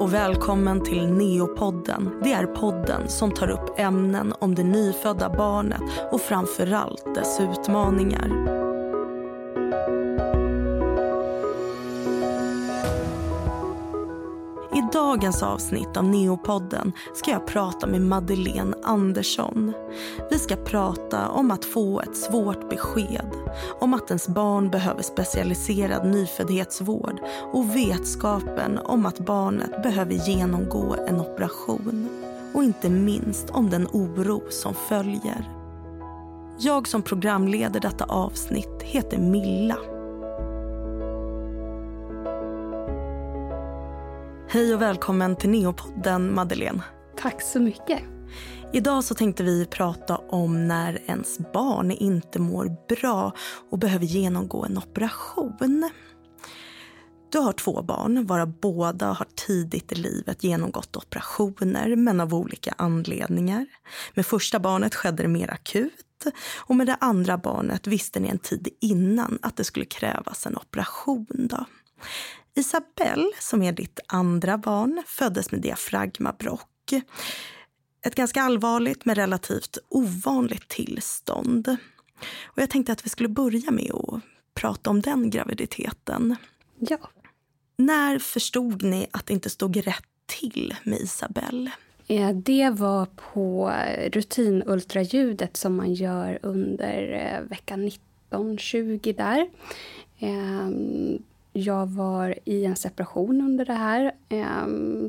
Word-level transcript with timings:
och 0.00 0.14
välkommen 0.14 0.84
till 0.84 1.06
Neopodden. 1.06 2.20
Det 2.24 2.32
är 2.32 2.46
podden 2.46 3.08
som 3.08 3.32
tar 3.32 3.50
upp 3.50 3.78
ämnen 3.78 4.34
om 4.38 4.54
det 4.54 4.64
nyfödda 4.64 5.28
barnet 5.28 5.82
och 6.12 6.20
framförallt 6.20 7.14
dess 7.14 7.40
utmaningar. 7.40 8.53
Dagens 15.14 15.42
avsnitt 15.42 15.96
av 15.96 16.04
Neopodden 16.04 16.92
ska 17.14 17.30
jag 17.30 17.46
prata 17.46 17.86
med 17.86 18.00
Madeleine 18.00 18.76
Andersson. 18.82 19.72
Vi 20.30 20.38
ska 20.38 20.56
prata 20.56 21.28
om 21.28 21.50
att 21.50 21.64
få 21.64 22.00
ett 22.00 22.16
svårt 22.16 22.70
besked, 22.70 23.30
om 23.80 23.94
att 23.94 24.10
ens 24.10 24.28
barn 24.28 24.70
behöver 24.70 25.02
specialiserad 25.02 26.06
nyföddhetsvård 26.06 27.20
och 27.52 27.76
vetskapen 27.76 28.78
om 28.78 29.06
att 29.06 29.18
barnet 29.18 29.82
behöver 29.82 30.28
genomgå 30.28 30.96
en 31.08 31.20
operation. 31.20 32.08
Och 32.54 32.64
inte 32.64 32.90
minst 32.90 33.50
om 33.50 33.70
den 33.70 33.86
oro 33.92 34.42
som 34.50 34.74
följer. 34.74 35.50
Jag 36.58 36.88
som 36.88 37.02
programleder 37.02 37.80
detta 37.80 38.04
avsnitt 38.04 38.82
heter 38.82 39.18
Milla. 39.18 39.93
Hej 44.54 44.74
och 44.74 44.82
välkommen 44.82 45.36
till 45.36 45.50
Neopodden 45.50 46.34
Madeleine. 46.34 46.82
Tack 47.16 47.42
så 47.42 47.60
mycket. 47.60 48.02
Idag 48.72 49.04
så 49.04 49.14
tänkte 49.14 49.42
vi 49.42 49.66
prata 49.66 50.16
om 50.16 50.68
när 50.68 51.02
ens 51.06 51.38
barn 51.52 51.90
inte 51.90 52.38
mår 52.38 52.76
bra 52.88 53.32
och 53.70 53.78
behöver 53.78 54.06
genomgå 54.06 54.64
en 54.64 54.78
operation. 54.78 55.90
Du 57.32 57.38
har 57.38 57.52
två 57.52 57.82
barn, 57.82 58.26
varav 58.26 58.60
båda 58.60 59.06
har 59.06 59.26
tidigt 59.46 59.92
i 59.92 59.94
livet 59.94 60.44
genomgått 60.44 60.96
operationer, 60.96 61.96
men 61.96 62.20
av 62.20 62.34
olika 62.34 62.74
anledningar. 62.78 63.66
Med 64.14 64.26
första 64.26 64.58
barnet 64.58 64.94
skedde 64.94 65.22
det 65.22 65.28
mer 65.28 65.50
akut 65.50 66.26
och 66.56 66.76
med 66.76 66.86
det 66.86 66.96
andra 67.00 67.38
barnet 67.38 67.86
visste 67.86 68.20
ni 68.20 68.28
en 68.28 68.38
tid 68.38 68.68
innan 68.80 69.38
att 69.42 69.56
det 69.56 69.64
skulle 69.64 69.86
krävas 69.86 70.46
en 70.46 70.56
operation. 70.56 71.26
Då. 71.28 71.66
Isabelle, 72.54 73.30
som 73.40 73.62
är 73.62 73.72
ditt 73.72 74.00
andra 74.06 74.58
barn, 74.58 75.02
föddes 75.06 75.52
med 75.52 75.60
diafragmabrock. 75.60 76.92
Ett 78.06 78.14
ganska 78.14 78.42
allvarligt 78.42 79.04
men 79.04 79.14
relativt 79.14 79.78
ovanligt 79.88 80.68
tillstånd. 80.68 81.76
Och 82.44 82.62
jag 82.62 82.70
tänkte 82.70 82.92
att 82.92 83.06
vi 83.06 83.10
skulle 83.10 83.28
börja 83.28 83.70
med 83.70 83.90
att 83.94 84.20
prata 84.54 84.90
om 84.90 85.00
den 85.00 85.30
graviditeten. 85.30 86.36
Ja. 86.78 86.98
När 87.76 88.18
förstod 88.18 88.82
ni 88.82 89.06
att 89.10 89.26
det 89.26 89.32
inte 89.32 89.50
stod 89.50 89.76
rätt 89.76 90.04
till 90.26 90.74
med 90.84 91.00
Isabelle? 91.00 91.70
Det 92.34 92.70
var 92.70 93.06
på 93.06 93.72
rutinultraljudet 94.12 95.56
som 95.56 95.76
man 95.76 95.94
gör 95.94 96.38
under 96.42 97.12
eh, 97.12 97.48
vecka 97.48 97.76
19-20 98.30 99.16
där. 99.16 99.48
Jag 101.56 101.86
var 101.86 102.38
i 102.44 102.64
en 102.64 102.76
separation 102.76 103.40
under 103.40 103.64
det 103.64 103.72
här 103.72 104.12
eh, 104.28 104.66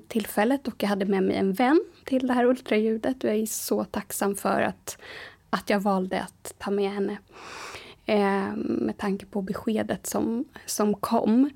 tillfället 0.07 0.67
och 0.67 0.83
jag 0.83 0.89
hade 0.89 1.05
med 1.05 1.23
mig 1.23 1.35
en 1.35 1.53
vän 1.53 1.83
till 2.03 2.27
det 2.27 2.33
här 2.33 2.45
ultraljudet. 2.45 3.23
Och 3.23 3.29
jag 3.29 3.35
är 3.35 3.45
så 3.45 3.83
tacksam 3.83 4.35
för 4.35 4.61
att, 4.61 4.97
att 5.49 5.69
jag 5.69 5.79
valde 5.79 6.21
att 6.21 6.53
ta 6.57 6.71
med 6.71 6.91
henne. 6.91 7.17
Eh, 8.05 8.55
med 8.55 8.97
tanke 8.97 9.25
på 9.25 9.41
beskedet 9.41 10.07
som, 10.07 10.45
som 10.65 10.93
kom. 10.93 11.49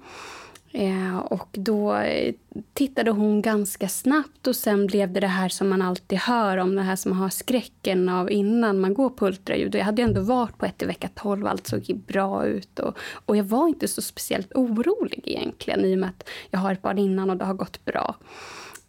Eh, 0.71 1.17
och 1.17 1.47
då 1.51 1.95
eh, 1.95 2.33
tittade 2.73 3.11
hon 3.11 3.41
ganska 3.41 3.89
snabbt 3.89 4.47
och 4.47 4.55
sen 4.55 4.87
blev 4.87 5.13
det 5.13 5.19
det 5.19 5.27
här 5.27 5.49
som 5.49 5.69
man 5.69 5.81
alltid 5.81 6.17
hör 6.17 6.57
om, 6.57 6.75
det 6.75 6.81
här 6.81 6.95
som 6.95 7.11
man 7.11 7.21
har 7.21 7.29
skräcken 7.29 8.09
av 8.09 8.31
innan 8.31 8.79
man 8.79 8.93
går 8.93 9.09
på 9.09 9.27
ultraljud. 9.27 9.75
Och 9.75 9.79
jag 9.79 9.85
hade 9.85 10.01
ändå 10.01 10.21
varit 10.21 10.57
på 10.57 10.65
ett 10.65 10.81
i 10.81 10.85
vecka 10.85 11.09
12, 11.15 11.47
allt 11.47 11.67
såg 11.67 12.01
bra 12.07 12.45
ut. 12.45 12.79
Och, 12.79 12.97
och 13.25 13.37
jag 13.37 13.43
var 13.43 13.67
inte 13.67 13.87
så 13.87 14.01
speciellt 14.01 14.53
orolig 14.55 15.21
egentligen 15.25 15.85
i 15.85 15.95
och 15.95 15.99
med 15.99 16.09
att 16.09 16.29
jag 16.49 16.59
har 16.59 16.73
ett 16.73 16.81
barn 16.81 16.97
innan 16.97 17.29
och 17.29 17.37
det 17.37 17.45
har 17.45 17.53
gått 17.53 17.85
bra. 17.85 18.15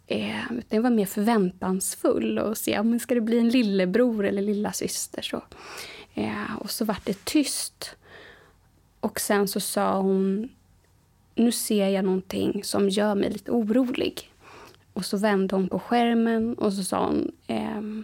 Eh, 0.07 0.41
jag 0.69 0.81
var 0.81 0.89
mer 0.89 1.05
förväntansfull 1.05 2.39
och 2.39 2.57
se 2.57 2.79
om 2.79 2.99
ska 2.99 3.15
det 3.15 3.21
bli 3.21 3.39
en 3.39 3.49
lillebror 3.49 4.25
eller 4.25 4.41
lilla 4.41 4.71
syster. 4.71 5.21
Så. 5.21 5.41
Eh, 6.13 6.55
och 6.59 6.71
så 6.71 6.85
vart 6.85 7.05
det 7.05 7.25
tyst. 7.25 7.95
Och 8.99 9.19
sen 9.19 9.47
så 9.47 9.59
sa 9.59 9.97
hon 9.97 10.49
nu 11.35 11.51
ser 11.51 11.89
jag 11.89 12.05
någonting 12.05 12.63
som 12.63 12.89
gör 12.89 13.15
mig 13.15 13.29
lite 13.29 13.51
orolig. 13.51 14.31
Och 14.93 15.05
så 15.05 15.17
vände 15.17 15.55
hon 15.55 15.69
på 15.69 15.79
skärmen 15.79 16.53
och 16.53 16.73
så 16.73 16.83
sa 16.83 17.05
hon 17.05 17.31
ehm, 17.47 18.03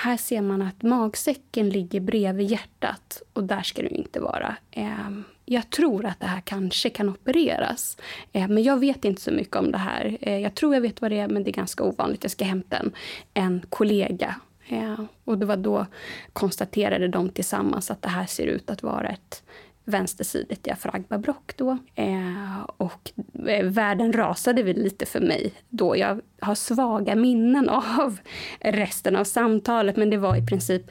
här 0.00 0.16
ser 0.16 0.40
man 0.40 0.62
att 0.62 0.82
magsäcken 0.82 1.70
ligger 1.70 2.00
bredvid 2.00 2.50
hjärtat 2.50 3.22
och 3.32 3.44
där 3.44 3.62
ska 3.62 3.82
du 3.82 3.88
inte 3.88 4.20
vara. 4.20 4.56
Ehm, 4.70 5.24
jag 5.44 5.70
tror 5.70 6.06
att 6.06 6.20
det 6.20 6.26
här 6.26 6.40
kanske 6.40 6.90
kan 6.90 7.08
opereras. 7.08 7.96
Ehm, 8.32 8.54
men 8.54 8.62
jag 8.62 8.80
vet 8.80 9.04
inte 9.04 9.22
så 9.22 9.30
mycket 9.30 9.56
om 9.56 9.72
det 9.72 9.78
här. 9.78 10.18
Ehm, 10.20 10.40
jag 10.40 10.54
tror 10.54 10.74
jag 10.74 10.80
vet 10.80 11.00
vad 11.00 11.10
det 11.10 11.18
är, 11.18 11.28
men 11.28 11.44
det 11.44 11.50
är 11.50 11.52
ganska 11.52 11.84
ovanligt. 11.84 12.24
Jag 12.24 12.30
ska 12.30 12.44
hämta 12.44 12.76
en, 12.76 12.92
en 13.34 13.62
kollega. 13.68 14.34
Ehm, 14.68 15.08
och 15.24 15.38
det 15.38 15.46
var 15.46 15.56
då 15.56 15.86
konstaterade 16.32 17.08
de 17.08 17.28
tillsammans 17.28 17.90
att 17.90 18.02
det 18.02 18.08
här 18.08 18.26
ser 18.26 18.46
ut 18.46 18.70
att 18.70 18.82
vara 18.82 19.08
ett 19.08 19.42
vänstersidigt 19.88 20.64
diafragmabrock 20.64 21.56
då. 21.56 21.78
Eh, 21.94 22.62
och 22.76 23.10
eh, 23.48 23.64
världen 23.64 24.12
rasade 24.12 24.62
väl 24.62 24.82
lite 24.82 25.06
för 25.06 25.20
mig 25.20 25.52
då. 25.68 25.96
Jag 25.96 26.20
har 26.40 26.54
svaga 26.54 27.14
minnen 27.14 27.68
av 28.00 28.18
resten 28.60 29.16
av 29.16 29.24
samtalet, 29.24 29.96
men 29.96 30.10
det 30.10 30.16
var 30.16 30.36
i 30.36 30.46
princip 30.46 30.90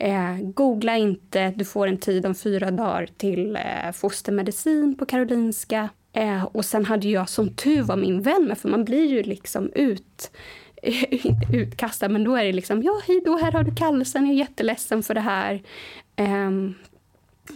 Eh, 0.00 0.36
googla 0.40 0.96
inte, 0.96 1.50
du 1.50 1.64
får 1.64 1.86
en 1.86 1.98
tid 1.98 2.26
om 2.26 2.34
fyra 2.34 2.70
dagar 2.70 3.08
till 3.16 3.56
eh, 3.56 3.92
fostermedicin 3.92 4.96
på 4.98 5.06
Karolinska. 5.06 5.88
Eh, 6.12 6.44
och 6.44 6.64
sen 6.64 6.84
hade 6.84 7.08
jag 7.08 7.28
som 7.28 7.54
tur 7.54 7.82
var 7.82 7.96
min 7.96 8.22
vän 8.22 8.44
med, 8.48 8.58
för 8.58 8.68
man 8.68 8.84
blir 8.84 9.06
ju 9.06 9.22
liksom 9.22 9.70
ut 9.74 10.30
inte 11.22 11.56
utkastad, 11.56 12.08
men 12.08 12.24
då 12.24 12.36
är 12.36 12.44
det 12.44 12.52
liksom, 12.52 12.82
ja 12.82 13.00
hej 13.06 13.22
då, 13.24 13.36
här 13.36 13.52
har 13.52 13.62
du 13.62 13.74
kallelsen, 13.74 14.26
jag 14.26 14.34
är 14.34 14.38
jätteledsen 14.38 15.02
för 15.02 15.14
det 15.14 15.20
här. 15.20 15.62
Ehm, 16.16 16.74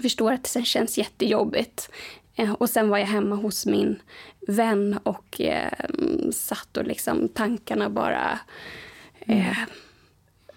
Förstår 0.03 0.33
att 0.33 0.53
det 0.55 0.65
känns 0.65 0.99
jättejobbigt. 0.99 1.91
Eh, 2.35 2.53
och 2.53 2.71
sen 2.71 2.89
var 2.89 2.99
jag 2.99 3.07
hemma 3.07 3.37
hos 3.37 3.67
min 3.67 4.03
vän 4.47 4.99
och 5.03 5.41
eh, 5.41 5.73
satt 6.33 6.77
och 6.77 6.85
liksom 6.85 7.29
tankarna 7.29 7.91
bara 7.91 8.39
eh, 9.21 9.59
mm. 9.59 9.71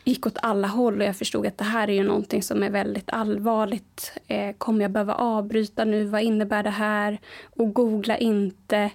gick 0.03 0.25
åt 0.25 0.38
alla 0.41 0.68
håll. 0.68 1.01
Och 1.01 1.07
jag 1.07 1.18
förstod 1.18 1.47
att 1.47 1.57
det 1.57 1.63
här 1.63 1.88
är 1.90 1.94
ju 1.94 2.03
någonting 2.03 2.44
som 2.44 2.63
är 2.63 2.69
väldigt 2.69 3.09
allvarligt. 3.09 4.12
Eh, 4.28 4.56
kommer 4.57 4.81
jag 4.81 4.91
behöva 4.91 5.13
avbryta 5.13 5.85
nu? 5.85 6.06
Vad 6.06 6.22
innebär 6.22 6.63
det 6.63 6.69
här? 6.69 7.19
Och 7.56 7.73
googla 7.73 8.17
inte. 8.17 8.91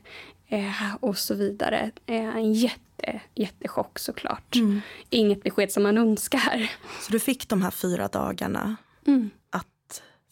Eh, 0.49 0.95
och 1.01 1.19
så 1.19 1.35
vidare. 1.35 1.91
Eh, 2.07 2.37
en 2.37 2.53
jätte, 2.53 3.21
jättechock 3.35 3.99
såklart. 3.99 4.57
Mm. 4.57 4.81
Inget 5.11 5.43
besked 5.43 5.73
som 5.73 5.83
man 5.83 5.99
önskar. 5.99 6.71
Så 7.01 7.13
du 7.13 7.21
fick 7.21 7.49
de 7.49 7.63
här 7.63 7.71
fyra 7.71 8.09
dagarna 8.09 8.77
mm 9.07 9.31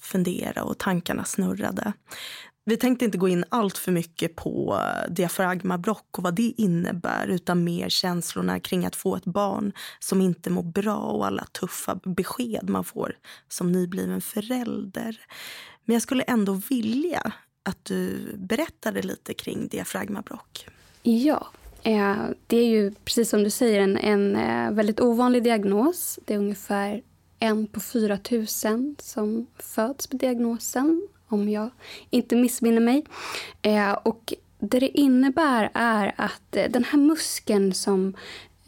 fundera 0.08 0.62
och 0.62 0.78
tankarna 0.78 1.24
snurrade. 1.24 1.92
Vi 2.64 2.76
tänkte 2.76 3.04
inte 3.04 3.18
gå 3.18 3.28
in 3.28 3.44
allt 3.48 3.78
för 3.78 3.92
mycket 3.92 4.36
på 4.36 4.80
diafragmabrock 5.08 6.18
och 6.18 6.22
vad 6.24 6.34
det 6.34 6.54
innebär 6.56 7.26
utan 7.26 7.64
mer 7.64 7.88
känslorna 7.88 8.60
kring 8.60 8.86
att 8.86 8.96
få 8.96 9.16
ett 9.16 9.24
barn 9.24 9.72
som 9.98 10.20
inte 10.20 10.50
mår 10.50 10.62
bra 10.62 10.96
och 10.96 11.26
alla 11.26 11.44
tuffa 11.44 11.94
besked 12.04 12.68
man 12.68 12.84
får 12.84 13.16
som 13.48 13.72
nybliven 13.72 14.20
förälder. 14.20 15.20
Men 15.84 15.94
jag 15.94 16.02
skulle 16.02 16.22
ändå 16.22 16.52
vilja 16.52 17.32
att 17.62 17.84
du 17.84 18.32
berättade 18.36 19.02
lite 19.02 19.34
kring 19.34 19.68
diafragmabrock. 19.68 20.66
Ja, 21.02 21.46
eh, 21.82 22.16
det 22.46 22.56
är 22.56 22.66
ju 22.66 22.94
precis 23.04 23.30
som 23.30 23.44
du 23.44 23.50
säger 23.50 23.80
en, 23.80 23.96
en 23.96 24.36
eh, 24.36 24.72
väldigt 24.72 25.00
ovanlig 25.00 25.42
diagnos. 25.42 26.18
Det 26.24 26.34
är 26.34 26.38
ungefär 26.38 27.02
en 27.38 27.66
på 27.66 27.80
4 27.80 28.18
000 28.30 28.46
som 28.98 29.46
föds 29.58 30.12
med 30.12 30.20
diagnosen, 30.20 31.08
om 31.28 31.48
jag 31.48 31.70
inte 32.10 32.36
missminner 32.36 32.80
mig. 32.80 33.04
Eh, 33.62 33.92
och 33.92 34.34
det 34.58 34.80
det 34.80 34.98
innebär 34.98 35.70
är 35.74 36.14
att 36.16 36.56
eh, 36.56 36.70
den 36.70 36.84
här 36.84 36.98
muskeln 36.98 37.74
som 37.74 38.14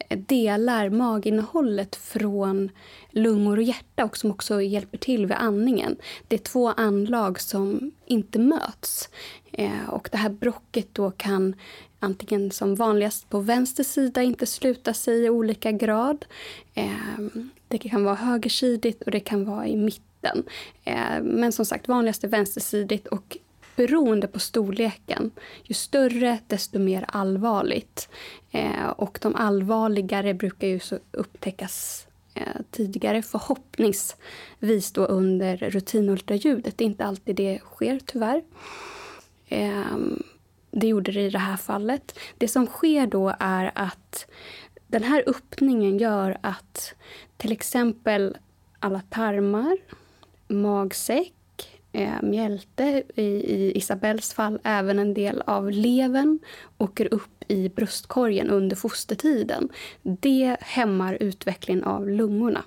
eh, 0.09 0.17
delar 0.17 0.89
maginnehållet 0.89 1.95
från 1.95 2.69
lungor 3.11 3.57
och 3.57 3.63
hjärta 3.63 4.05
och 4.05 4.17
som 4.17 4.31
också 4.31 4.61
hjälper 4.61 4.97
till 4.97 5.25
vid 5.25 5.37
andningen. 5.37 5.95
Det 6.27 6.35
är 6.35 6.39
två 6.39 6.69
anlag 6.69 7.41
som 7.41 7.91
inte 8.05 8.39
möts. 8.39 9.09
Eh, 9.51 9.89
och 9.89 10.09
det 10.11 10.17
här 10.17 10.29
brocket 10.29 10.87
då 10.93 11.11
kan 11.11 11.55
antingen 11.99 12.51
som 12.51 12.75
vanligast 12.75 13.29
på 13.29 13.39
vänster 13.39 13.83
sida 13.83 14.23
inte 14.23 14.45
sluta 14.45 14.93
sig 14.93 15.25
i 15.25 15.29
olika 15.29 15.71
grad. 15.71 16.25
Eh, 16.73 17.19
det 17.71 17.77
kan 17.77 18.03
vara 18.03 18.15
högersidigt 18.15 19.01
och 19.01 19.11
det 19.11 19.19
kan 19.19 19.45
vara 19.45 19.67
i 19.67 19.77
mitten. 19.77 20.43
Eh, 20.83 21.21
men 21.21 21.51
som 21.51 21.65
sagt 21.65 21.87
vanligast 21.87 22.23
är 22.23 22.27
vänstersidigt 22.27 23.07
och 23.07 23.37
beroende 23.75 24.27
på 24.27 24.39
storleken. 24.39 25.31
Ju 25.63 25.73
större, 25.73 26.39
desto 26.47 26.79
mer 26.79 27.05
allvarligt. 27.07 28.09
Eh, 28.51 28.87
och 28.87 29.19
de 29.21 29.35
allvarligare 29.35 30.33
brukar 30.33 30.67
ju 30.67 30.79
så 30.79 30.99
upptäckas 31.11 32.07
eh, 32.33 32.61
tidigare, 32.71 33.21
förhoppningsvis 33.21 34.91
då 34.93 35.05
under 35.05 35.57
rutinultraljudet. 35.57 36.77
Det 36.77 36.83
är 36.83 36.85
inte 36.85 37.05
alltid 37.05 37.35
det 37.35 37.59
sker, 37.59 37.99
tyvärr. 38.05 38.43
Det 40.71 40.87
gjorde 40.87 41.11
det 41.11 41.21
i 41.21 41.29
det 41.29 41.39
här 41.39 41.57
fallet. 41.57 42.19
Det 42.37 42.47
som 42.47 42.67
sker 42.67 43.07
då 43.07 43.35
är 43.39 43.71
att 43.75 44.25
den 44.91 45.03
här 45.03 45.23
öppningen 45.27 45.97
gör 45.97 46.37
att 46.41 46.93
till 47.37 47.51
exempel 47.51 48.37
alla 48.79 49.01
tarmar, 49.09 49.77
magsäck, 50.47 51.33
eh, 51.91 52.21
mjälte, 52.21 53.03
i, 53.15 53.23
i 53.23 53.77
Isabells 53.77 54.33
fall 54.33 54.59
även 54.63 54.99
en 54.99 55.13
del 55.13 55.43
av 55.45 55.71
levern 55.71 56.39
åker 56.77 57.13
upp 57.13 57.43
i 57.47 57.69
bröstkorgen 57.69 58.49
under 58.49 58.75
fostertiden. 58.75 59.69
Det 60.01 60.57
hämmar 60.61 61.17
utvecklingen 61.19 61.83
av 61.83 62.09
lungorna 62.09 62.63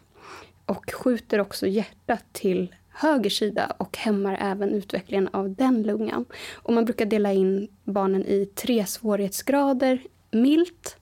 och 0.66 0.92
skjuter 0.92 1.40
också 1.40 1.66
hjärtat 1.66 2.24
till 2.32 2.74
höger 2.88 3.30
sida 3.30 3.72
och 3.78 3.96
hämmar 3.96 4.38
även 4.40 4.70
utvecklingen 4.70 5.28
av 5.32 5.54
den 5.54 5.82
lungan. 5.82 6.24
Och 6.54 6.72
man 6.72 6.84
brukar 6.84 7.06
dela 7.06 7.32
in 7.32 7.68
barnen 7.84 8.26
i 8.26 8.46
tre 8.46 8.86
svårighetsgrader. 8.86 10.02
Milt, 10.30 10.96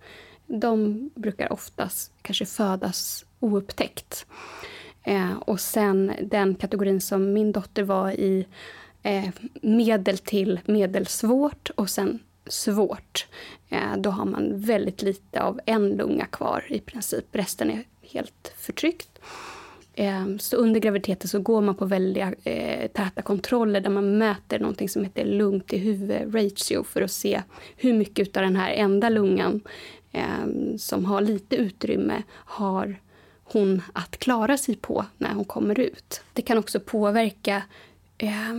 de 0.61 1.11
brukar 1.15 1.53
oftast 1.53 2.13
kanske 2.23 2.47
födas 2.47 3.25
oupptäckt. 3.41 4.27
Eh, 5.03 5.33
och 5.33 5.61
sen 5.61 6.13
den 6.23 6.55
kategorin 6.55 7.01
som 7.01 7.33
min 7.33 7.53
dotter 7.53 7.83
var 7.83 8.11
i, 8.11 8.47
eh, 9.03 9.29
medel 9.63 10.19
till 10.19 10.61
medelsvårt 10.65 11.71
och 11.75 11.91
sen 11.91 12.19
svårt. 12.47 13.27
Eh, 13.69 13.97
då 13.97 14.11
har 14.11 14.25
man 14.25 14.61
väldigt 14.61 15.03
lite 15.03 15.43
av 15.43 15.61
en 15.67 15.89
lunga 15.91 16.27
kvar 16.27 16.65
i 16.69 16.81
princip. 16.81 17.25
Resten 17.33 17.71
är 17.71 17.85
helt 18.03 18.55
förtryckt. 18.57 19.19
Eh, 19.95 20.27
så 20.39 20.57
under 20.57 20.81
graviditeten 20.81 21.29
så 21.29 21.41
går 21.41 21.61
man 21.61 21.75
på 21.75 21.85
väldigt 21.85 22.25
eh, 22.45 22.89
täta 22.89 23.23
kontroller 23.23 23.81
där 23.81 23.91
man 23.91 24.19
mäter 24.19 24.59
någonting 24.59 24.89
som 24.89 25.05
heter 25.05 25.25
lung 25.25 25.61
till 25.61 25.79
huvud 25.79 26.35
ratio 26.35 26.85
för 26.85 27.03
att 27.03 27.11
se 27.11 27.43
hur 27.77 27.93
mycket 27.93 28.37
av 28.37 28.43
den 28.43 28.57
här 28.57 28.73
enda 28.73 29.09
lungan 29.09 29.61
eh, 30.13 30.47
som 30.79 31.05
har 31.05 31.21
lite 31.21 31.57
utrymme 31.57 32.23
har 32.33 33.01
hon 33.45 33.83
att 33.93 34.19
klara 34.19 34.59
sig 34.59 34.77
på 34.77 35.05
när 35.19 35.35
hon 35.35 35.45
kommer 35.45 35.81
ut. 35.81 36.23
Det 36.33 36.43
kan 36.43 36.59
också 36.59 36.81
påverka 36.81 37.63
eh, 38.19 38.55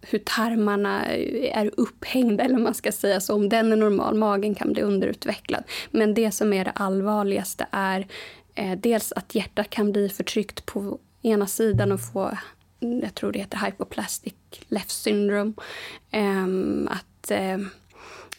hur 0.00 0.18
tarmarna 0.18 1.06
är 1.52 1.70
upphängda, 1.76 2.44
eller 2.44 2.58
man 2.58 2.74
ska 2.74 2.92
säga 2.92 3.20
så. 3.20 3.34
Om 3.34 3.48
den 3.48 3.72
är 3.72 3.76
normal, 3.76 4.14
magen 4.14 4.54
kan 4.54 4.72
bli 4.72 4.82
underutvecklad. 4.82 5.64
Men 5.90 6.14
det 6.14 6.30
som 6.30 6.52
är 6.52 6.64
det 6.64 6.70
allvarligaste 6.70 7.66
är 7.70 8.06
eh, 8.54 8.78
dels 8.78 9.12
att 9.12 9.34
hjärtat 9.34 9.70
kan 9.70 9.92
bli 9.92 10.08
förtryckt 10.08 10.66
på 10.66 10.98
ena 11.22 11.46
sidan 11.46 11.92
och 11.92 12.00
få, 12.12 12.38
jag 13.02 13.14
tror 13.14 13.32
det 13.32 13.38
heter 13.38 13.58
hypoplastic 13.66 14.34
left 14.68 14.90
syndrome. 14.90 15.52
Eh, 16.10 16.46
att 16.86 17.30
ehm, 17.30 17.68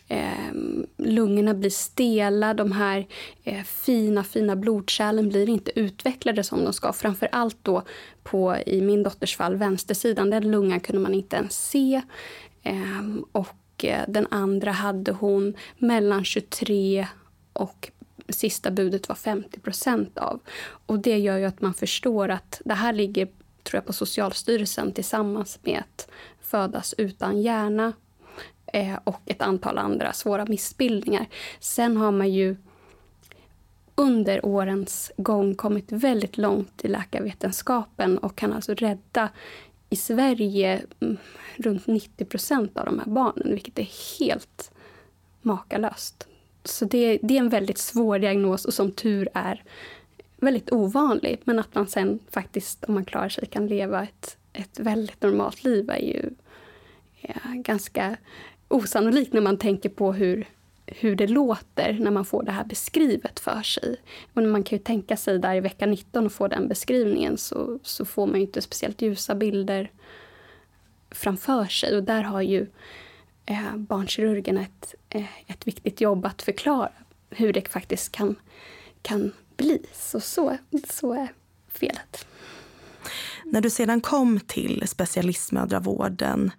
eh, 0.10 0.52
lungorna 0.98 1.54
blir 1.54 1.70
stela, 1.70 2.54
de 2.54 2.72
här 2.72 3.08
eh, 3.44 3.64
fina, 3.64 4.24
fina 4.24 4.56
blodkärlen 4.56 5.30
blir 5.30 5.50
inte 5.50 5.80
utvecklade 5.80 6.44
som 6.44 6.64
de 6.64 6.74
ska. 6.74 6.94
Framför 6.94 7.30
allt 7.32 7.58
då 7.62 7.84
på, 8.24 8.56
i 8.66 8.82
min 8.82 9.04
dotters 9.04 9.38
fall, 9.38 9.56
vänstersidan. 9.56 10.30
Den 10.30 10.52
lungan 10.52 10.80
kunde 10.80 11.02
man 11.02 11.14
inte 11.14 11.36
ens 11.36 11.70
se. 11.70 12.02
Eh, 12.64 13.06
och 13.32 13.86
eh, 13.86 14.04
den 14.08 14.28
andra 14.32 14.72
hade 14.72 15.12
hon 15.12 15.54
mellan 15.78 16.24
23 16.26 17.08
och 17.54 17.92
sista 18.30 18.72
budet 18.72 19.10
var 19.10 19.16
50 19.16 19.60
procent 19.60 20.18
av. 20.18 20.40
Och 20.86 21.00
det 21.00 21.18
gör 21.18 21.38
ju 21.38 21.46
att 21.46 21.62
man 21.62 21.74
förstår 21.74 22.30
att 22.30 22.62
det 22.66 22.74
här 22.74 22.94
ligger 22.94 23.26
tror 23.64 23.78
jag, 23.78 23.86
på 23.86 23.94
Socialstyrelsen 23.94 24.92
tillsammans 24.92 25.60
med 25.64 25.80
att 25.80 26.10
födas 26.42 26.96
utan 26.98 27.42
hjärna 27.42 27.94
eh, 28.74 29.00
och 29.04 29.22
ett 29.26 29.42
antal 29.42 29.78
andra 29.78 30.14
svåra 30.14 30.46
missbildningar. 30.46 31.26
Sen 31.60 31.98
har 31.98 32.12
man 32.12 32.34
ju 32.34 32.56
under 33.96 34.46
årens 34.46 35.12
gång 35.18 35.56
kommit 35.56 35.92
väldigt 35.92 36.38
långt 36.38 36.86
i 36.86 36.88
läkarvetenskapen 36.88 38.18
och 38.18 38.36
kan 38.36 38.54
alltså 38.54 38.74
rädda 38.74 39.30
i 39.90 39.96
Sverige 39.96 40.82
mm, 41.00 41.18
runt 41.58 41.88
90 41.88 42.26
procent 42.26 42.78
av 42.78 42.86
de 42.86 43.00
här 43.00 43.06
barnen, 43.06 43.52
vilket 43.52 43.80
är 43.80 44.18
helt 44.20 44.72
makalöst. 45.42 46.28
Så 46.64 46.86
det, 46.86 47.20
det, 47.24 47.36
är 47.36 47.40
en 47.40 47.50
väldigt 47.50 47.78
svår 47.78 48.20
diagnos 48.20 48.66
och 48.66 48.74
som 48.74 48.92
tur 48.92 49.30
är 49.34 49.64
väldigt 50.38 50.72
ovanlig. 50.72 51.40
Men 51.44 51.60
att 51.60 51.76
man 51.76 51.88
sen 51.88 52.20
faktiskt, 52.30 52.84
om 52.84 52.94
man 52.94 53.06
klarar 53.06 53.30
sig, 53.30 53.46
kan 53.46 53.68
leva 53.68 54.04
ett, 54.04 54.38
ett 54.54 54.80
väldigt 54.80 55.22
normalt 55.22 55.64
liv 55.64 55.90
är 55.90 56.02
ju 56.02 56.30
ja, 57.22 57.34
ganska 57.54 58.18
osannolikt 58.70 59.34
när 59.34 59.42
man 59.42 59.58
tänker 59.58 59.90
på 59.90 60.14
hur, 60.14 60.48
hur 60.86 61.16
det 61.16 61.28
låter 61.28 61.94
när 61.94 62.12
man 62.12 62.26
får 62.26 62.44
det 62.44 62.52
här 62.52 62.64
beskrivet 62.64 63.40
för 63.40 63.62
sig. 63.62 63.96
Och 64.34 64.44
man 64.44 64.64
kan 64.64 64.78
ju 64.78 64.84
tänka 64.84 65.18
sig 65.18 65.40
där 65.40 65.56
i 65.56 65.60
vecka 65.60 65.86
19 65.86 66.26
och 66.26 66.32
få 66.32 66.48
den 66.48 66.68
beskrivningen 66.68 67.38
så, 67.38 67.80
så 67.84 68.06
får 68.06 68.28
man 68.28 68.36
ju 68.36 68.42
inte 68.42 68.62
speciellt 68.62 69.02
ljusa 69.02 69.36
bilder 69.36 69.92
framför 71.12 71.66
sig. 71.66 71.98
Och 71.98 72.04
där 72.04 72.24
har 72.24 72.42
ju 72.42 72.68
eh, 73.46 73.76
barnkirurgen 73.76 74.58
ett, 74.58 74.96
eh, 75.10 75.26
ett 75.48 75.68
viktigt 75.68 76.02
jobb 76.02 76.26
att 76.26 76.42
förklara 76.42 76.92
hur 77.30 77.54
det 77.54 77.68
faktiskt 77.68 78.12
kan, 78.12 78.36
kan 79.02 79.32
bli. 79.58 79.86
Så, 79.94 80.20
så, 80.20 80.58
så 80.90 81.14
är 81.14 81.28
felet. 81.68 82.26
När 83.46 83.62
du 83.62 83.70
sedan 83.70 84.02
kom 84.02 84.40
till 84.40 84.84
specialistmödravården, 84.88 86.52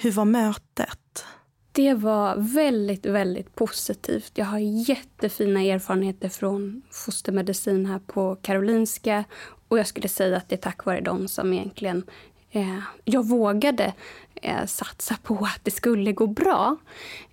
hur 0.00 0.10
var 0.10 0.24
mötet? 0.24 1.24
Det 1.72 1.94
var 1.94 2.36
väldigt, 2.36 3.06
väldigt 3.06 3.54
positivt. 3.54 4.32
Jag 4.34 4.46
har 4.46 4.58
jättefina 4.58 5.62
erfarenheter 5.62 6.28
från 6.28 6.82
fostermedicin 6.90 7.86
här 7.86 7.98
på 7.98 8.36
Karolinska. 8.36 9.24
Och 9.68 9.78
jag 9.78 9.86
skulle 9.86 10.08
säga 10.08 10.36
att 10.36 10.48
det 10.48 10.54
är 10.54 10.60
tack 10.60 10.84
vare 10.84 11.00
dem 11.00 11.28
som 11.28 11.52
egentligen 11.52 12.04
eh, 12.50 12.78
jag 13.04 13.28
vågade 13.28 13.94
eh, 14.34 14.66
satsa 14.66 15.16
på 15.22 15.34
att 15.34 15.60
det 15.62 15.70
skulle 15.70 16.12
gå 16.12 16.26
bra. 16.26 16.76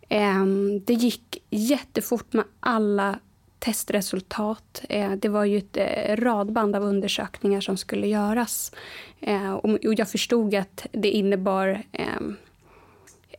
Eh, 0.10 0.46
det 0.86 0.94
gick 0.94 1.44
jättefort 1.50 2.34
med 2.34 2.46
alla 2.60 3.20
testresultat. 3.60 4.82
Eh, 4.90 5.12
det 5.12 5.30
var 5.30 5.46
ju 5.46 5.58
ett 5.58 5.78
eh, 5.78 6.16
radband 6.16 6.76
av 6.76 6.84
undersökningar 6.84 7.62
som 7.62 7.78
skulle 7.78 8.08
göras. 8.08 8.72
Eh, 9.20 9.54
och 9.54 9.78
jag 9.82 10.10
förstod 10.10 10.56
att 10.56 10.88
det 10.92 11.10
innebar 11.10 11.84
ehm, 11.92 12.36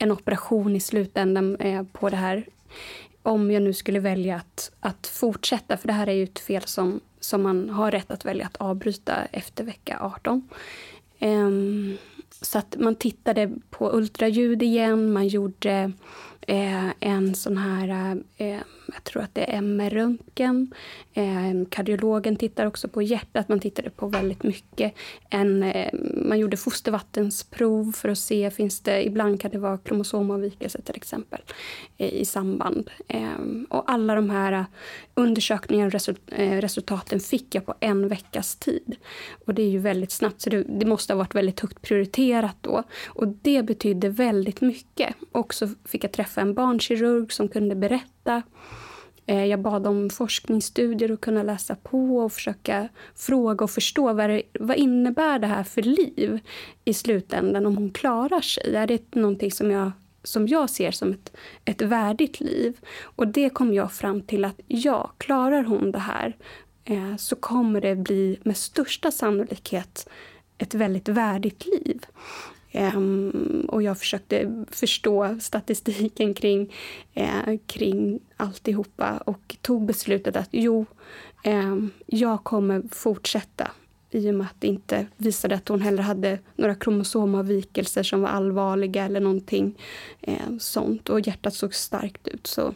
en 0.00 0.12
operation 0.12 0.76
i 0.76 0.81
slutändan 0.81 1.57
eh, 1.57 1.83
på 1.93 2.11
det 2.11 2.17
här. 2.17 2.47
Om 3.23 3.50
jag 3.50 3.62
nu 3.62 3.73
skulle 3.73 4.00
välja 4.00 4.37
att, 4.37 4.73
att 4.81 5.07
fortsätta, 5.07 5.76
för 5.76 5.87
det 5.87 5.93
här 5.93 6.07
är 6.07 6.12
ju 6.12 6.25
ett 6.25 6.38
fel 6.38 6.62
som, 6.62 7.00
som 7.21 7.43
man 7.43 7.71
har 7.71 7.91
rätt 7.91 8.11
att 8.11 8.25
välja 8.25 8.47
att 8.47 8.57
avbryta 8.57 9.25
efter 9.33 9.65
vecka 9.65 9.99
18. 10.00 10.35
Um, 10.35 10.49
ehm, 11.19 11.97
så 12.41 12.59
att 12.59 12.76
man 12.79 12.95
tittade 12.95 13.50
på 13.71 13.97
ultraljud 13.97 14.62
igen, 14.62 15.12
man 15.12 15.29
gjorde 15.29 15.93
eh, 16.47 16.88
en 17.00 17.35
sån 17.35 17.57
här, 17.57 17.88
eh, 17.88 18.47
eh, 18.47 18.61
jag 18.95 19.05
tror 19.05 19.23
att 19.23 19.35
det 19.35 19.53
är 19.53 19.59
MR-röntgen. 19.59 20.75
Eh, 21.15 21.69
kardiologen 21.71 22.37
tittar 22.37 22.67
också 22.67 22.88
på 22.88 23.03
hjärtat, 23.03 23.49
man 23.49 23.61
tittade 23.61 23.91
på 23.91 24.07
väldigt 24.07 24.43
mycket. 24.43 24.95
En, 25.31 25.62
eh, 25.62 25.91
man 26.15 26.38
gjorde 26.38 26.57
fostervattensprov 26.57 27.93
för 27.93 28.09
att 28.09 28.19
se, 28.19 28.50
finns 28.50 28.81
det, 28.81 29.07
ibland 29.07 29.41
kan 29.41 29.50
det 29.50 29.59
vara 29.59 29.79
kromosomavvikelse 29.79 30.83
till 30.83 30.97
exempel 30.97 31.41
eh, 31.99 32.15
i 32.15 32.25
samband. 32.25 32.91
Eh, 33.09 33.38
och 33.69 33.91
alla 33.91 34.15
de 34.15 34.31
här 34.31 34.67
undersökningarna 35.15 35.87
och 35.87 35.93
result, 35.93 36.21
eh, 36.26 36.61
resultaten 36.61 37.21
fick 37.21 37.55
jag 37.55 37.67
på 37.67 37.75
en 37.81 38.09
veckas 38.09 38.57
tid. 38.57 38.97
Och 39.47 39.55
det 39.55 39.62
är 39.62 39.71
ju 39.71 39.79
väldigt 39.79 40.12
snabbt, 40.12 40.41
så 40.41 40.50
det, 40.50 40.62
det 40.62 40.87
måste 40.87 41.12
ha 41.12 41.19
varit 41.19 41.35
väldigt 41.35 41.61
högt 41.61 41.83
prioriterat 41.83 42.57
då. 42.61 42.83
Och 43.07 43.29
det 43.29 43.62
betydde 43.62 44.09
väldigt 44.09 44.61
mycket. 44.61 45.15
Och 45.33 45.55
så 45.55 45.69
fick 45.85 46.05
jag 46.05 46.12
träffa 46.12 46.36
en 46.40 46.55
barnkirurg 46.55 47.33
som 47.33 47.49
kunde 47.49 47.75
berätta. 47.75 48.43
Eh, 49.26 49.45
jag 49.45 49.61
bad 49.61 49.87
om 49.87 50.11
forskningsstudier 50.11 51.12
och 51.12 51.21
kunna 51.21 51.43
läsa 51.43 51.75
på 51.75 52.19
och 52.19 52.33
försöka 52.33 52.88
fråga 53.14 53.64
och 53.64 53.71
förstå 53.71 54.12
vad, 54.12 54.31
det, 54.31 54.43
vad 54.61 54.76
innebär 54.76 55.38
det 55.38 55.47
här 55.47 55.64
för 55.64 55.83
liv 55.83 56.38
i 56.85 56.95
slutändan 56.95 57.66
om 57.66 57.76
hon 57.76 57.90
klarar 57.90 58.40
sig. 58.40 58.75
Är 58.75 58.87
det 58.87 59.14
någonting 59.14 59.52
som 59.52 59.71
jag, 59.71 59.93
som 60.23 60.49
jag 60.49 60.71
ser 60.71 60.90
som 60.90 61.12
ett, 61.12 61.37
ett 61.64 61.83
värdigt 61.83 62.40
liv? 62.40 62.81
Och 63.02 63.28
det 63.28 63.50
kom 63.50 63.75
jag 63.75 63.93
fram 63.93 64.23
till 64.23 64.45
att 64.45 64.61
ja, 64.66 65.12
klarar 65.19 65.64
hon 65.64 65.93
det 65.93 65.99
här 65.99 66.37
eh, 66.85 67.16
så 67.16 67.37
kommer 67.37 67.81
det 67.81 67.97
bli 67.97 68.38
med 68.43 68.57
största 68.57 69.11
sannolikhet 69.11 70.09
ett 70.59 70.75
väldigt 70.75 71.09
värdigt 71.09 71.66
liv. 71.66 72.07
Um, 72.73 73.66
och 73.68 73.82
jag 73.82 73.99
försökte 73.99 74.64
förstå 74.70 75.37
statistiken 75.40 76.35
kring, 76.35 76.75
eh, 77.14 77.58
kring 77.66 78.20
alltihopa 78.37 79.16
och 79.16 79.56
tog 79.62 79.87
beslutet 79.87 80.37
att 80.37 80.49
jo, 80.50 80.87
eh, 81.44 81.76
jag 82.06 82.44
kommer 82.44 82.82
fortsätta 82.90 83.70
i 84.11 84.30
och 84.30 84.35
med 84.35 84.46
att 84.46 84.61
det 84.61 84.66
inte 84.66 85.06
visade 85.16 85.54
att 85.54 85.68
hon 85.68 85.80
heller 85.80 86.02
hade 86.02 86.38
några 86.56 86.75
kromosomavvikelser 86.75 88.02
som 88.02 88.20
var 88.20 88.28
allvarliga 88.28 89.04
eller 89.04 89.20
någonting 89.20 89.78
eh, 90.20 90.56
sånt. 90.58 91.08
Och 91.08 91.20
hjärtat 91.20 91.54
såg 91.54 91.75
starkt 91.75 92.28
ut. 92.28 92.46
Så. 92.46 92.75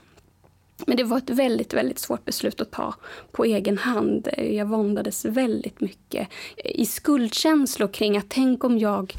Men 0.87 0.97
det 0.97 1.05
var 1.05 1.19
ett 1.19 1.31
väldigt, 1.31 1.75
väldigt 1.75 1.99
svårt 1.99 2.25
beslut 2.25 2.61
att 2.61 2.71
ta 2.71 2.95
på 3.33 3.45
egen 3.45 3.79
hand. 3.79 4.29
Jag 4.37 4.67
våndades 4.67 5.25
väldigt 5.25 5.81
mycket 5.81 6.29
i 6.65 6.87
skuldkänslor 6.87 7.89
kring 7.89 8.17
att 8.17 8.29
tänk 8.29 8.65
om 8.65 8.79
jag 8.79 9.15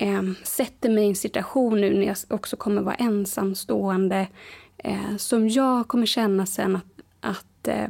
eh, 0.00 0.22
sätter 0.42 0.90
mig 0.90 1.04
i 1.04 1.08
en 1.08 1.16
situation 1.16 1.80
nu 1.80 1.94
när 1.94 2.06
jag 2.06 2.16
också 2.28 2.56
kommer 2.56 2.82
vara 2.82 2.94
ensamstående 2.94 4.26
eh, 4.78 5.16
som 5.18 5.48
jag 5.48 5.88
kommer 5.88 6.06
känna 6.06 6.46
sen 6.46 6.76
att, 6.76 7.00
att 7.20 7.68
eh, 7.68 7.86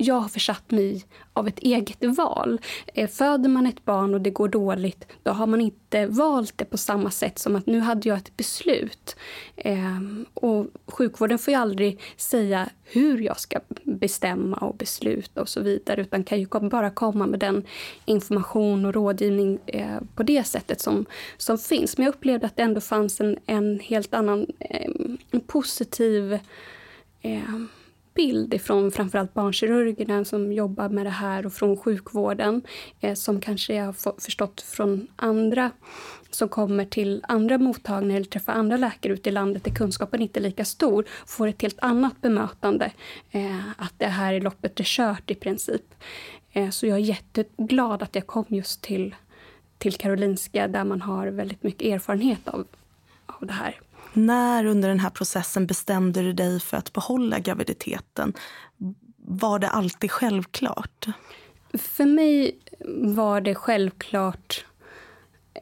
jag 0.00 0.14
har 0.14 0.28
försatt 0.28 0.70
mig 0.70 1.04
av 1.32 1.48
ett 1.48 1.58
eget 1.58 2.04
val. 2.16 2.60
Eh, 2.94 3.08
föder 3.08 3.48
man 3.48 3.66
ett 3.66 3.84
barn 3.84 4.14
och 4.14 4.20
det 4.20 4.30
går 4.30 4.48
dåligt, 4.48 5.06
då 5.22 5.30
har 5.30 5.46
man 5.46 5.60
inte 5.60 6.06
valt 6.06 6.58
det 6.58 6.64
på 6.64 6.78
samma 6.78 7.10
sätt 7.10 7.38
som 7.38 7.56
att 7.56 7.66
nu 7.66 7.80
hade 7.80 8.08
jag 8.08 8.18
ett 8.18 8.36
beslut. 8.36 9.16
Ehm, 9.56 10.26
och 10.34 10.66
sjukvården 10.86 11.38
får 11.38 11.52
ju 11.52 11.60
aldrig 11.60 12.00
säga 12.16 12.68
hur 12.84 13.18
jag 13.18 13.40
ska 13.40 13.60
bestämma 13.84 14.56
och 14.56 14.76
besluta 14.76 15.40
och 15.40 15.48
så 15.48 15.60
vidare, 15.60 16.00
utan 16.00 16.24
kan 16.24 16.40
ju 16.40 16.46
bara 16.46 16.90
komma 16.90 17.26
med 17.26 17.40
den 17.40 17.64
information 18.04 18.84
och 18.84 18.94
rådgivning 18.94 19.58
eh, 19.66 19.98
på 20.14 20.22
det 20.22 20.44
sättet 20.44 20.80
som, 20.80 21.06
som 21.36 21.58
finns. 21.58 21.98
Men 21.98 22.04
jag 22.04 22.14
upplevde 22.14 22.46
att 22.46 22.56
det 22.56 22.62
ändå 22.62 22.80
fanns 22.80 23.20
en, 23.20 23.38
en 23.46 23.80
helt 23.80 24.14
annan 24.14 24.46
en 25.30 25.40
positiv 25.46 26.38
eh, 27.22 27.60
bild 28.14 28.54
ifrån 28.54 28.90
framförallt 28.90 29.34
barnkirurgerna 29.34 30.24
som 30.24 30.52
jobbar 30.52 30.88
med 30.88 31.06
det 31.06 31.10
här 31.10 31.46
och 31.46 31.52
från 31.52 31.76
sjukvården 31.76 32.62
eh, 33.00 33.14
som 33.14 33.40
kanske 33.40 33.74
jag 33.74 33.84
har 33.84 34.20
förstått 34.20 34.60
från 34.60 35.06
andra 35.16 35.70
som 36.30 36.48
kommer 36.48 36.84
till 36.84 37.24
andra 37.28 37.58
mottagningar 37.58 38.16
eller 38.16 38.30
träffar 38.30 38.52
andra 38.52 38.76
läkare 38.76 39.12
ute 39.12 39.28
i 39.28 39.32
landet 39.32 39.64
där 39.64 39.74
kunskapen 39.74 40.22
inte 40.22 40.40
är 40.40 40.42
lika 40.42 40.64
stor 40.64 41.04
får 41.26 41.48
ett 41.48 41.62
helt 41.62 41.78
annat 41.82 42.20
bemötande. 42.20 42.92
Eh, 43.30 43.68
att 43.76 43.94
det 43.96 44.06
här 44.06 44.34
är 44.34 44.40
loppet 44.40 44.80
är 44.80 44.84
kört 44.84 45.30
i 45.30 45.34
princip. 45.34 45.94
Eh, 46.52 46.70
så 46.70 46.86
jag 46.86 46.98
är 46.98 47.02
jätteglad 47.02 48.02
att 48.02 48.14
jag 48.14 48.26
kom 48.26 48.44
just 48.48 48.82
till, 48.82 49.14
till 49.78 49.94
Karolinska 49.94 50.68
där 50.68 50.84
man 50.84 51.02
har 51.02 51.26
väldigt 51.26 51.62
mycket 51.62 51.86
erfarenhet 51.94 52.48
av, 52.48 52.66
av 53.26 53.46
det 53.46 53.52
här. 53.52 53.80
När 54.12 54.64
under 54.64 54.88
den 54.88 55.00
här 55.00 55.10
processen 55.10 55.66
bestämde 55.66 56.22
du 56.22 56.32
dig 56.32 56.60
för 56.60 56.76
att 56.76 56.92
behålla 56.92 57.38
graviditeten? 57.38 58.32
Var 59.16 59.58
det 59.58 59.68
alltid 59.68 60.10
självklart? 60.10 61.06
För 61.74 62.06
mig 62.06 62.58
var 63.14 63.40
det 63.40 63.54
självklart 63.54 64.64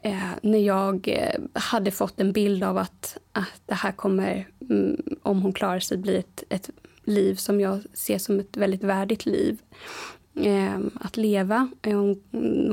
eh, 0.03 0.29
när 0.41 0.59
jag 0.59 1.07
eh, 1.07 1.41
hade 1.53 1.91
fått 1.91 2.19
en 2.19 2.31
bild 2.31 2.63
av 2.63 2.77
att, 2.77 3.17
att 3.31 3.61
det 3.65 3.75
här 3.75 3.91
kommer, 3.91 4.47
mm, 4.69 5.01
om 5.21 5.41
hon 5.41 5.53
klarar 5.53 5.79
sig, 5.79 5.97
bli 5.97 6.15
ett, 6.15 6.43
ett 6.49 6.69
liv 7.03 7.35
som 7.35 7.61
jag 7.61 7.83
ser 7.93 8.17
som 8.17 8.39
ett 8.39 8.57
väldigt 8.57 8.83
värdigt 8.83 9.25
liv 9.25 9.57
Ehm, 10.43 10.91
att 11.01 11.17
leva. 11.17 11.69
Eh, 11.81 11.97
hon, 11.97 12.21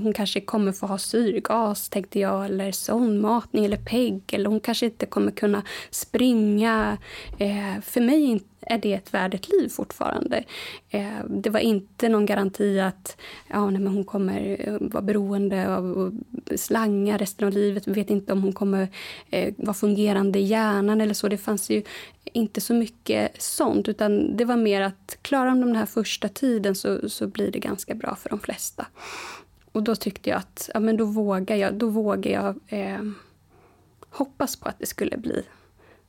hon, 0.02 0.12
kanske 0.12 0.40
kommer 0.40 0.72
få 0.72 0.86
ha 0.86 0.98
syrgas, 0.98 1.88
tänkte 1.88 2.20
jag, 2.20 2.44
eller 2.44 2.72
sondmatning 2.72 3.64
eller 3.64 3.76
PEG. 3.76 4.22
Eller 4.32 4.50
hon 4.50 4.60
kanske 4.60 4.86
inte 4.86 5.06
kommer 5.06 5.30
kunna 5.30 5.62
springa. 5.90 6.98
Eh, 7.38 7.80
för 7.82 8.00
mig 8.00 8.40
är 8.66 8.78
det 8.78 8.92
ett 8.92 9.14
värdigt 9.14 9.48
liv 9.48 9.68
fortfarande. 9.68 10.44
Eh, 10.90 11.24
det 11.28 11.50
var 11.50 11.60
inte 11.60 12.08
någon 12.08 12.26
garanti 12.26 12.80
att 12.80 13.16
ja, 13.48 13.70
nej, 13.70 13.80
men 13.80 13.92
hon 13.92 14.04
kommer 14.04 14.56
eh, 14.60 14.76
vara 14.80 15.02
beroende 15.02 15.76
av 15.76 16.16
slangar 16.56 17.18
resten 17.18 17.46
av 17.46 17.52
livet. 17.54 17.86
Vi 17.86 17.92
vet 17.92 18.10
inte 18.10 18.32
om 18.32 18.42
hon 18.42 18.52
kommer 18.52 18.88
eh, 19.30 19.54
vara 19.56 19.74
fungerande 19.74 20.38
i 20.38 20.42
hjärnan 20.42 21.00
eller 21.00 21.14
så. 21.14 21.28
Det 21.28 21.38
fanns 21.38 21.70
ju 21.70 21.82
inte 22.24 22.60
så 22.60 22.74
mycket 22.74 23.42
sånt. 23.42 23.88
utan 23.88 24.36
Det 24.36 24.44
var 24.44 24.56
mer 24.56 24.80
att 24.80 25.18
klarar 25.22 25.48
de 25.48 25.60
den 25.60 25.76
här 25.76 25.86
första 25.86 26.28
tiden 26.28 26.74
så, 26.74 27.08
så 27.08 27.26
blir 27.26 27.50
det 27.52 27.58
ganska 27.58 27.94
bra 27.94 28.14
för 28.14 28.28
de 28.28 28.38
flesta. 28.38 28.86
Och 29.72 29.82
då 29.82 29.94
tyckte 29.96 30.30
jag 30.30 30.38
att 30.38 30.70
ja, 30.74 30.80
men 30.80 30.96
då 30.96 31.04
vågar 31.04 31.56
jag, 31.56 31.74
då 31.74 31.88
vågar 31.88 32.30
jag 32.30 32.60
eh, 32.66 33.04
hoppas 34.10 34.56
på 34.56 34.68
att 34.68 34.78
det 34.78 34.86
skulle 34.86 35.16
bli 35.16 35.42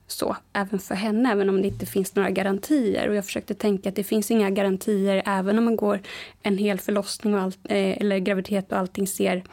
så 0.07 0.37
även 0.53 0.79
för 0.79 0.95
henne, 0.95 1.31
även 1.31 1.49
om 1.49 1.61
det 1.61 1.67
inte 1.67 1.85
finns 1.85 2.15
några 2.15 2.29
garantier. 2.29 3.09
Och 3.09 3.15
jag 3.15 3.25
försökte 3.25 3.53
tänka 3.53 3.89
att 3.89 3.95
det 3.95 4.03
finns 4.03 4.31
inga 4.31 4.49
garantier 4.49 5.23
även 5.25 5.57
om 5.57 5.65
man 5.65 5.75
går 5.75 6.01
en 6.43 6.57
hel 6.57 6.79
förlossning 6.79 7.33
och 7.35 7.41
allt, 7.41 7.59
eh, 7.63 8.01
eller 8.01 8.19
graviditet 8.19 8.71
och 8.71 8.77
allting 8.77 9.07
ser 9.07 9.43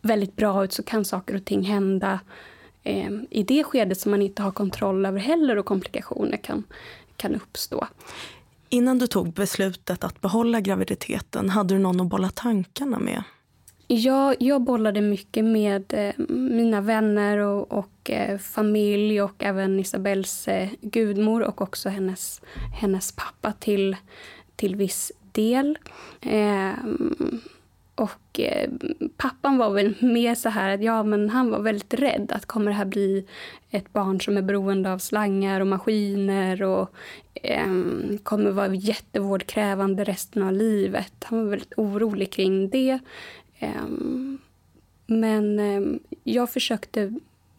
väldigt 0.00 0.36
bra 0.36 0.64
ut 0.64 0.72
så 0.72 0.82
kan 0.82 1.04
saker 1.04 1.36
och 1.36 1.44
ting 1.44 1.62
hända 1.62 2.20
eh, 2.82 3.10
i 3.30 3.42
det 3.42 3.64
skedet 3.64 4.00
som 4.00 4.10
man 4.10 4.22
inte 4.22 4.42
har 4.42 4.50
kontroll 4.50 5.06
över 5.06 5.20
heller 5.20 5.58
och 5.58 5.66
komplikationer 5.66 6.36
kan, 6.36 6.64
kan 7.16 7.34
uppstå. 7.34 7.86
Innan 8.68 8.98
du 8.98 9.06
tog 9.06 9.32
beslutet 9.32 10.04
att 10.04 10.20
behålla 10.20 10.60
graviditeten, 10.60 11.50
hade 11.50 11.74
du 11.74 11.78
någon 11.78 12.00
att 12.00 12.06
bolla 12.06 12.30
tankarna 12.30 12.98
med? 12.98 13.22
Jag, 13.94 14.36
jag 14.38 14.62
bollade 14.62 15.00
mycket 15.00 15.44
med 15.44 15.94
eh, 15.94 16.14
mina 16.28 16.80
vänner 16.80 17.38
och, 17.38 17.72
och 17.72 18.10
eh, 18.10 18.38
familj 18.38 19.22
och 19.22 19.42
även 19.42 19.80
Isabells 19.80 20.48
eh, 20.48 20.68
gudmor 20.80 21.42
och 21.42 21.62
också 21.62 21.88
hennes, 21.88 22.40
hennes 22.80 23.12
pappa 23.12 23.52
till, 23.52 23.96
till 24.56 24.76
viss 24.76 25.12
del. 25.32 25.78
Ehm, 26.20 27.40
och 27.94 28.40
eh, 28.40 28.70
pappan 29.16 29.58
var 29.58 29.70
väl 29.70 29.94
mer 30.00 30.34
så 30.34 30.48
här 30.48 30.74
att 30.74 30.82
ja, 30.82 31.02
men 31.02 31.30
han 31.30 31.50
var 31.50 31.60
väldigt 31.60 31.94
rädd 31.94 32.32
att 32.34 32.46
kommer 32.46 32.70
det 32.70 32.76
här 32.76 32.84
bli 32.84 33.26
ett 33.70 33.92
barn 33.92 34.20
som 34.20 34.36
är 34.36 34.42
beroende 34.42 34.92
av 34.92 34.98
slangar 34.98 35.60
och 35.60 35.66
maskiner 35.66 36.62
och 36.62 36.90
eh, 37.34 37.66
kommer 38.22 38.50
vara 38.50 38.74
jättevårdkrävande 38.74 40.04
resten 40.04 40.42
av 40.42 40.52
livet. 40.52 41.12
Han 41.24 41.38
var 41.38 41.50
väldigt 41.50 41.72
orolig 41.76 42.32
kring 42.32 42.70
det. 42.70 42.98
Ehm, 43.62 44.38
men 45.06 45.58
ehm, 45.58 46.00
jag 46.24 46.50
försökte 46.50 47.12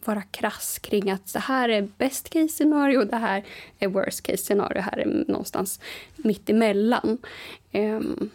vara 0.04 0.22
krass 0.22 0.78
kring 0.78 1.10
att 1.10 1.28
så 1.28 1.38
här 1.38 1.68
är 1.68 1.88
best 1.98 2.30
case 2.30 2.48
scenario 2.48 2.98
och 2.98 3.06
det 3.06 3.16
här 3.16 3.44
är 3.78 3.88
worst 3.88 4.22
case 4.22 4.44
scenario. 4.44 4.80
Här 4.80 4.98
är 4.98 5.24
någonstans 5.28 5.80
mitt 6.16 6.50
emellan. 6.50 7.18
Um, 7.72 8.30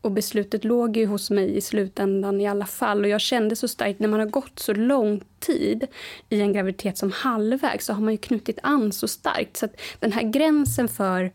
och 0.00 0.10
beslutet 0.10 0.64
låg 0.64 0.96
ju 0.96 1.06
hos 1.06 1.30
mig 1.30 1.56
i 1.56 1.60
slutändan 1.60 2.40
i 2.40 2.46
alla 2.46 2.66
fall. 2.66 3.04
Och 3.04 3.08
jag 3.08 3.20
kände 3.20 3.56
så 3.56 3.68
starkt, 3.68 4.00
när 4.00 4.08
man 4.08 4.20
har 4.20 4.26
gått 4.26 4.58
så 4.58 4.74
lång 4.74 5.20
tid 5.38 5.86
i 6.28 6.40
en 6.40 6.52
graviditet 6.52 6.98
som 6.98 7.12
halvvägs 7.12 7.86
så 7.86 7.92
har 7.92 8.02
man 8.02 8.12
ju 8.12 8.18
knutit 8.18 8.58
an 8.62 8.92
så 8.92 9.08
starkt. 9.08 9.56
Så 9.56 9.66
att 9.66 9.80
den 9.98 10.12
här 10.12 10.22
gränsen 10.22 10.88
för 10.88 11.32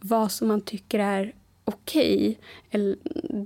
vad 0.00 0.32
som 0.32 0.48
man 0.48 0.60
tycker 0.60 0.98
är 0.98 1.32
okej, 1.64 2.38
okay, 2.70 2.96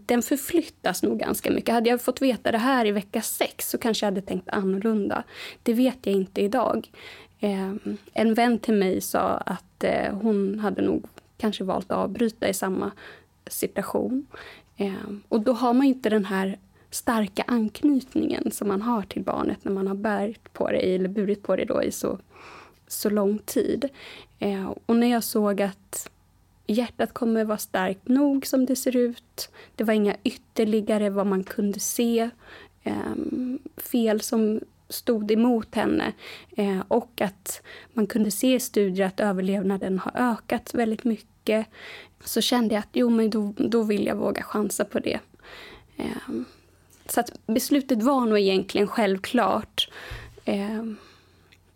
den 0.07 0.23
förflyttas 0.23 1.03
nog 1.03 1.19
ganska 1.19 1.51
mycket. 1.51 1.75
Hade 1.75 1.91
jag 1.91 2.01
fått 2.01 2.23
veta 2.23 2.53
det 2.53 2.59
här 2.59 2.87
i 2.87 2.93
vecka 2.93 3.23
sex 3.23 3.71
så 3.71 3.79
kanske 3.79 4.07
jag 4.07 4.13
hade 4.13 4.27
tänkt 4.27 4.49
annorlunda. 4.49 5.25
Det 5.63 5.75
vet 5.75 5.99
jag 6.03 6.15
inte 6.15 6.41
idag. 6.41 6.91
Eh, 7.41 7.73
en 8.13 8.35
vän 8.35 8.59
till 8.59 8.75
mig 8.75 9.01
sa 9.01 9.21
att 9.47 9.85
eh, 9.85 10.15
hon 10.23 10.59
hade 10.59 10.83
nog 10.83 11.07
kanske 11.39 11.65
valt 11.65 11.91
att 11.91 11.99
avbryta 11.99 12.49
i 12.49 12.55
samma 12.55 12.91
situation. 13.47 14.27
Eh, 14.77 14.93
och 15.29 15.41
då 15.41 15.53
har 15.53 15.75
man 15.75 15.87
inte 15.87 16.11
den 16.11 16.25
här 16.25 16.59
starka 16.91 17.45
anknytningen 17.47 18.51
som 18.51 18.69
man 18.69 18.83
har 18.83 19.03
till 19.03 19.23
barnet 19.23 19.65
när 19.65 19.73
man 19.73 19.87
har 19.87 19.95
burit 19.95 20.53
på 20.53 20.71
det, 20.71 20.95
eller 20.95 21.09
burit 21.09 21.43
på 21.43 21.57
det 21.57 21.65
då 21.65 21.83
i 21.83 21.93
så, 21.93 22.19
så 22.87 23.11
lång 23.11 23.39
tid. 23.39 23.89
Eh, 24.39 24.73
och 24.87 24.97
när 24.97 25.11
jag 25.11 25.25
såg 25.25 25.63
att 25.63 26.11
hjärtat 26.73 27.15
kommer 27.15 27.45
vara 27.45 27.59
starkt 27.59 28.09
nog 28.09 28.47
som 28.47 28.67
det 28.67 28.77
ser 28.77 28.97
ut. 28.97 29.51
Det 29.75 29.85
var 29.85 29.95
inga 29.95 30.17
ytterligare 30.25 31.11
vad 31.11 31.27
man 31.27 31.45
kunde 31.45 31.81
se 31.81 32.31
eh, 32.83 33.15
fel 33.77 34.21
som 34.21 34.61
stod 34.89 35.31
emot 35.31 35.75
henne. 35.75 36.13
Eh, 36.57 36.81
och 36.89 37.21
att 37.21 37.63
man 37.93 38.07
kunde 38.07 38.31
se 38.31 38.55
i 38.55 38.61
studier 38.61 39.07
att 39.07 39.21
överlevnaden 39.21 39.99
har 39.99 40.13
ökat 40.15 40.75
väldigt 40.75 41.05
mycket 41.05 41.67
så 42.25 42.41
kände 42.41 42.75
jag 42.75 42.81
att 42.81 42.89
jo, 42.93 43.11
men 43.11 43.31
då, 43.31 43.55
då 43.57 43.83
vill 43.83 44.07
jag 44.07 44.17
våga 44.17 44.43
chansa 44.43 44.85
på 44.85 44.99
det. 44.99 45.21
Eh, 45.97 46.33
så 47.07 47.21
att 47.21 47.33
beslutet 47.47 48.03
var 48.03 48.27
nog 48.27 48.39
egentligen 48.39 48.87
självklart. 48.89 49.91
Eh, 50.45 50.85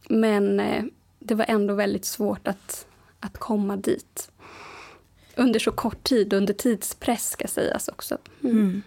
men 0.09 0.61
eh, 0.61 0.85
det 1.19 1.35
var 1.35 1.45
ändå 1.49 1.75
väldigt 1.75 2.05
svårt 2.05 2.49
att, 2.49 2.87
att 3.21 3.39
komma 3.39 3.77
dit. 3.77 4.32
Under 5.37 5.61
så 5.61 5.73
kort 5.73 6.05
tid, 6.05 6.33
under 6.33 6.55
tidspress 6.55 7.31
ska 7.31 7.49
sägas 7.49 7.89
också. 7.89 8.19
Mm. 8.45 8.57
Mm. 8.57 8.83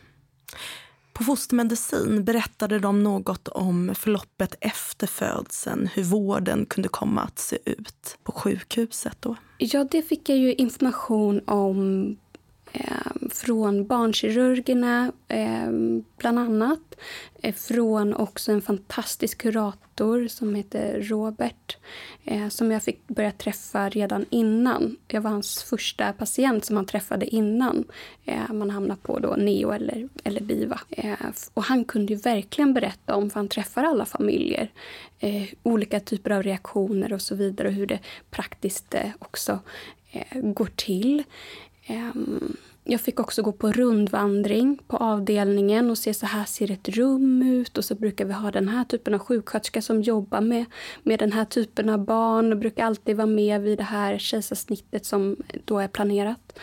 På 1.14 1.24
fostermedicin 1.24 2.24
berättade 2.24 2.80
de 2.80 3.04
något 3.04 3.48
om 3.48 3.96
förloppet 3.96 4.56
efter 4.62 5.08
födseln, 5.08 5.90
hur 5.94 6.04
vården 6.04 6.66
kunde 6.66 6.90
komma 6.90 7.22
att 7.22 7.40
se 7.40 7.58
ut 7.66 8.18
på 8.24 8.32
sjukhuset. 8.32 9.18
Då. 9.20 9.36
Ja, 9.58 9.88
det 9.92 10.02
fick 10.02 10.30
jag 10.30 10.38
ju 10.38 10.54
information 10.54 11.42
om 11.48 12.18
Ehm, 12.75 13.29
från 13.29 13.88
barnkirurgerna, 13.88 15.12
eh, 15.27 15.72
bland 16.17 16.39
annat. 16.39 16.96
Eh, 17.41 17.53
från 17.53 18.13
också 18.13 18.51
en 18.51 18.62
fantastisk 18.62 19.38
kurator 19.41 20.27
som 20.27 20.55
heter 20.55 21.01
Robert 21.01 21.77
eh, 22.24 22.48
som 22.50 22.72
jag 22.72 22.84
fick 22.84 23.08
börja 23.08 23.32
träffa 23.32 23.89
redan 23.89 24.25
innan. 24.29 24.98
Jag 25.08 25.22
var 25.22 25.32
hans 25.32 25.63
första 25.63 26.13
patient 26.13 26.65
som 26.65 26.75
han 26.75 26.86
träffade 26.86 27.25
innan 27.25 27.84
eh, 28.25 28.53
man 28.53 28.70
hamnade 28.70 29.01
på 29.03 29.20
då 29.20 29.36
Neo 29.38 29.72
eller, 29.72 30.10
eller 30.24 30.41
BIVA. 30.41 30.79
Eh, 30.89 31.13
och 31.53 31.63
han 31.63 31.86
kunde 31.86 32.13
ju 32.13 32.20
verkligen 32.20 32.74
berätta 32.74 33.15
om, 33.15 33.29
för 33.29 33.39
han 33.39 33.50
träffar 33.50 33.84
alla 33.84 34.05
familjer, 34.05 34.72
eh, 35.20 35.44
olika 35.63 36.00
typer 36.00 36.32
av 36.32 36.44
reaktioner 36.44 37.13
och 37.13 37.22
så 37.22 37.36
vidare 37.36 37.67
och 37.67 37.74
hur 37.74 37.88
det 37.88 38.00
praktiskt 38.32 38.94
eh, 38.94 39.10
också 39.20 39.60
eh, 40.12 40.41
går 40.41 40.70
till. 40.75 41.24
Ehm, 41.86 42.58
jag 42.84 43.01
fick 43.01 43.20
också 43.20 43.42
gå 43.42 43.51
på 43.51 43.72
rundvandring 43.72 44.80
på 44.88 44.98
avdelningen 44.98 45.89
och 45.89 45.98
se 45.98 46.13
så 46.13 46.25
här 46.25 46.46
ser 46.46 46.72
ett 46.72 46.89
rum 46.89 47.42
ut 47.42 47.77
och 47.77 47.86
så 47.86 47.96
brukar 47.96 48.25
vi 48.25 48.34
ha 48.34 48.51
den 48.51 48.68
här 48.68 48.84
typen 48.84 49.13
av 49.13 49.20
sjuksköterska 49.20 49.82
som 49.82 50.01
jobbar 50.01 50.42
med, 50.42 50.65
med 51.04 51.20
den 51.20 51.32
här 51.32 51.46
typen 51.46 51.89
av 51.89 52.06
barn 52.06 52.51
och 52.51 52.58
brukar 52.58 52.86
alltid 52.86 53.15
vara 53.18 53.27
med 53.27 53.62
vid 53.62 53.77
det 53.77 53.84
här 53.84 54.18
kejsarsnittet 54.18 55.06
som 55.06 55.36
då 55.65 55.80
är 55.80 55.88
planerat. 55.88 56.60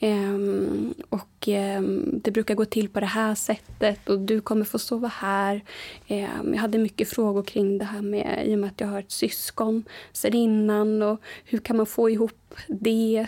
Um, 0.00 0.94
och 1.08 1.48
um, 1.48 2.20
det 2.24 2.30
brukar 2.30 2.54
gå 2.54 2.64
till 2.64 2.88
på 2.88 3.00
det 3.00 3.06
här 3.06 3.34
sättet 3.34 4.08
och 4.08 4.18
du 4.18 4.40
kommer 4.40 4.64
få 4.64 4.78
sova 4.78 5.08
här. 5.08 5.64
Um, 6.08 6.54
jag 6.54 6.60
hade 6.60 6.78
mycket 6.78 7.08
frågor 7.08 7.42
kring 7.42 7.78
det 7.78 7.84
här 7.84 8.02
med, 8.02 8.42
i 8.46 8.54
och 8.54 8.58
med 8.58 8.68
att 8.68 8.80
jag 8.80 8.88
har 8.88 8.98
ett 8.98 9.10
syskon 9.10 9.84
sedan 10.12 10.34
innan 10.34 11.02
och 11.02 11.20
hur 11.44 11.58
kan 11.58 11.76
man 11.76 11.86
få 11.86 12.10
ihop 12.10 12.54
det? 12.68 13.26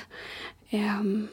Um, 0.72 1.28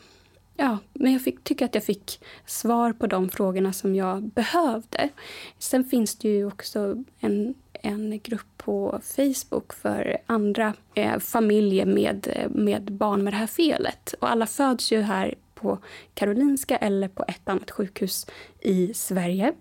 ja, 0.55 0.77
men 0.93 1.13
jag 1.13 1.21
fick, 1.21 1.43
tycker 1.43 1.65
att 1.65 1.75
jag 1.75 1.83
fick 1.83 2.21
svar 2.45 2.93
på 2.93 3.07
de 3.07 3.29
frågorna 3.29 3.73
som 3.73 3.95
jag 3.95 4.23
behövde. 4.23 5.09
Sen 5.59 5.83
finns 5.83 6.15
det 6.15 6.29
ju 6.29 6.45
också 6.45 7.03
en, 7.19 7.53
en 7.73 8.19
grupp 8.19 8.57
på 8.57 8.99
Facebook 9.03 9.73
för 9.73 10.17
andra 10.25 10.73
eh, 10.93 11.19
familjer 11.19 11.85
med, 11.85 12.47
med 12.49 12.91
barn 12.91 13.23
med 13.23 13.33
det 13.33 13.37
här 13.37 13.47
felet. 13.47 14.15
Och 14.19 14.31
alla 14.31 14.47
föds 14.47 14.91
ju 14.91 15.01
här 15.01 15.35
på 15.55 15.79
Karolinska 16.13 16.77
eller 16.77 17.07
på 17.07 17.25
ett 17.27 17.49
annat 17.49 17.71
sjukhus 17.71 18.27
i 18.61 18.93
Sverige. 18.93 19.53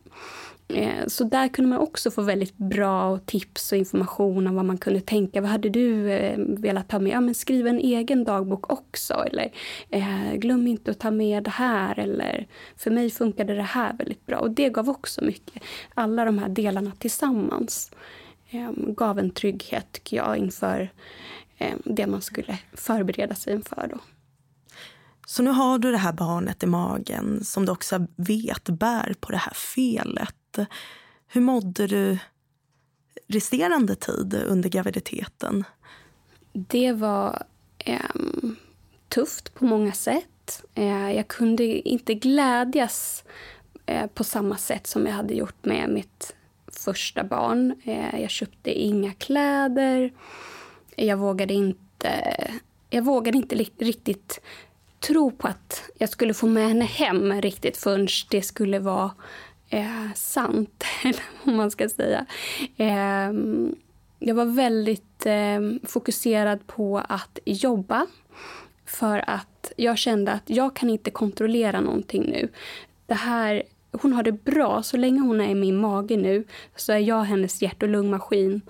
Eh, 0.69 1.07
så 1.07 1.25
där 1.25 1.49
kunde 1.49 1.69
man 1.69 1.79
också 1.79 2.11
få 2.11 2.23
väldigt 2.23 2.57
bra 2.57 3.19
tips 3.19 3.73
och 3.73 3.79
information 3.79 4.47
om 4.47 4.55
vad 4.55 4.65
man 4.65 4.79
kunde 4.79 5.01
tänka. 5.01 5.41
Vad 5.41 5.51
hade 5.51 5.69
du 5.69 6.11
eh, 6.11 6.39
velat 6.39 6.89
ta 6.89 6.99
med? 6.99 7.13
Ja, 7.13 7.21
men 7.21 7.35
skriv 7.35 7.67
en 7.67 7.79
egen 7.79 8.25
dagbok 8.25 8.73
också. 8.73 9.15
Eller 9.15 9.53
eh, 9.91 10.35
glöm 10.35 10.67
inte 10.67 10.91
att 10.91 10.99
ta 10.99 11.11
med 11.11 11.43
det 11.43 11.51
här. 11.51 11.99
Eller 11.99 12.47
för 12.77 12.91
mig 12.91 13.11
funkade 13.11 13.55
det 13.55 13.63
här 13.63 13.93
väldigt 13.93 14.27
bra. 14.27 14.39
Och 14.39 14.51
det 14.51 14.69
gav 14.69 14.91
också 14.91 15.25
mycket. 15.25 15.63
Alla 15.95 16.25
de 16.25 16.39
här 16.39 16.49
delarna 16.49 16.93
tillsammans 16.99 17.91
gav 18.77 19.19
en 19.19 19.31
trygghet 19.31 19.87
tycker 19.93 20.17
jag 20.17 20.37
inför 20.37 20.91
det 21.85 22.07
man 22.07 22.23
skulle 22.23 22.59
förbereda 22.73 23.35
sig 23.35 23.55
inför. 23.55 23.89
Då. 23.93 23.99
Så 25.27 25.43
nu 25.43 25.51
har 25.51 25.79
du 25.79 25.91
det 25.91 25.99
här 25.99 26.13
barnet 26.13 26.63
i 26.63 26.67
magen 26.67 27.45
som 27.45 27.67
du 27.67 27.73
också 27.73 28.07
vet 28.17 28.65
bär 28.65 29.15
på 29.21 29.33
det 29.33 29.39
här 29.39 29.55
felet. 29.55 30.35
Eh, 30.59 30.67
hur 31.29 31.41
mådde 31.41 31.87
du 31.87 32.19
resterande 33.27 33.95
tid 33.95 34.35
under 34.35 34.69
graviditeten? 34.69 35.65
Det 36.53 36.93
var 36.93 37.43
eh, 37.79 37.99
tufft 39.09 39.55
på 39.55 39.65
många 39.65 39.93
sätt. 39.93 40.65
Eh, 40.75 41.13
jag 41.13 41.29
kunde 41.29 41.65
inte 41.65 42.15
glädjas 42.15 43.25
eh, 43.87 44.07
på 44.07 44.25
samma 44.25 44.57
sätt 44.57 44.87
som 44.87 45.07
jag 45.07 45.13
hade 45.13 45.35
gjort 45.35 45.65
med 45.65 45.91
mitt 45.91 46.35
första 46.67 47.25
barn. 47.25 47.75
Eh, 47.85 48.21
jag 48.21 48.31
köpte 48.31 48.81
inga 48.81 49.13
kläder. 49.13 50.13
Jag 50.97 51.17
vågade 51.17 51.55
inte, 51.55 52.37
jag 52.91 53.03
vågade 53.03 53.39
inte 53.39 53.57
riktigt 53.79 54.41
tro 55.01 55.31
på 55.31 55.49
att 55.49 55.91
jag 55.99 56.09
skulle 56.09 56.35
få 56.35 56.47
med 56.47 56.69
henne 56.69 56.85
hem 56.85 57.43
riktigt 57.43 57.77
förrän 57.77 58.09
det 58.31 58.43
skulle 58.43 58.79
vara 58.79 59.11
eh, 59.69 60.13
sant, 60.15 60.85
eller 61.05 61.23
vad 61.45 61.55
man 61.55 61.71
ska 61.71 61.89
säga. 61.89 62.27
Eh, 62.77 63.33
jag 64.19 64.35
var 64.35 64.45
väldigt 64.45 65.27
eh, 65.27 65.89
fokuserad 65.89 66.67
på 66.67 66.99
att 67.09 67.39
jobba 67.45 68.07
för 68.87 69.31
att 69.31 69.73
jag 69.77 69.99
kände 69.99 70.33
att 70.33 70.43
jag 70.51 70.77
kan 70.77 70.91
inte 70.91 71.11
kontrollera 71.11 71.81
någonting 71.81 72.23
nu. 72.23 72.49
Det 73.07 73.15
här, 73.15 73.63
hon 73.93 74.13
har 74.13 74.23
det 74.23 74.33
bra. 74.33 74.83
Så 74.83 74.97
länge 74.97 75.21
hon 75.21 75.41
är 75.41 75.49
i 75.49 75.55
min 75.55 75.77
mage 75.77 76.17
nu 76.17 76.45
så 76.77 76.93
är 76.93 76.99
jag 76.99 77.23
hennes 77.23 77.63
hjärt 77.63 77.83
och 77.83 77.89
lungmaskin. 77.89 78.61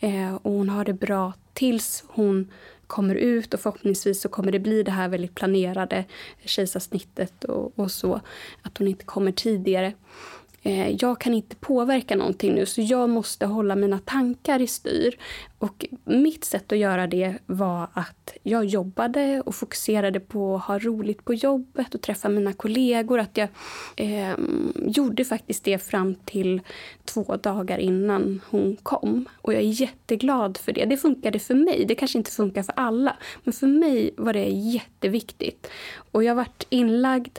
Eh, 0.00 0.34
och 0.34 0.52
hon 0.52 0.68
har 0.68 0.84
det 0.84 0.92
bra 0.92 1.32
tills 1.52 2.04
hon 2.08 2.50
kommer 2.86 3.14
ut 3.14 3.54
och 3.54 3.60
förhoppningsvis 3.60 4.20
så 4.20 4.28
kommer 4.28 4.52
det 4.52 4.58
bli 4.58 4.82
det 4.82 4.90
här 4.90 5.08
väldigt 5.08 5.34
planerade 5.34 6.04
kejsarsnittet 6.44 7.44
och, 7.44 7.78
och 7.78 7.90
så. 7.90 8.20
Att 8.62 8.78
hon 8.78 8.88
inte 8.88 9.04
kommer 9.04 9.32
tidigare. 9.32 9.92
Eh, 10.66 10.90
jag 10.90 11.20
kan 11.20 11.34
inte 11.34 11.56
påverka 11.56 12.16
någonting 12.16 12.54
nu 12.54 12.66
så 12.66 12.80
jag 12.80 13.10
måste 13.10 13.46
hålla 13.46 13.76
mina 13.76 13.98
tankar 13.98 14.60
i 14.60 14.66
styr. 14.66 15.18
Och 15.58 15.86
mitt 16.04 16.44
sätt 16.44 16.72
att 16.72 16.78
göra 16.78 17.06
det 17.06 17.38
var 17.46 17.88
att 17.92 18.36
jag 18.42 18.64
jobbade 18.64 19.40
och 19.46 19.54
fokuserade 19.54 20.20
på 20.20 20.56
att 20.56 20.62
ha 20.62 20.78
roligt 20.78 21.24
på 21.24 21.34
jobbet 21.34 21.94
och 21.94 22.00
träffa 22.00 22.28
mina 22.28 22.52
kollegor. 22.52 23.18
Att 23.18 23.36
jag 23.36 23.48
eh, 23.96 24.34
gjorde 24.76 25.24
faktiskt 25.24 25.64
det 25.64 25.78
fram 25.78 26.14
till 26.14 26.60
två 27.04 27.36
dagar 27.36 27.78
innan 27.78 28.40
hon 28.50 28.76
kom. 28.82 29.24
Och 29.42 29.52
jag 29.52 29.62
är 29.62 29.80
jätteglad 29.80 30.56
för 30.56 30.72
det. 30.72 30.84
Det 30.84 30.96
funkade 30.96 31.38
för 31.38 31.54
mig. 31.54 31.84
Det 31.88 31.94
kanske 31.94 32.18
inte 32.18 32.30
funkar 32.30 32.62
för 32.62 32.74
alla. 32.76 33.16
Men 33.44 33.52
för 33.52 33.66
mig 33.66 34.14
var 34.16 34.32
det 34.32 34.48
jätteviktigt. 34.48 35.70
Och 36.12 36.24
jag 36.24 36.34
varit 36.34 36.66
inlagd 36.68 37.38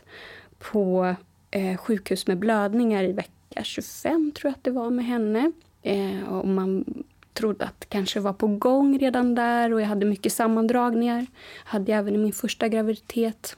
på 0.59 1.15
eh, 1.51 1.77
sjukhus 1.77 2.27
med 2.27 2.37
blödningar 2.37 3.03
i 3.03 3.11
vecka 3.11 3.63
25, 3.63 4.31
tror 4.31 4.49
jag 4.49 4.57
att 4.57 4.63
det 4.63 4.71
var 4.71 4.89
med 4.89 5.05
henne. 5.05 5.51
Eh, 5.81 6.33
och 6.33 6.47
man 6.47 7.03
trodde 7.33 7.65
att 7.65 7.79
det 7.79 7.85
kanske 7.89 8.19
var 8.19 8.33
på 8.33 8.47
gång 8.47 8.99
redan 8.99 9.35
där 9.35 9.73
och 9.73 9.81
jag 9.81 9.87
hade 9.87 10.05
mycket 10.05 10.33
sammandragningar. 10.33 11.25
hade 11.63 11.91
jag 11.91 11.99
även 11.99 12.15
i 12.15 12.17
min 12.17 12.33
första 12.33 12.67
graviditet. 12.67 13.57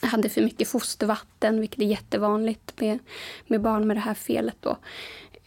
Jag 0.00 0.08
hade 0.08 0.28
för 0.28 0.42
mycket 0.42 0.68
fostervatten, 0.68 1.60
vilket 1.60 1.80
är 1.80 1.86
jättevanligt 1.86 2.80
med, 2.80 2.98
med 3.46 3.60
barn 3.60 3.86
med 3.86 3.96
det 3.96 4.00
här 4.00 4.14
felet. 4.14 4.56
Då. 4.60 4.76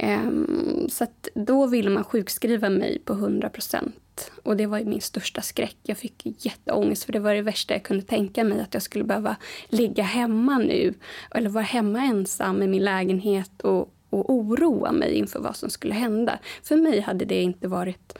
Um, 0.03 0.87
så 0.89 1.07
då 1.33 1.67
ville 1.67 1.89
man 1.89 2.03
sjukskriva 2.03 2.69
mig 2.69 2.99
på 3.05 3.13
100 3.13 3.49
procent. 3.49 3.95
Och 4.43 4.57
det 4.57 4.65
var 4.65 4.79
min 4.79 5.01
största 5.01 5.41
skräck. 5.41 5.77
Jag 5.83 5.97
fick 5.97 6.45
jätteångest 6.45 7.03
för 7.03 7.13
det 7.13 7.19
var 7.19 7.33
det 7.33 7.41
värsta 7.41 7.73
jag 7.73 7.83
kunde 7.83 8.03
tänka 8.03 8.43
mig. 8.43 8.61
Att 8.61 8.73
jag 8.73 8.83
skulle 8.83 9.03
behöva 9.03 9.35
ligga 9.69 10.03
hemma 10.03 10.57
nu. 10.57 10.93
Eller 11.31 11.49
vara 11.49 11.63
hemma 11.63 11.99
ensam 11.99 12.61
i 12.61 12.67
min 12.67 12.83
lägenhet 12.83 13.61
och, 13.61 13.93
och 14.09 14.29
oroa 14.29 14.91
mig 14.91 15.13
inför 15.13 15.39
vad 15.39 15.55
som 15.55 15.69
skulle 15.69 15.93
hända. 15.93 16.39
För 16.63 16.75
mig 16.75 16.99
hade 16.99 17.25
det 17.25 17.41
inte 17.41 17.67
varit 17.67 18.17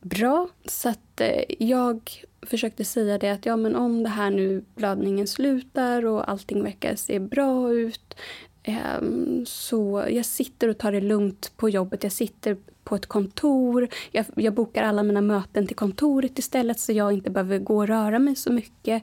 bra. 0.00 0.48
Så 0.64 0.88
att 0.88 1.20
eh, 1.20 1.44
jag 1.58 2.10
försökte 2.42 2.84
säga 2.84 3.18
det 3.18 3.30
att 3.30 3.46
ja, 3.46 3.56
men 3.56 3.76
om 3.76 4.02
det 4.02 4.08
här 4.08 4.30
nu 4.30 4.64
blödningen 4.74 5.26
slutar 5.26 6.06
och 6.06 6.30
allting 6.30 6.62
verkar 6.62 6.96
se 6.96 7.18
bra 7.18 7.72
ut 7.72 8.16
ehm, 8.62 9.44
så 9.46 10.04
jag 10.10 10.24
sitter 10.24 10.68
och 10.68 10.78
tar 10.78 10.92
det 10.92 11.00
lugnt 11.00 11.52
på 11.56 11.68
jobbet. 11.68 12.02
Jag 12.02 12.12
sitter 12.12 12.56
på 12.86 12.94
ett 12.96 13.06
kontor. 13.06 13.88
Jag, 14.10 14.26
jag, 14.34 14.54
bokar 14.54 14.82
alla 14.82 15.02
mina 15.02 15.20
möten 15.20 15.66
till 15.66 15.76
kontoret 15.76 16.38
istället 16.38 16.80
så 16.80 16.92
jag 16.92 17.12
inte 17.12 17.30
behöver 17.30 17.58
gå 17.58 17.76
och 17.76 17.88
röra 17.88 18.18
mig 18.18 18.36
så 18.36 18.52
mycket. 18.52 19.02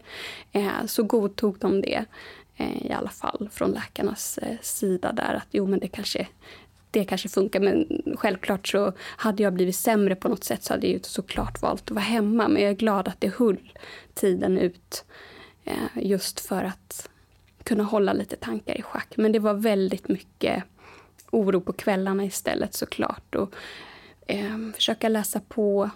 Eh, 0.51 0.85
så 0.85 1.03
godtog 1.03 1.57
de 1.59 1.81
det 1.81 2.05
eh, 2.57 2.85
i 2.85 2.91
alla 2.91 3.09
fall 3.09 3.49
från 3.51 3.71
läkarnas 3.71 4.37
eh, 4.37 4.57
sida 4.61 5.11
där 5.11 5.33
att 5.33 5.47
jo 5.51 5.67
men 5.67 5.79
det 5.79 5.87
kanske 5.87 6.27
det 6.91 7.05
kanske 7.05 7.29
funkar 7.29 7.59
men 7.59 8.01
självklart 8.17 8.67
så 8.67 8.93
hade 8.99 9.43
jag 9.43 9.53
blivit 9.53 9.75
sämre 9.75 10.15
på 10.15 10.29
något 10.29 10.43
sätt 10.43 10.63
så 10.63 10.73
hade 10.73 10.87
jag 10.87 11.05
såklart 11.05 11.61
valt 11.61 11.81
att 11.81 11.91
vara 11.91 12.03
hemma 12.03 12.47
men 12.47 12.61
jag 12.61 12.71
är 12.71 12.75
glad 12.75 13.07
att 13.07 13.21
det 13.21 13.33
höll 13.37 13.71
tiden 14.13 14.57
ut 14.57 15.05
eh, 15.63 15.73
just 15.95 16.39
för 16.39 16.63
att 16.63 17.09
kunna 17.63 17.83
hålla 17.83 18.13
lite 18.13 18.35
tankar 18.35 18.77
i 18.77 18.81
schack. 18.81 19.13
Men 19.17 19.31
det 19.31 19.39
var 19.39 19.53
väldigt 19.53 20.07
mycket 20.07 20.63
oro 21.33 21.61
på 21.61 21.73
kvällarna 21.73 22.25
istället 22.25 22.73
såklart. 22.73 23.35
Och, 23.35 23.53
eh, 24.27 24.57
försöka 24.75 25.09
läsa 25.09 25.39
på, 25.39 25.89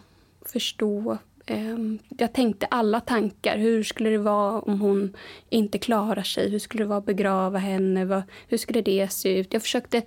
förstå 0.45 1.17
Eh, 1.49 1.77
jag 2.17 2.33
tänkte 2.33 2.65
alla 2.65 2.99
tankar. 2.99 3.57
Hur 3.57 3.83
skulle 3.83 4.09
det 4.09 4.17
vara 4.17 4.59
om 4.59 4.81
hon 4.81 5.13
inte 5.49 5.77
klarar 5.77 6.23
sig? 6.23 6.49
Hur 6.49 6.59
skulle 6.59 6.83
det 6.83 6.87
vara 6.87 6.99
att 6.99 7.05
begrava 7.05 7.59
henne? 7.59 8.23
Hur 8.47 8.57
skulle 8.57 8.81
det 8.81 9.11
se 9.11 9.39
ut? 9.39 9.53
Jag 9.53 9.61
försökte 9.61 10.01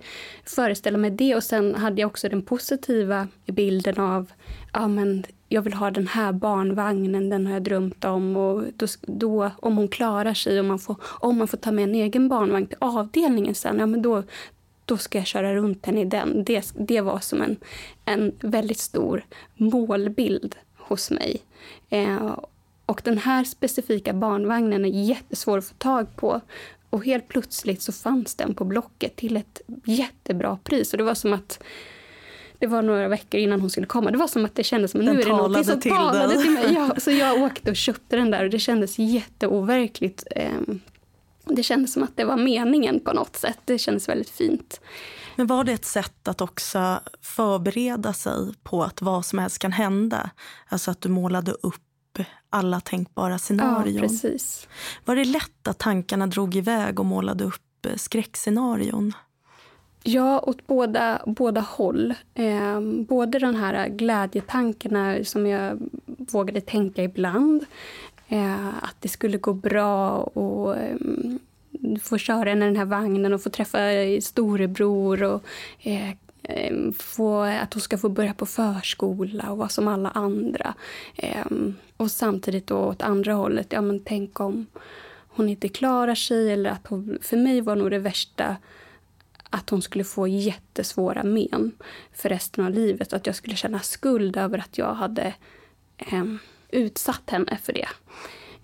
föreställa 0.45 0.97
mig 0.97 1.11
det. 1.11 1.35
Och 1.35 1.43
Sen 1.43 1.75
hade 1.75 2.01
jag 2.01 2.07
också 2.07 2.29
den 2.29 2.41
positiva 2.41 3.27
bilden 3.45 3.99
av 3.99 4.31
ja, 4.73 4.87
men 4.87 5.23
jag 5.49 5.61
vill 5.61 5.73
ha 5.73 5.91
den 5.91 6.07
här 6.07 6.31
barnvagnen, 6.31 7.29
den 7.29 7.45
har 7.45 7.53
jag 7.53 7.63
drömt 7.63 8.05
om. 8.05 8.37
Och 8.37 8.63
då, 8.75 8.87
då, 9.01 9.51
om 9.59 9.77
hon 9.77 9.87
klarar 9.87 10.33
sig, 10.33 10.59
om 10.59 10.67
man, 10.67 10.79
får, 10.79 10.95
om 11.03 11.37
man 11.37 11.47
får 11.47 11.57
ta 11.57 11.71
med 11.71 11.83
en 11.83 11.95
egen 11.95 12.29
barnvagn 12.29 12.67
till 12.67 12.77
avdelningen 12.81 13.55
sen, 13.55 13.79
ja, 13.79 13.85
men 13.85 14.01
då, 14.01 14.23
då 14.91 14.97
ska 14.97 15.17
jag 15.17 15.27
köra 15.27 15.55
runt 15.55 15.85
henne 15.85 16.01
i 16.01 16.05
den. 16.05 16.43
Det, 16.43 16.73
det 16.75 17.01
var 17.01 17.19
som 17.19 17.41
en, 17.41 17.57
en 18.05 18.31
väldigt 18.39 18.79
stor 18.79 19.25
målbild 19.55 20.55
hos 20.77 21.11
mig. 21.11 21.41
Eh, 21.89 22.37
och 22.85 23.01
den 23.03 23.17
här 23.17 23.43
specifika 23.43 24.13
barnvagnen 24.13 24.85
är 24.85 24.89
jättesvår 24.89 25.57
att 25.57 25.65
få 25.65 25.73
tag 25.73 26.15
på. 26.15 26.41
Och 26.89 27.05
helt 27.05 27.27
plötsligt 27.27 27.81
så 27.81 27.91
fanns 27.91 28.35
den 28.35 28.53
på 28.53 28.65
Blocket 28.65 29.15
till 29.15 29.37
ett 29.37 29.61
jättebra 29.85 30.57
pris. 30.63 30.93
Och 30.93 30.97
det 30.97 31.03
var 31.03 31.15
som 31.15 31.33
att 31.33 31.63
det 32.59 32.67
var 32.67 32.81
några 32.81 33.07
veckor 33.07 33.39
innan 33.39 33.61
hon 33.61 33.69
skulle 33.69 33.87
komma. 33.87 34.11
Det 34.11 34.17
var 34.17 34.27
som 34.27 34.45
att 34.45 34.55
det 34.55 34.63
kändes 34.63 34.91
som 34.91 34.99
att 34.99 35.05
nu 35.05 35.21
är 35.21 35.25
det 35.25 35.29
något 35.29 35.65
som 35.65 35.79
till 35.79 35.91
talade 35.91 36.41
till 36.41 36.51
mig. 36.51 36.65
Ja, 36.75 36.95
så 36.97 37.11
jag 37.11 37.43
åkte 37.43 37.69
och 37.69 37.75
köpte 37.75 38.15
den 38.15 38.31
där 38.31 38.43
och 38.43 38.49
det 38.49 38.59
kändes 38.59 38.99
jätteoverkligt. 38.99 40.23
Ehm, 40.31 40.79
det 41.55 41.63
kändes 41.63 41.93
som 41.93 42.03
att 42.03 42.17
det 42.17 42.25
var 42.25 42.37
meningen 42.37 42.99
på 42.99 43.13
något 43.13 43.35
sätt. 43.35 43.59
Det 43.65 43.77
kändes 43.77 44.09
väldigt 44.09 44.29
fint. 44.29 44.81
Men 45.35 45.47
var 45.47 45.63
det 45.63 45.71
ett 45.71 45.85
sätt 45.85 46.27
att 46.27 46.41
också 46.41 46.99
förbereda 47.21 48.13
sig 48.13 48.53
på 48.63 48.83
att 48.83 49.01
vad 49.01 49.25
som 49.25 49.39
helst 49.39 49.59
kan 49.59 49.71
hända? 49.71 50.29
Alltså 50.67 50.91
att 50.91 51.01
du 51.01 51.09
målade 51.09 51.51
upp 51.51 52.19
alla 52.49 52.79
tänkbara 52.79 53.39
scenarion. 53.39 53.95
Ja, 53.95 54.01
precis. 54.01 54.67
Var 55.05 55.15
det 55.15 55.25
lätt 55.25 55.67
att 55.67 55.77
tankarna 55.77 56.27
drog 56.27 56.55
iväg 56.55 56.99
och 56.99 57.05
målade 57.05 57.43
upp 57.43 57.87
skräckscenarion? 57.95 59.13
Ja, 60.03 60.39
åt 60.39 60.67
båda, 60.67 61.21
båda 61.25 61.61
håll. 61.61 62.13
Eh, 62.33 62.81
både 63.07 63.39
den 63.39 63.55
här 63.55 63.87
glädjetankarna 63.87 65.23
som 65.23 65.47
jag 65.47 65.79
vågade 66.05 66.61
tänka 66.61 67.03
ibland. 67.03 67.65
Eh, 68.31 68.67
att 68.67 68.95
det 68.99 69.09
skulle 69.09 69.37
gå 69.37 69.53
bra 69.53 70.17
och 70.17 70.77
eh, 70.77 70.97
få 72.01 72.17
köra 72.17 72.49
henne 72.49 72.65
i 72.65 72.67
den 72.67 72.77
här 72.77 72.85
vagnen 72.85 73.33
och 73.33 73.43
få 73.43 73.49
träffa 73.49 73.91
eh, 73.91 74.21
storebror 74.21 75.23
och 75.23 75.43
eh, 75.79 76.09
ehm, 76.43 76.93
få, 76.93 77.41
att 77.41 77.73
hon 77.73 77.81
ska 77.81 77.97
få 77.97 78.09
börja 78.09 78.33
på 78.33 78.45
förskola 78.45 79.51
och 79.51 79.57
vara 79.57 79.69
som 79.69 79.87
alla 79.87 80.09
andra. 80.09 80.73
Eh, 81.15 81.45
och 81.97 82.11
samtidigt 82.11 82.67
då 82.67 82.77
åt 82.77 83.01
andra 83.01 83.33
hållet, 83.33 83.67
ja 83.69 83.81
men 83.81 83.99
tänk 83.99 84.39
om 84.39 84.65
hon 85.27 85.49
inte 85.49 85.69
klarar 85.69 86.15
sig 86.15 86.51
eller 86.51 86.69
att 86.69 86.87
hon, 86.87 87.17
för 87.21 87.37
mig 87.37 87.61
var 87.61 87.75
nog 87.75 87.91
det 87.91 87.99
värsta 87.99 88.57
att 89.49 89.69
hon 89.69 89.81
skulle 89.81 90.03
få 90.03 90.27
jättesvåra 90.27 91.23
men 91.23 91.71
för 92.13 92.29
resten 92.29 92.65
av 92.65 92.71
livet. 92.71 93.13
Att 93.13 93.25
jag 93.25 93.35
skulle 93.35 93.55
känna 93.55 93.79
skuld 93.79 94.37
över 94.37 94.57
att 94.57 94.77
jag 94.77 94.93
hade 94.93 95.33
eh, 95.97 96.23
utsatt 96.71 97.29
henne 97.29 97.57
för 97.63 97.73
det. 97.73 97.87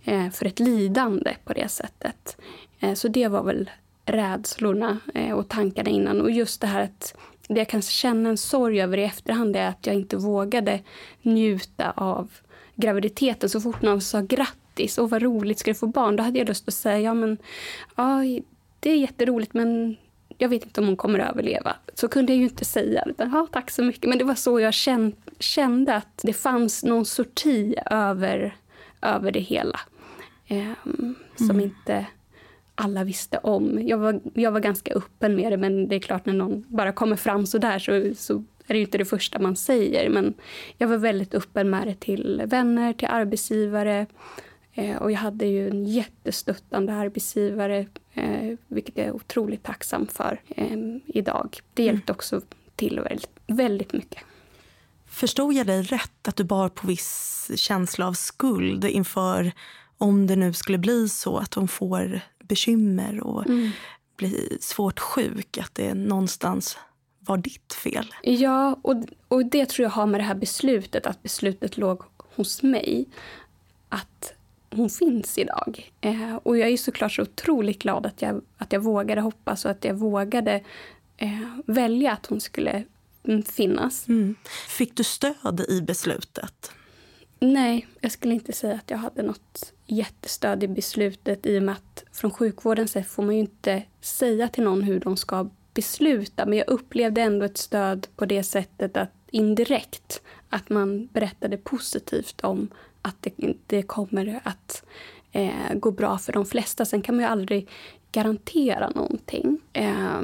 Eh, 0.03 0.29
för 0.29 0.45
ett 0.45 0.59
lidande 0.59 1.35
på 1.43 1.53
det 1.53 1.69
sättet. 1.69 2.37
Eh, 2.79 2.93
så 2.93 3.07
det 3.07 3.27
var 3.27 3.43
väl 3.43 3.69
rädslorna 4.05 4.99
eh, 5.13 5.31
och 5.31 5.49
tankarna 5.49 5.89
innan. 5.89 6.21
Och 6.21 6.31
just 6.31 6.61
det 6.61 6.67
här 6.67 6.83
att 6.83 7.17
det 7.47 7.59
jag 7.59 7.69
kan 7.69 7.81
känna 7.81 8.29
en 8.29 8.37
sorg 8.37 8.81
över 8.81 8.97
i 8.97 9.03
efterhand 9.03 9.55
är 9.55 9.67
att 9.67 9.85
jag 9.85 9.95
inte 9.95 10.17
vågade 10.17 10.79
njuta 11.21 11.91
av 11.91 12.31
graviditeten. 12.75 13.49
Så 13.49 13.61
fort 13.61 13.81
någon 13.81 14.01
sa 14.01 14.21
grattis 14.21 14.97
och 14.97 15.09
vad 15.09 15.21
roligt, 15.21 15.59
ska 15.59 15.71
du 15.71 15.75
få 15.75 15.87
barn? 15.87 16.15
Då 16.15 16.23
hade 16.23 16.39
jag 16.39 16.47
lust 16.47 16.67
att 16.67 16.73
säga 16.73 16.99
ja 16.99 17.13
men 17.13 17.37
ja, 17.95 18.21
det 18.79 18.91
är 18.91 18.97
jätteroligt 18.97 19.53
men 19.53 19.97
jag 20.37 20.49
vet 20.49 20.63
inte 20.63 20.81
om 20.81 20.87
hon 20.87 20.97
kommer 20.97 21.19
att 21.19 21.31
överleva. 21.31 21.75
Så 21.93 22.07
kunde 22.07 22.31
jag 22.31 22.37
ju 22.37 22.43
inte 22.43 22.65
säga. 22.65 23.03
Utan, 23.05 23.31
ja, 23.31 23.47
tack 23.51 23.71
så 23.71 23.83
mycket. 23.83 24.09
Men 24.09 24.17
det 24.17 24.23
var 24.23 24.35
så 24.35 24.59
jag 24.59 24.73
kände 25.39 25.95
att 25.95 26.21
det 26.23 26.33
fanns 26.33 26.83
någon 26.83 27.05
sorti 27.05 27.75
över, 27.85 28.55
över 29.01 29.31
det 29.31 29.39
hela. 29.39 29.79
Eh, 30.47 30.71
som 31.35 31.49
mm. 31.49 31.61
inte 31.61 32.05
alla 32.75 33.03
visste 33.03 33.37
om. 33.37 33.87
Jag 33.87 33.97
var, 33.97 34.19
jag 34.33 34.51
var 34.51 34.59
ganska 34.59 34.93
öppen 34.93 35.35
med 35.35 35.51
det, 35.51 35.57
men 35.57 35.87
det 35.87 35.95
är 35.95 35.99
klart 35.99 36.25
när 36.25 36.33
någon 36.33 36.65
bara 36.67 36.91
kommer 36.91 37.15
fram 37.15 37.45
så 37.45 37.57
där 37.57 37.79
så, 37.79 38.15
så 38.15 38.43
är 38.67 38.73
det 38.73 38.79
inte 38.79 38.97
det 38.97 39.05
första 39.05 39.39
man 39.39 39.55
säger. 39.55 40.09
Men 40.09 40.33
jag 40.77 40.87
var 40.87 40.97
väldigt 40.97 41.35
öppen 41.35 41.69
med 41.69 41.87
det 41.87 41.99
till 41.99 42.41
vänner, 42.45 42.93
till 42.93 43.07
arbetsgivare. 43.07 44.05
Eh, 44.77 44.97
och 44.97 45.11
jag 45.11 45.17
hade 45.17 45.45
ju 45.45 45.69
en 45.69 45.85
jättestöttande 45.85 46.93
arbetsgivare, 46.93 47.85
eh, 48.13 48.57
vilket 48.67 48.97
jag 48.97 49.07
är 49.07 49.15
otroligt 49.15 49.63
tacksam 49.63 50.07
för 50.07 50.41
eh, 50.47 50.77
idag. 51.05 51.59
Det 51.73 51.83
mm. 51.83 51.95
hjälpte 51.95 52.11
också 52.11 52.41
till 52.75 52.99
väldigt, 52.99 53.39
väldigt 53.47 53.93
mycket. 53.93 54.19
Förstod 55.05 55.53
jag 55.53 55.67
dig 55.67 55.81
rätt, 55.81 56.27
att 56.27 56.35
du 56.35 56.43
bar 56.43 56.69
på 56.69 56.87
viss 56.87 57.51
känsla 57.55 58.07
av 58.07 58.13
skuld 58.13 58.85
inför 58.85 59.51
om 59.97 60.27
det 60.27 60.35
nu 60.35 60.53
skulle 60.53 60.77
bli 60.77 61.09
så 61.09 61.37
att 61.37 61.53
hon 61.53 61.67
får 61.67 62.19
bekymmer 62.43 63.23
och 63.23 63.47
mm. 63.47 63.69
blir 64.15 64.57
svårt 64.61 64.99
sjuk, 64.99 65.57
att 65.57 65.75
det 65.75 65.93
någonstans 65.93 66.77
var 67.19 67.37
ditt 67.37 67.73
fel? 67.73 68.13
Ja, 68.21 68.79
och, 68.81 68.95
och 69.27 69.45
det 69.45 69.69
tror 69.69 69.83
jag 69.83 69.91
har 69.91 70.05
med 70.05 70.19
det 70.19 70.23
här 70.25 70.35
beslutet, 70.35 71.05
att 71.05 71.23
beslutet 71.23 71.77
låg 71.77 72.01
hos 72.35 72.63
mig. 72.63 73.05
Att 73.89 74.36
hon 74.77 74.89
finns 74.89 75.37
idag. 75.37 75.91
Eh, 76.01 76.35
och 76.35 76.57
jag 76.57 76.69
är 76.69 76.77
såklart 76.77 77.11
så 77.11 77.21
otroligt 77.21 77.79
glad 77.79 78.05
att 78.05 78.21
jag, 78.21 78.41
att 78.57 78.73
jag 78.73 78.79
vågade 78.79 79.21
hoppas 79.21 79.65
och 79.65 79.71
att 79.71 79.85
jag 79.85 79.93
vågade 79.93 80.63
eh, 81.17 81.57
välja 81.65 82.11
att 82.11 82.25
hon 82.25 82.41
skulle 82.41 82.83
mm, 83.23 83.43
finnas. 83.43 84.07
Mm. 84.07 84.35
Fick 84.67 84.97
du 84.97 85.03
stöd 85.03 85.65
i 85.69 85.81
beslutet? 85.81 86.71
Nej, 87.39 87.87
jag 88.01 88.11
skulle 88.11 88.33
inte 88.33 88.53
säga 88.53 88.75
att 88.75 88.89
jag 88.91 88.97
hade 88.97 89.23
något 89.23 89.73
jättestöd 89.85 90.63
i 90.63 90.67
beslutet 90.67 91.45
i 91.45 91.59
och 91.59 91.63
med 91.63 91.75
att 91.75 92.03
från 92.11 92.31
sjukvårdens 92.31 92.91
sätt 92.91 93.07
får 93.07 93.23
man 93.23 93.35
ju 93.35 93.41
inte 93.41 93.83
säga 94.01 94.47
till 94.47 94.63
någon 94.63 94.83
hur 94.83 94.99
de 94.99 95.17
ska 95.17 95.49
besluta. 95.73 96.45
Men 96.45 96.57
jag 96.57 96.67
upplevde 96.67 97.21
ändå 97.21 97.45
ett 97.45 97.57
stöd 97.57 98.07
på 98.15 98.25
det 98.25 98.43
sättet 98.43 98.97
att 98.97 99.11
indirekt 99.31 100.21
att 100.49 100.69
man 100.69 101.07
berättade 101.07 101.57
positivt 101.57 102.41
om 102.41 102.69
att 103.07 103.15
det, 103.21 103.53
det 103.67 103.81
kommer 103.81 104.39
att 104.43 104.83
eh, 105.31 105.73
gå 105.73 105.91
bra 105.91 106.17
för 106.17 106.33
de 106.33 106.45
flesta. 106.45 106.85
Sen 106.85 107.01
kan 107.01 107.15
man 107.15 107.23
ju 107.23 107.29
aldrig 107.29 107.69
garantera 108.11 108.89
någonting. 108.89 109.59
Eh, 109.73 110.21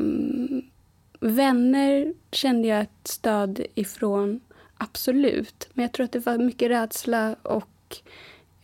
vänner 1.20 2.14
kände 2.32 2.68
jag 2.68 2.82
ett 2.82 3.08
stöd 3.08 3.66
ifrån, 3.76 4.40
absolut. 4.78 5.70
Men 5.74 5.84
jag 5.84 5.92
tror 5.92 6.04
att 6.04 6.12
det 6.12 6.26
var 6.26 6.38
mycket 6.38 6.72
rädsla 6.72 7.36
och 7.42 7.98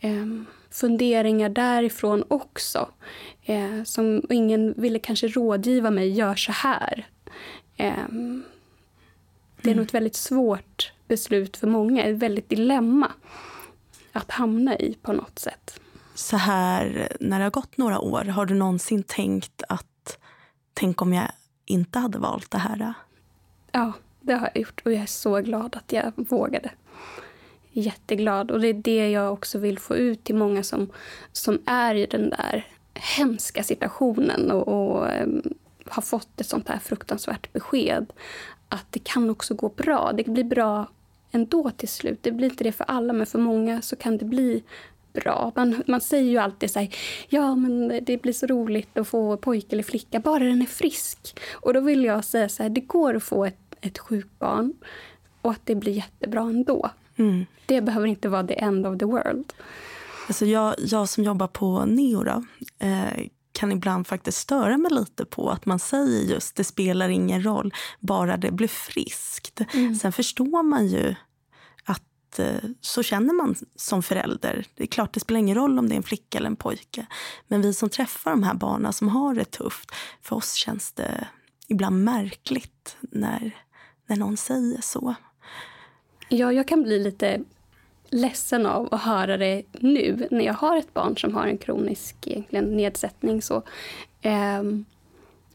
eh, 0.00 0.26
funderingar 0.70 1.48
därifrån 1.48 2.24
också. 2.28 2.88
Eh, 3.44 3.82
som 3.84 4.22
ingen 4.30 4.74
ville 4.76 4.98
kanske 4.98 5.28
rådgiva 5.28 5.90
mig, 5.90 6.10
gör 6.10 6.34
så 6.34 6.52
här. 6.52 7.06
Eh, 7.76 7.94
det 9.62 9.68
är 9.68 9.72
mm. 9.72 9.76
nog 9.76 9.86
ett 9.86 9.94
väldigt 9.94 10.16
svårt 10.16 10.92
beslut 11.08 11.56
för 11.56 11.66
många, 11.66 12.04
ett 12.04 12.16
väldigt 12.16 12.48
dilemma 12.48 13.12
att 14.12 14.30
hamna 14.30 14.78
i 14.78 14.98
på 15.02 15.12
något 15.12 15.38
sätt. 15.38 15.80
Så 16.14 16.36
här 16.36 17.12
när 17.20 17.38
det 17.38 17.44
har 17.44 17.50
gått 17.50 17.76
några 17.76 18.00
år, 18.00 18.24
har 18.24 18.46
du 18.46 18.54
någonsin 18.54 19.02
tänkt 19.02 19.62
att 19.68 20.18
tänk 20.74 21.02
om 21.02 21.12
jag 21.12 21.32
inte 21.64 21.98
hade 21.98 22.18
valt 22.18 22.50
det 22.50 22.58
här? 22.58 22.94
Ja, 23.72 23.92
det 24.20 24.32
har 24.32 24.50
jag 24.54 24.62
gjort 24.62 24.82
och 24.84 24.92
jag 24.92 25.02
är 25.02 25.06
så 25.06 25.40
glad 25.40 25.76
att 25.76 25.92
jag 25.92 26.12
vågade. 26.16 26.70
Jätteglad 27.72 28.50
och 28.50 28.60
det 28.60 28.68
är 28.68 28.74
det 28.74 29.10
jag 29.10 29.32
också 29.32 29.58
vill 29.58 29.78
få 29.78 29.96
ut 29.96 30.24
till 30.24 30.34
många 30.34 30.62
som, 30.62 30.90
som 31.32 31.58
är 31.66 31.94
i 31.94 32.06
den 32.06 32.30
där 32.30 32.66
hemska 32.94 33.62
situationen 33.62 34.50
och, 34.50 34.68
och 34.68 35.06
um, 35.22 35.42
har 35.86 36.02
fått 36.02 36.40
ett 36.40 36.46
sånt 36.46 36.68
här 36.68 36.78
fruktansvärt 36.78 37.52
besked. 37.52 38.12
Att 38.68 38.86
det 38.90 38.98
kan 38.98 39.30
också 39.30 39.54
gå 39.54 39.68
bra. 39.68 40.12
Det 40.12 40.24
blir 40.24 40.44
bra 40.44 40.86
ändå 41.30 41.70
till 41.70 41.88
slut. 41.88 42.18
Det 42.22 42.32
blir 42.32 42.50
inte 42.50 42.64
det 42.64 42.72
för 42.72 42.84
alla, 42.84 43.12
men 43.12 43.26
för 43.26 43.38
många 43.38 43.82
så 43.82 43.96
kan 43.96 44.18
det 44.18 44.24
bli 44.24 44.62
bra. 45.12 45.52
Man, 45.56 45.82
man 45.86 46.00
säger 46.00 46.30
ju 46.30 46.38
alltid 46.38 46.70
så 46.70 46.78
här, 46.78 46.94
ja 47.28 47.54
men 47.54 48.00
det 48.02 48.22
blir 48.22 48.32
så 48.32 48.46
roligt 48.46 48.98
att 48.98 49.08
få 49.08 49.36
pojke 49.36 49.76
eller 49.76 49.82
flicka, 49.82 50.20
bara 50.20 50.44
den 50.44 50.62
är 50.62 50.66
frisk. 50.66 51.40
Och 51.52 51.74
då 51.74 51.80
vill 51.80 52.04
jag 52.04 52.24
säga 52.24 52.48
så 52.48 52.62
här, 52.62 52.70
det 52.70 52.80
går 52.80 53.14
att 53.14 53.22
få 53.22 53.44
ett, 53.44 53.74
ett 53.80 53.98
sjukt 53.98 54.38
barn 54.38 54.74
och 55.42 55.50
att 55.50 55.60
det 55.64 55.74
blir 55.74 55.92
jättebra 55.92 56.42
ändå. 56.42 56.90
Mm. 57.16 57.46
Det 57.66 57.80
behöver 57.80 58.06
inte 58.06 58.28
vara 58.28 58.46
the 58.46 58.54
end 58.54 58.86
of 58.86 58.98
the 58.98 59.04
world. 59.04 59.52
Alltså 60.28 60.46
jag, 60.46 60.74
jag 60.78 61.08
som 61.08 61.24
jobbar 61.24 61.46
på 61.46 61.84
Neo 61.84 62.22
då, 62.22 62.44
eh, 62.78 63.26
kan 63.60 63.72
ibland 63.72 64.06
faktiskt 64.06 64.38
störa 64.38 64.78
mig 64.78 64.92
lite 64.92 65.24
på 65.24 65.50
att 65.50 65.66
man 65.66 65.78
säger 65.78 66.22
just 66.24 66.56
det 66.56 66.64
spelar 66.64 67.08
ingen 67.08 67.44
roll, 67.44 67.74
bara 67.98 68.36
det 68.36 68.50
blir 68.50 68.68
friskt. 68.68 69.60
Mm. 69.74 69.94
Sen 69.94 70.12
förstår 70.12 70.62
man 70.62 70.86
ju 70.86 71.14
att 71.84 72.38
eh, 72.38 72.70
så 72.80 73.02
känner 73.02 73.34
man 73.34 73.54
som 73.76 74.02
förälder. 74.02 74.66
Det 74.74 74.82
är 74.82 74.86
klart, 74.86 75.14
det 75.14 75.20
spelar 75.20 75.38
ingen 75.38 75.54
roll 75.54 75.78
om 75.78 75.88
det 75.88 75.94
är 75.94 75.96
en 75.96 76.02
flicka 76.02 76.38
eller 76.38 76.46
en 76.46 76.56
pojke. 76.56 77.06
Men 77.48 77.62
vi 77.62 77.74
som 77.74 77.88
träffar 77.88 78.30
de 78.30 78.42
här 78.42 78.54
barnen 78.54 78.92
som 78.92 79.08
har 79.08 79.34
det 79.34 79.44
tufft, 79.44 79.90
för 80.22 80.36
oss 80.36 80.54
känns 80.54 80.92
det 80.92 81.28
ibland 81.68 82.04
märkligt 82.04 82.96
när, 83.00 83.64
när 84.06 84.16
någon 84.16 84.36
säger 84.36 84.80
så. 84.80 85.14
Ja, 86.28 86.52
jag 86.52 86.68
kan 86.68 86.82
bli 86.82 86.98
lite 86.98 87.40
ledsen 88.10 88.66
av 88.66 88.94
att 88.94 89.00
höra 89.00 89.36
det 89.36 89.62
nu 89.72 90.28
när 90.30 90.44
jag 90.44 90.54
har 90.54 90.76
ett 90.76 90.94
barn 90.94 91.16
som 91.16 91.34
har 91.34 91.46
en 91.46 91.58
kronisk 91.58 92.16
egentligen, 92.26 92.76
nedsättning. 92.76 93.42
Så, 93.42 93.62
eh, 94.22 94.62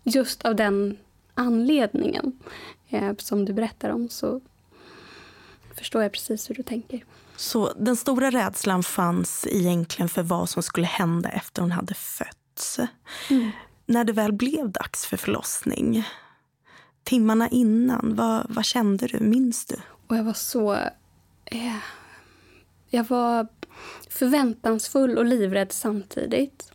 just 0.04 0.46
av 0.46 0.56
den 0.56 0.98
anledningen 1.34 2.40
eh, 2.90 3.14
som 3.18 3.46
du 3.46 3.54
berättar 3.54 3.90
om 3.90 4.10
så 4.10 4.42
förstår 5.76 6.02
jag 6.04 6.12
precis 6.12 6.50
hur 6.50 6.56
du 6.56 6.64
tänker. 6.64 7.04
Så 7.36 7.74
den 7.78 7.96
stora 7.96 8.32
rädslan 8.32 8.84
fanns 8.84 9.48
egentligen 9.50 10.10
för 10.10 10.24
vad 10.24 10.50
som 10.50 10.64
skulle 10.64 10.88
hända 10.88 11.30
efter 11.30 11.62
hon 11.62 11.72
hade 11.72 11.94
fötts. 11.94 12.80
Mm. 13.30 13.52
När 13.86 14.04
det 14.04 14.14
väl 14.14 14.34
blev 14.34 14.70
dags 14.70 15.06
för 15.06 15.18
förlossning, 15.18 16.04
timmarna 17.04 17.50
innan, 17.50 18.16
vad, 18.16 18.46
vad 18.50 18.66
kände 18.66 19.08
du? 19.08 19.20
Minns 19.20 19.66
du? 19.66 19.76
Och 20.08 20.18
jag 20.18 20.24
var 20.24 20.34
så... 20.34 20.74
Eh, 21.46 21.76
jag 22.90 23.04
var 23.04 23.48
förväntansfull 24.10 25.18
och 25.18 25.26
livrädd 25.26 25.72
samtidigt. 25.72 26.72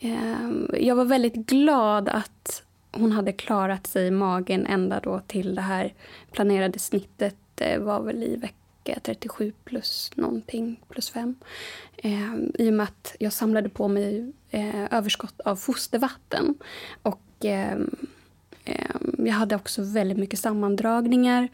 Ehm, 0.00 0.70
jag 0.80 0.94
var 0.96 1.04
väldigt 1.04 1.34
glad 1.34 2.08
att 2.08 2.62
hon 2.92 3.12
hade 3.12 3.32
klarat 3.32 3.86
sig 3.86 4.06
i 4.06 4.10
magen 4.10 4.66
ända 4.66 5.00
då 5.00 5.20
till 5.26 5.54
det 5.54 5.62
här 5.62 5.94
planerade 6.32 6.78
snittet 6.78 7.36
det 7.54 7.78
var 7.78 8.02
väl 8.02 8.22
i 8.22 8.36
vecka 8.36 9.00
37 9.02 9.52
plus 9.64 10.10
någonting, 10.14 10.80
plus 10.88 11.10
fem. 11.10 11.34
Ehm, 11.96 12.52
I 12.58 12.70
och 12.70 12.74
med 12.74 12.84
att 12.84 13.16
jag 13.18 13.32
samlade 13.32 13.68
på 13.68 13.88
mig 13.88 14.32
eh, 14.50 14.94
överskott 14.94 15.40
av 15.40 15.56
fostervatten. 15.56 16.54
Och 17.02 17.20
ehm, 17.44 17.90
jag 19.18 19.32
hade 19.32 19.56
också 19.56 19.82
väldigt 19.82 20.18
mycket 20.18 20.38
sammandragningar. 20.38 21.48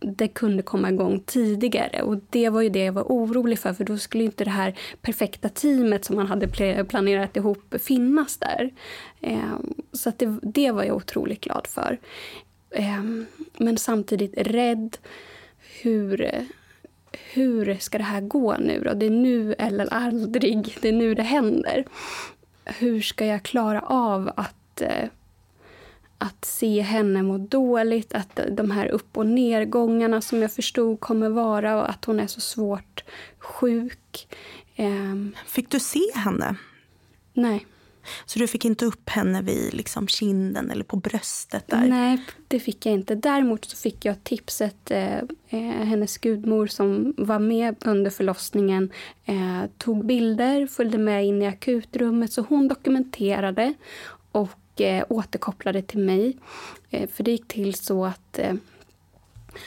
Det 0.00 0.28
kunde 0.28 0.62
komma 0.62 0.90
igång 0.90 1.20
tidigare 1.26 2.02
och 2.02 2.16
det 2.30 2.48
var 2.48 2.60
ju 2.62 2.68
det 2.68 2.84
jag 2.84 2.92
var 2.92 3.02
orolig 3.02 3.58
för 3.58 3.72
för 3.72 3.84
då 3.84 3.98
skulle 3.98 4.24
inte 4.24 4.44
det 4.44 4.50
här 4.50 4.78
perfekta 5.02 5.48
teamet 5.48 6.04
som 6.04 6.16
man 6.16 6.26
hade 6.26 6.48
planerat 6.84 7.36
ihop 7.36 7.74
finnas 7.80 8.36
där. 8.36 8.70
Ehm, 9.20 9.74
så 9.92 10.08
så 10.08 10.16
det, 10.16 10.38
det 10.42 10.70
var 10.70 10.84
jag 10.84 10.96
otroligt 10.96 11.40
glad 11.40 11.66
för. 11.66 11.98
Ehm, 12.70 13.26
men 13.58 13.78
samtidigt 13.78 14.34
rädd. 14.36 14.96
Hur, 15.82 16.30
hur 17.32 17.74
ska 17.74 17.98
det 17.98 18.04
här 18.04 18.20
gå 18.20 18.56
nu 18.56 18.80
då? 18.80 18.94
Det 18.94 19.06
är 19.06 19.10
nu 19.10 19.54
eller 19.58 19.94
aldrig. 19.94 20.76
Det 20.80 20.88
är 20.88 20.92
nu 20.92 21.14
det 21.14 21.22
händer. 21.22 21.84
Hur 22.64 23.00
ska 23.00 23.26
jag 23.26 23.42
klara 23.42 23.80
av 23.80 24.30
att, 24.36 24.80
eh, 24.80 25.08
att 26.18 26.44
se 26.44 26.80
henne 26.80 27.22
må 27.22 27.38
dåligt? 27.38 28.14
Att 28.14 28.40
de 28.50 28.70
här 28.70 28.86
upp 28.86 29.16
och 29.16 29.26
nedgångarna 29.26 30.20
som 30.20 30.42
jag 30.42 30.52
förstod 30.52 31.00
kommer 31.00 31.28
vara 31.28 31.76
och 31.76 31.90
att 31.90 32.04
hon 32.04 32.20
är 32.20 32.26
så 32.26 32.40
svårt 32.40 33.04
sjuk. 33.38 34.28
Ehm. 34.76 35.34
Fick 35.46 35.70
du 35.70 35.80
se 35.80 36.00
henne? 36.14 36.56
Nej. 37.32 37.66
Så 38.26 38.38
du 38.38 38.46
fick 38.46 38.64
inte 38.64 38.84
upp 38.84 39.08
henne 39.08 39.42
vid 39.42 39.74
liksom 39.74 40.08
kinden 40.08 40.70
eller 40.70 40.84
på 40.84 40.96
bröstet? 40.96 41.68
där? 41.68 41.86
Nej, 41.86 42.24
det 42.48 42.60
fick 42.60 42.86
jag 42.86 42.94
inte. 42.94 43.14
Däremot 43.14 43.64
så 43.64 43.76
fick 43.76 44.04
jag 44.04 44.24
tipset. 44.24 44.90
Eh, 44.90 45.18
eh, 45.48 45.84
hennes 45.84 46.18
gudmor 46.18 46.66
som 46.66 47.14
var 47.16 47.38
med 47.38 47.76
under 47.80 48.10
förlossningen 48.10 48.92
eh, 49.24 49.62
tog 49.78 50.06
bilder, 50.06 50.66
följde 50.66 50.98
med 50.98 51.26
in 51.26 51.42
i 51.42 51.46
akutrummet. 51.46 52.32
Så 52.32 52.42
hon 52.48 52.68
dokumenterade 52.68 53.74
och 54.32 54.50
eh, 54.80 55.04
återkopplade 55.08 55.82
till 55.82 56.00
mig. 56.00 56.36
Eh, 56.90 57.08
för 57.08 57.24
det 57.24 57.30
gick 57.30 57.48
till 57.48 57.74
så 57.74 58.04
att 58.04 58.38
eh, 58.38 58.54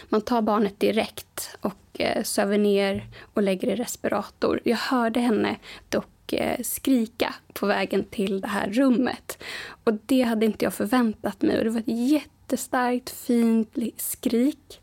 man 0.10 0.22
tar 0.22 0.42
barnet 0.42 0.80
direkt 0.80 1.58
och 1.62 2.02
eh, 2.02 2.24
söver 2.24 2.58
ner 2.58 3.08
och 3.34 3.44
lägger 3.44 3.68
i 3.68 3.76
respirator. 3.76 4.60
Jag 4.64 4.78
hörde 4.78 5.20
henne 5.20 5.56
dock 5.90 6.08
Eh, 6.34 6.64
skrika 6.64 7.36
på 7.54 7.66
vägen 7.66 8.04
till 8.04 8.42
det 8.42 8.48
här 8.48 8.70
rummet. 8.70 9.44
Och 9.84 9.94
det 10.06 10.22
hade 10.22 10.46
inte 10.46 10.66
jag 10.66 10.74
förväntat 10.74 11.42
mig. 11.42 11.58
Och 11.58 11.64
det 11.64 11.70
var 11.70 11.80
ett 11.80 12.12
jättestarkt, 12.12 13.10
fint 13.10 13.78
skrik. 13.98 14.80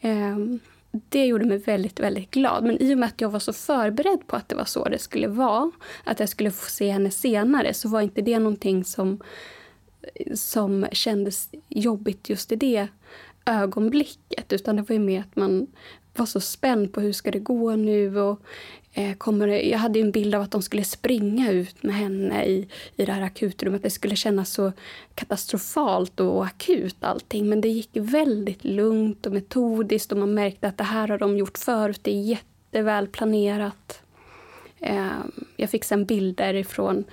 Ehm, 0.00 0.60
det 0.90 1.26
gjorde 1.26 1.44
mig 1.44 1.58
väldigt, 1.58 2.00
väldigt 2.00 2.30
glad. 2.30 2.64
Men 2.64 2.82
i 2.82 2.94
och 2.94 2.98
med 2.98 3.06
att 3.06 3.20
jag 3.20 3.28
var 3.28 3.38
så 3.38 3.52
förberedd 3.52 4.26
på 4.26 4.36
att 4.36 4.48
det 4.48 4.54
var 4.54 4.64
så 4.64 4.88
det 4.88 4.98
skulle 4.98 5.28
vara, 5.28 5.70
att 6.04 6.20
jag 6.20 6.28
skulle 6.28 6.50
få 6.50 6.70
se 6.70 6.90
henne 6.90 7.10
senare, 7.10 7.74
så 7.74 7.88
var 7.88 8.00
inte 8.00 8.22
det 8.22 8.38
någonting 8.38 8.84
som, 8.84 9.22
som 10.34 10.86
kändes 10.92 11.48
jobbigt 11.68 12.28
just 12.28 12.52
i 12.52 12.56
det 12.56 12.88
ögonblicket. 13.46 14.52
Utan 14.52 14.76
det 14.76 14.82
var 14.82 14.92
ju 14.92 14.98
mer 14.98 15.20
att 15.20 15.36
man 15.36 15.66
var 16.16 16.26
så 16.26 16.40
spänd 16.40 16.92
på 16.92 17.00
hur 17.00 17.12
ska 17.12 17.30
det 17.30 17.38
gå 17.38 17.76
nu 17.76 18.20
och 18.20 18.40
Eh, 18.96 19.14
kommer, 19.14 19.48
jag 19.48 19.78
hade 19.78 20.00
en 20.00 20.10
bild 20.10 20.34
av 20.34 20.42
att 20.42 20.50
de 20.50 20.62
skulle 20.62 20.84
springa 20.84 21.50
ut 21.50 21.82
med 21.82 21.94
henne 21.94 22.44
i, 22.44 22.68
i 22.96 23.04
det 23.04 23.12
här 23.12 23.22
akutrummet. 23.22 23.82
Det 23.82 23.90
skulle 23.90 24.16
kännas 24.16 24.50
så 24.50 24.72
katastrofalt 25.14 26.20
och 26.20 26.44
akut 26.44 26.96
allting. 27.00 27.48
Men 27.48 27.60
det 27.60 27.68
gick 27.68 27.90
väldigt 27.92 28.64
lugnt 28.64 29.26
och 29.26 29.32
metodiskt 29.32 30.12
och 30.12 30.18
man 30.18 30.34
märkte 30.34 30.68
att 30.68 30.78
det 30.78 30.84
här 30.84 31.08
har 31.08 31.18
de 31.18 31.36
gjort 31.38 31.58
förut. 31.58 32.00
Det 32.02 32.10
är 32.10 32.22
jätteväl 32.22 33.06
planerat. 33.06 34.02
Eh, 34.80 35.08
jag 35.56 35.70
fick 35.70 35.84
sen 35.84 36.04
bilder 36.04 36.54
ifrån 36.54 37.04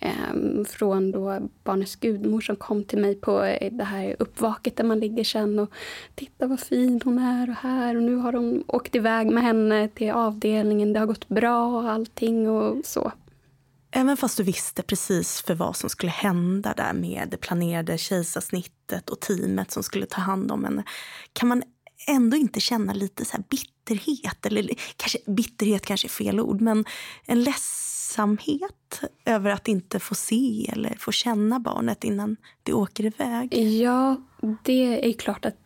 Ehm, 0.00 0.64
från 0.64 1.12
då 1.12 1.48
barnets 1.64 1.96
gudmor 1.96 2.40
som 2.40 2.56
kom 2.56 2.84
till 2.84 2.98
mig 2.98 3.14
på 3.14 3.42
eh, 3.42 3.72
det 3.72 3.84
här 3.84 4.16
uppvaket 4.18 4.76
där 4.76 4.84
man 4.84 5.00
ligger 5.00 5.24
sen 5.24 5.58
och 5.58 5.70
titta 6.14 6.46
vad 6.46 6.60
fin 6.60 7.00
hon 7.04 7.18
är 7.18 7.50
och 7.50 7.56
här 7.56 7.96
och 7.96 8.02
nu 8.02 8.16
har 8.16 8.32
de 8.32 8.64
åkt 8.66 8.94
iväg 8.94 9.30
med 9.30 9.42
henne 9.44 9.88
till 9.88 10.10
avdelningen. 10.10 10.92
Det 10.92 10.98
har 10.98 11.06
gått 11.06 11.28
bra 11.28 11.66
och 11.66 11.90
allting 11.90 12.48
och 12.48 12.86
så. 12.86 13.12
Även 13.90 14.16
fast 14.16 14.36
du 14.36 14.42
visste 14.42 14.82
precis 14.82 15.42
för 15.42 15.54
vad 15.54 15.76
som 15.76 15.90
skulle 15.90 16.12
hända 16.12 16.74
där 16.76 16.92
med 16.92 17.28
det 17.30 17.36
planerade 17.36 17.98
kejsarsnittet 17.98 19.10
och 19.10 19.20
teamet 19.20 19.70
som 19.70 19.82
skulle 19.82 20.06
ta 20.06 20.20
hand 20.20 20.52
om 20.52 20.64
henne 20.64 20.84
kan 21.32 21.48
man 21.48 21.62
ändå 22.08 22.36
inte 22.36 22.60
känna 22.60 22.92
lite 22.92 23.24
så 23.24 23.36
bitterhet. 23.48 24.46
Eller 24.46 24.70
kanske, 24.96 25.18
bitterhet 25.26 25.86
kanske 25.86 26.06
är 26.06 26.10
fel 26.10 26.40
ord, 26.40 26.60
men 26.60 26.84
en 27.24 27.44
ledsamhet 28.16 29.02
över 29.24 29.50
att 29.50 29.68
inte 29.68 30.00
få 30.00 30.14
se 30.14 30.70
eller 30.72 30.94
få 30.98 31.12
känna 31.12 31.60
barnet 31.60 32.04
innan 32.04 32.36
det 32.62 32.72
åker 32.72 33.04
iväg. 33.04 33.54
Ja, 33.54 34.16
det 34.62 35.08
är 35.08 35.12
klart 35.12 35.44
att 35.44 35.56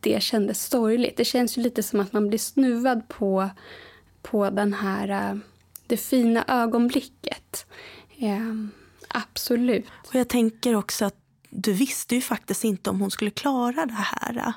det 0.00 0.22
kändes 0.22 0.66
sorgligt. 0.66 1.16
Det 1.16 1.24
känns 1.24 1.58
ju 1.58 1.62
lite 1.62 1.82
som 1.82 2.00
att 2.00 2.12
man 2.12 2.28
blir 2.28 2.38
snuvad 2.38 3.08
på, 3.08 3.50
på 4.22 4.50
den 4.50 4.74
här, 4.74 5.30
äh, 5.30 5.38
det 5.86 5.96
fina 5.96 6.44
ögonblicket. 6.48 7.66
Eh, 8.18 8.54
absolut. 9.08 9.86
Och 10.08 10.14
jag 10.14 10.28
tänker 10.28 10.74
också 10.74 11.04
att 11.04 11.16
du 11.50 11.72
visste 11.72 12.14
ju 12.14 12.20
faktiskt 12.20 12.64
inte 12.64 12.90
om 12.90 13.00
hon 13.00 13.10
skulle 13.10 13.30
klara 13.30 13.86
det 13.86 13.92
här. 13.92 14.52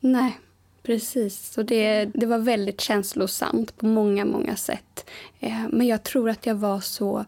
Nej, 0.00 0.40
precis. 0.82 1.52
Så 1.52 1.62
det, 1.62 2.04
det 2.04 2.26
var 2.26 2.38
väldigt 2.38 2.80
känslosamt 2.80 3.76
på 3.76 3.86
många, 3.86 4.24
många 4.24 4.56
sätt. 4.56 5.10
Eh, 5.40 5.68
men 5.70 5.86
jag 5.86 6.02
tror 6.02 6.30
att 6.30 6.46
jag 6.46 6.54
var 6.54 6.80
så 6.80 7.24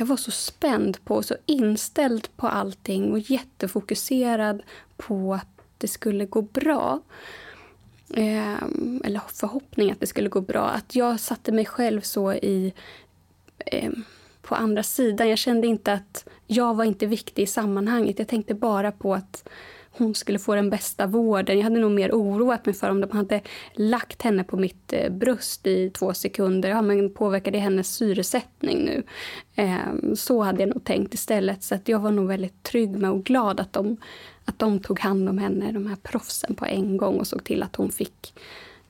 jag 0.00 0.06
var 0.06 0.16
så 0.16 0.30
spänd 0.30 1.04
på, 1.04 1.22
så 1.22 1.36
inställd 1.46 2.28
på 2.36 2.48
allting 2.48 3.12
och 3.12 3.18
jättefokuserad 3.18 4.62
på 4.96 5.34
att 5.34 5.48
det 5.78 5.88
skulle 5.88 6.26
gå 6.26 6.42
bra. 6.42 7.00
Eh, 8.14 8.62
eller 9.04 9.20
förhoppning 9.28 9.90
att 9.90 10.00
det 10.00 10.06
skulle 10.06 10.28
gå 10.28 10.40
bra. 10.40 10.68
Att 10.68 10.94
jag 10.94 11.20
satte 11.20 11.52
mig 11.52 11.64
själv 11.66 12.00
så 12.00 12.32
i 12.32 12.72
eh, 13.58 13.90
på 14.42 14.54
andra 14.54 14.82
sidan. 14.82 15.28
Jag 15.28 15.38
kände 15.38 15.66
inte 15.66 15.92
att 15.92 16.28
jag 16.46 16.74
var 16.74 16.84
inte 16.84 17.06
viktig 17.06 17.42
i 17.42 17.46
sammanhanget. 17.46 18.18
Jag 18.18 18.28
tänkte 18.28 18.54
bara 18.54 18.92
på 18.92 19.14
att 19.14 19.48
hon 19.98 20.14
skulle 20.14 20.38
få 20.38 20.54
den 20.54 20.70
bästa 20.70 21.06
vården. 21.06 21.56
Jag 21.56 21.64
hade 21.64 21.80
nog 21.80 21.92
mer 21.92 22.12
oroat 22.12 22.66
mig 22.66 22.74
för 22.74 22.90
om 22.90 23.00
de 23.00 23.16
hade 23.16 23.40
lagt 23.74 24.22
henne 24.22 24.44
på 24.44 24.56
mitt 24.56 24.92
eh, 24.92 25.12
bröst 25.12 25.66
i 25.66 25.90
två 25.90 26.14
sekunder. 26.14 26.68
Ja, 26.68 26.82
men 26.82 27.14
påverkar 27.14 27.52
det 27.52 27.58
hennes 27.58 27.94
syresättning 27.94 28.84
nu? 28.84 29.02
Ehm, 29.54 30.16
så 30.16 30.42
hade 30.42 30.62
jag 30.62 30.68
nog 30.68 30.84
tänkt 30.84 31.14
istället. 31.14 31.62
Så 31.62 31.74
att 31.74 31.88
jag 31.88 31.98
var 32.00 32.10
nog 32.10 32.28
väldigt 32.28 32.62
trygg 32.62 32.90
med 32.90 33.10
och 33.10 33.24
glad 33.24 33.60
att 33.60 33.72
de, 33.72 33.96
att 34.44 34.58
de 34.58 34.80
tog 34.80 35.00
hand 35.00 35.28
om 35.28 35.38
henne, 35.38 35.72
de 35.72 35.86
här 35.86 35.96
proffsen, 35.96 36.54
på 36.54 36.66
en 36.66 36.96
gång 36.96 37.18
och 37.18 37.26
såg 37.26 37.44
till 37.44 37.62
att 37.62 37.76
hon 37.76 37.90
fick 37.90 38.34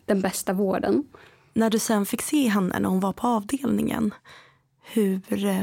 den 0.04 0.20
bästa 0.20 0.52
vården. 0.52 1.04
När 1.52 1.70
du 1.70 1.78
sen 1.78 2.06
fick 2.06 2.22
se 2.22 2.48
henne 2.48 2.78
när 2.78 2.88
hon 2.88 3.00
var 3.00 3.12
på 3.12 3.26
avdelningen, 3.26 4.14
hur, 4.92 5.44
eh, 5.44 5.62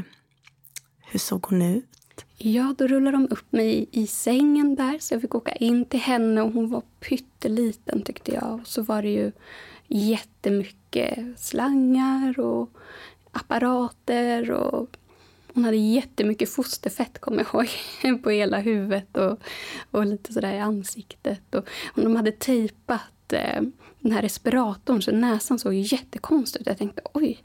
hur 0.99 1.19
såg 1.19 1.45
hon 1.45 1.61
ut? 1.61 1.94
Ja, 2.37 2.75
då 2.77 2.87
rullade 2.87 3.17
de 3.17 3.27
upp 3.31 3.51
mig 3.51 3.89
i 3.91 4.07
sängen 4.07 4.75
där 4.75 4.97
så 4.99 5.13
jag 5.13 5.21
fick 5.21 5.35
åka 5.35 5.51
in 5.51 5.85
till 5.85 5.99
henne 5.99 6.41
och 6.41 6.51
hon 6.51 6.69
var 6.69 6.83
pytteliten 6.99 8.01
tyckte 8.01 8.31
jag. 8.31 8.53
Och 8.53 8.67
så 8.67 8.81
var 8.81 9.01
det 9.01 9.09
ju 9.09 9.31
jättemycket 9.87 11.39
slangar 11.39 12.39
och 12.39 12.69
apparater. 13.31 14.51
Och 14.51 14.97
hon 15.53 15.65
hade 15.65 15.77
jättemycket 15.77 16.49
fosterfett, 16.49 17.19
kommer 17.19 17.45
jag 17.53 17.65
ihåg, 18.03 18.21
på 18.23 18.29
hela 18.29 18.59
huvudet 18.59 19.17
och, 19.17 19.39
och 19.91 20.05
lite 20.05 20.33
sådär 20.33 20.53
i 20.53 20.59
ansiktet. 20.59 21.55
Och, 21.55 21.67
och 21.93 22.01
de 22.01 22.15
hade 22.15 22.31
tejpat 22.31 23.33
eh, 23.33 23.61
den 23.99 24.11
här 24.11 24.21
respiratorn 24.21 25.01
så 25.01 25.11
näsan 25.11 25.59
såg 25.59 25.73
jättekonstig 25.73 26.61
ut. 26.61 26.67
Jag 26.67 26.77
tänkte 26.77 27.01
oj, 27.13 27.43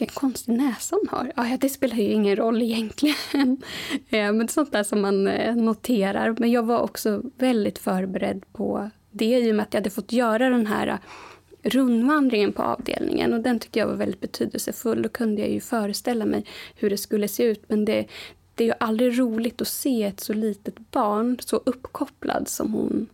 vilken 0.00 0.14
konstig 0.14 0.52
näsa 0.52 0.96
hon 0.96 1.08
har. 1.08 1.32
Ja, 1.36 1.56
det 1.60 1.68
spelar 1.68 1.96
ju 1.96 2.12
ingen 2.12 2.36
roll 2.36 2.62
egentligen. 2.62 3.16
Eh, 4.08 4.32
men 4.32 4.48
sånt 4.48 4.72
där 4.72 4.82
som 4.82 5.00
man 5.00 5.26
eh, 5.26 5.56
noterar. 5.56 6.34
Men 6.38 6.50
jag 6.50 6.62
var 6.62 6.80
också 6.80 7.22
väldigt 7.38 7.78
förberedd 7.78 8.44
på 8.52 8.90
det 9.10 9.38
i 9.38 9.50
och 9.50 9.54
med 9.54 9.62
att 9.62 9.74
jag 9.74 9.80
hade 9.80 9.90
fått 9.90 10.12
göra 10.12 10.48
den 10.48 10.66
här 10.66 10.86
eh, 10.86 11.70
rundvandringen 11.70 12.52
på 12.52 12.62
avdelningen. 12.62 13.32
Och 13.32 13.40
Den 13.40 13.58
tyckte 13.58 13.78
jag 13.78 13.86
var 13.86 13.94
väldigt 13.94 14.20
betydelsefull. 14.20 15.02
Då 15.02 15.08
kunde 15.08 15.40
jag 15.40 15.50
ju 15.50 15.60
föreställa 15.60 16.24
mig 16.24 16.44
hur 16.74 16.90
det 16.90 16.98
skulle 16.98 17.28
se 17.28 17.44
ut. 17.44 17.64
Men 17.68 17.84
det, 17.84 18.06
det 18.54 18.64
är 18.64 18.68
ju 18.68 18.74
aldrig 18.80 19.18
roligt 19.18 19.60
att 19.60 19.68
se 19.68 20.02
ett 20.02 20.20
så 20.20 20.32
litet 20.32 20.90
barn 20.90 21.36
så 21.40 21.56
uppkopplad 21.56 22.48
som 22.48 22.72
hon, 22.72 23.06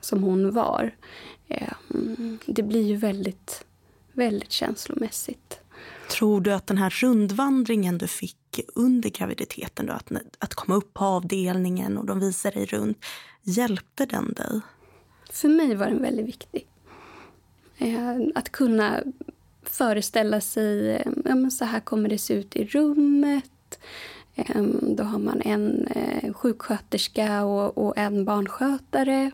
som 0.00 0.22
hon 0.22 0.50
var. 0.50 0.94
Mm, 1.94 2.38
det 2.46 2.62
blir 2.62 2.82
ju 2.82 2.96
väldigt, 2.96 3.64
väldigt 4.12 4.52
känslomässigt. 4.52 5.57
Tror 6.08 6.40
du 6.40 6.52
att 6.52 6.66
den 6.66 6.78
här 6.78 6.90
rundvandringen 6.90 7.98
du 7.98 8.06
fick 8.06 8.60
under 8.74 9.10
graviditeten, 9.10 9.86
då, 9.86 9.92
att, 9.92 10.12
att 10.38 10.54
komma 10.54 10.76
upp 10.76 10.94
på 10.94 11.04
avdelningen 11.04 11.98
och 11.98 12.06
de 12.06 12.20
visar 12.20 12.52
dig 12.52 12.66
runt, 12.66 13.04
hjälpte 13.42 14.06
den 14.06 14.32
dig? 14.32 14.60
För 15.30 15.48
mig 15.48 15.74
var 15.74 15.86
den 15.86 16.02
väldigt 16.02 16.26
viktig. 16.26 16.66
Eh, 17.78 18.16
att 18.34 18.52
kunna 18.52 19.02
föreställa 19.62 20.40
sig 20.40 20.90
eh, 20.90 21.12
ja, 21.24 21.34
men 21.34 21.50
så 21.50 21.64
här 21.64 21.80
kommer 21.80 22.08
det 22.08 22.18
se 22.18 22.34
ut 22.34 22.56
i 22.56 22.64
rummet. 22.64 23.78
Eh, 24.34 24.62
då 24.82 25.02
har 25.02 25.18
man 25.18 25.40
en 25.40 25.88
sjuksköterska 26.34 27.44
och, 27.44 27.78
och 27.78 27.98
en 27.98 28.24
barnskötare. 28.24 29.30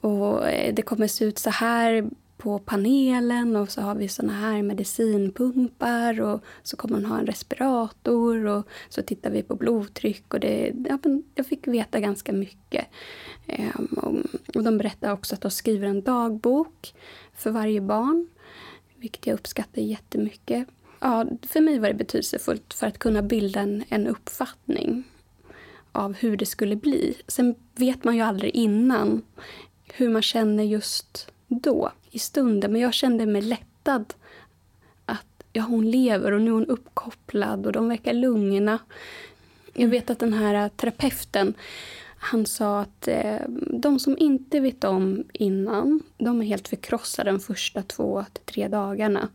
Och 0.00 0.42
det 0.72 0.82
kommer 0.82 1.06
se 1.06 1.24
ut 1.24 1.38
så 1.38 1.50
här 1.50 2.10
på 2.38 2.58
panelen 2.58 3.56
och 3.56 3.70
så 3.70 3.80
har 3.80 3.94
vi 3.94 4.08
såna 4.08 4.32
här 4.32 4.62
medicinpumpar 4.62 6.20
och 6.20 6.40
så 6.62 6.76
kommer 6.76 6.94
hon 6.94 7.06
ha 7.06 7.18
en 7.18 7.26
respirator 7.26 8.46
och 8.46 8.68
så 8.88 9.02
tittar 9.02 9.30
vi 9.30 9.42
på 9.42 9.54
blodtryck 9.54 10.34
och 10.34 10.40
det, 10.40 10.72
ja, 10.88 10.98
jag 11.34 11.46
fick 11.46 11.66
veta 11.66 12.00
ganska 12.00 12.32
mycket. 12.32 12.86
Ehm, 13.46 14.26
och 14.54 14.62
de 14.62 14.78
berättar 14.78 15.12
också 15.12 15.34
att 15.34 15.40
de 15.40 15.50
skriver 15.50 15.88
en 15.88 16.02
dagbok 16.02 16.94
för 17.34 17.50
varje 17.50 17.80
barn, 17.80 18.28
vilket 18.96 19.26
jag 19.26 19.34
uppskattar 19.34 19.82
jättemycket. 19.82 20.68
Ja, 21.00 21.26
för 21.42 21.60
mig 21.60 21.78
var 21.78 21.88
det 21.88 21.94
betydelsefullt 21.94 22.74
för 22.74 22.86
att 22.86 22.98
kunna 22.98 23.22
bilda 23.22 23.60
en, 23.60 23.84
en 23.88 24.06
uppfattning 24.06 25.04
av 25.92 26.14
hur 26.14 26.36
det 26.36 26.46
skulle 26.46 26.76
bli. 26.76 27.14
Sen 27.26 27.54
vet 27.74 28.04
man 28.04 28.16
ju 28.16 28.22
aldrig 28.22 28.54
innan 28.54 29.22
hur 29.92 30.08
man 30.08 30.22
känner 30.22 30.64
just 30.64 31.30
då, 31.48 31.92
i 32.18 32.20
stunden. 32.20 32.72
Men 32.72 32.80
jag 32.80 32.94
kände 32.94 33.26
mig 33.26 33.42
lättad 33.42 34.14
att 35.06 35.42
ja, 35.52 35.62
hon 35.62 35.90
lever 35.90 36.32
och 36.32 36.40
nu 36.40 36.50
är 36.50 36.54
hon 36.54 36.66
uppkopplad 36.66 37.66
och 37.66 37.72
de 37.72 37.88
verkar 37.88 38.12
lugna. 38.12 38.78
Jag 39.74 39.88
vet 39.88 40.10
att 40.10 40.18
den 40.18 40.32
här 40.32 40.68
terapeuten 40.68 41.54
han 42.20 42.46
sa 42.46 42.80
att 42.80 43.08
eh, 43.08 43.40
de 43.80 43.98
som 43.98 44.18
inte 44.18 44.60
vet 44.60 44.84
om 44.84 45.24
innan, 45.32 46.00
de 46.18 46.40
är 46.40 46.46
helt 46.46 46.68
förkrossade 46.68 47.30
de 47.30 47.40
första 47.40 47.82
två 47.82 48.24
till 48.32 48.44
tre 48.44 48.68
dagarna. 48.68 49.28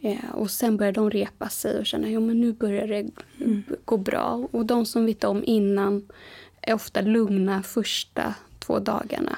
Eh, 0.00 0.30
och 0.34 0.50
sen 0.50 0.76
börjar 0.76 0.92
de 0.92 1.10
repa 1.10 1.48
sig 1.48 1.78
och 1.78 1.86
känna 1.86 2.06
att 2.06 2.36
nu 2.36 2.52
börjar 2.52 2.86
det 2.86 3.10
mm. 3.40 3.62
gå 3.84 3.96
bra. 3.96 4.48
Och 4.50 4.66
de 4.66 4.86
som 4.86 5.06
vet 5.06 5.24
om 5.24 5.44
innan 5.44 6.08
är 6.60 6.74
ofta 6.74 7.00
lugna 7.00 7.62
första 7.62 8.34
två 8.58 8.78
dagarna. 8.78 9.36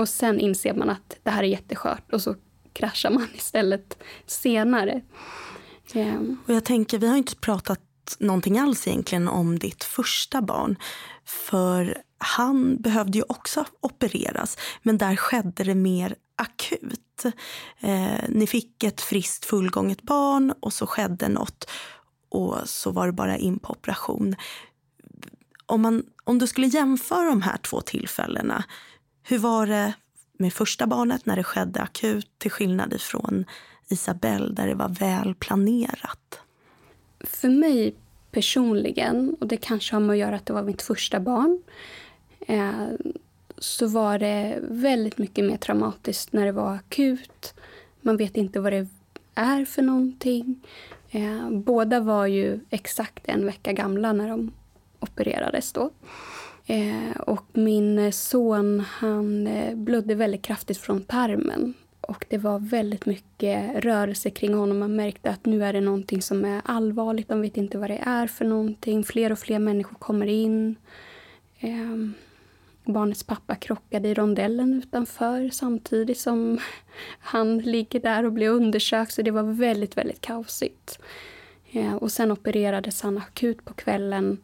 Och 0.00 0.08
sen 0.08 0.40
inser 0.40 0.74
man 0.74 0.90
att 0.90 1.16
det 1.22 1.30
här 1.30 1.42
är 1.42 1.46
jätteskört 1.46 2.12
och 2.12 2.22
så 2.22 2.34
kraschar 2.72 3.10
man 3.10 3.28
istället 3.34 4.02
senare. 4.26 5.00
Ehm. 5.94 6.38
Och 6.46 6.54
jag 6.54 6.64
tänker, 6.64 6.98
vi 6.98 7.08
har 7.08 7.16
inte 7.16 7.36
pratat 7.36 7.80
någonting 8.18 8.58
alls 8.58 8.88
egentligen 8.88 9.28
om 9.28 9.58
ditt 9.58 9.84
första 9.84 10.42
barn. 10.42 10.76
För 11.24 12.02
han 12.18 12.76
behövde 12.82 13.18
ju 13.18 13.24
också 13.28 13.64
opereras, 13.80 14.58
men 14.82 14.98
där 14.98 15.16
skedde 15.16 15.64
det 15.64 15.74
mer 15.74 16.16
akut. 16.36 17.24
Eh, 17.80 18.24
ni 18.28 18.46
fick 18.46 18.82
ett 18.82 19.00
friskt 19.00 19.44
fullgånget 19.44 20.02
barn 20.02 20.54
och 20.60 20.72
så 20.72 20.86
skedde 20.86 21.28
något 21.28 21.70
och 22.28 22.56
så 22.64 22.90
var 22.90 23.06
det 23.06 23.12
bara 23.12 23.36
in 23.36 23.58
på 23.58 23.72
operation. 23.72 24.36
Om, 25.66 25.82
man, 25.82 26.02
om 26.24 26.38
du 26.38 26.46
skulle 26.46 26.66
jämföra 26.66 27.28
de 27.28 27.42
här 27.42 27.56
två 27.56 27.80
tillfällena, 27.80 28.64
hur 29.30 29.38
var 29.38 29.66
det 29.66 29.94
med 30.32 30.52
första 30.52 30.86
barnet 30.86 31.26
när 31.26 31.36
det 31.36 31.44
skedde 31.44 31.80
akut 31.80 32.30
till 32.38 32.50
skillnad 32.50 32.92
ifrån 32.92 33.44
Isabelle 33.88 34.52
där 34.52 34.66
det 34.66 34.74
var 34.74 34.88
väl 34.88 35.34
planerat? 35.34 36.40
För 37.20 37.48
mig 37.48 37.94
personligen, 38.30 39.36
och 39.40 39.46
det 39.46 39.56
kanske 39.56 39.94
har 39.94 40.00
med 40.00 40.10
att 40.10 40.18
göra 40.18 40.36
att 40.36 40.46
det 40.46 40.52
var 40.52 40.62
mitt 40.62 40.82
första 40.82 41.20
barn 41.20 41.62
eh, 42.40 42.88
så 43.58 43.86
var 43.86 44.18
det 44.18 44.58
väldigt 44.62 45.18
mycket 45.18 45.44
mer 45.44 45.56
traumatiskt 45.56 46.32
när 46.32 46.46
det 46.46 46.52
var 46.52 46.74
akut. 46.74 47.54
Man 48.00 48.16
vet 48.16 48.36
inte 48.36 48.60
vad 48.60 48.72
det 48.72 48.88
är 49.34 49.64
för 49.64 49.82
någonting. 49.82 50.66
Eh, 51.10 51.50
båda 51.50 52.00
var 52.00 52.26
ju 52.26 52.60
exakt 52.70 53.28
en 53.28 53.46
vecka 53.46 53.72
gamla 53.72 54.12
när 54.12 54.28
de 54.28 54.52
opererades 55.00 55.72
då. 55.72 55.90
Eh, 56.70 57.20
och 57.20 57.44
min 57.52 58.12
son 58.12 58.80
han 58.80 59.46
eh, 59.46 59.74
blödde 59.74 60.14
väldigt 60.14 60.42
kraftigt 60.42 60.78
från 60.78 61.02
tarmen. 61.02 61.74
Och 62.00 62.24
det 62.28 62.38
var 62.38 62.58
väldigt 62.58 63.06
mycket 63.06 63.84
rörelse 63.84 64.30
kring 64.30 64.54
honom. 64.54 64.78
Man 64.78 64.96
märkte 64.96 65.30
att 65.30 65.46
nu 65.46 65.64
är 65.64 65.72
det 65.72 65.80
någonting 65.80 66.22
som 66.22 66.44
är 66.44 66.62
allvarligt. 66.64 67.28
De 67.28 67.40
vet 67.40 67.56
inte 67.56 67.78
vad 67.78 67.90
det 67.90 68.00
är 68.02 68.26
för 68.26 68.44
någonting. 68.44 69.04
Fler 69.04 69.32
och 69.32 69.38
fler 69.38 69.58
människor 69.58 69.94
kommer 69.94 70.26
in. 70.26 70.76
Eh, 71.58 71.96
barnets 72.84 73.24
pappa 73.24 73.54
krockade 73.54 74.08
i 74.08 74.14
rondellen 74.14 74.74
utanför 74.74 75.50
samtidigt 75.52 76.18
som 76.18 76.58
han 77.18 77.58
ligger 77.58 78.00
där 78.00 78.24
och 78.24 78.32
blir 78.32 78.48
undersökt. 78.48 79.12
Så 79.12 79.22
det 79.22 79.30
var 79.30 79.42
väldigt, 79.42 79.96
väldigt 79.96 80.20
kaosigt. 80.20 80.98
Eh, 81.72 81.94
och 81.94 82.12
sen 82.12 82.32
opererades 82.32 83.02
han 83.02 83.18
akut 83.18 83.64
på 83.64 83.74
kvällen 83.74 84.38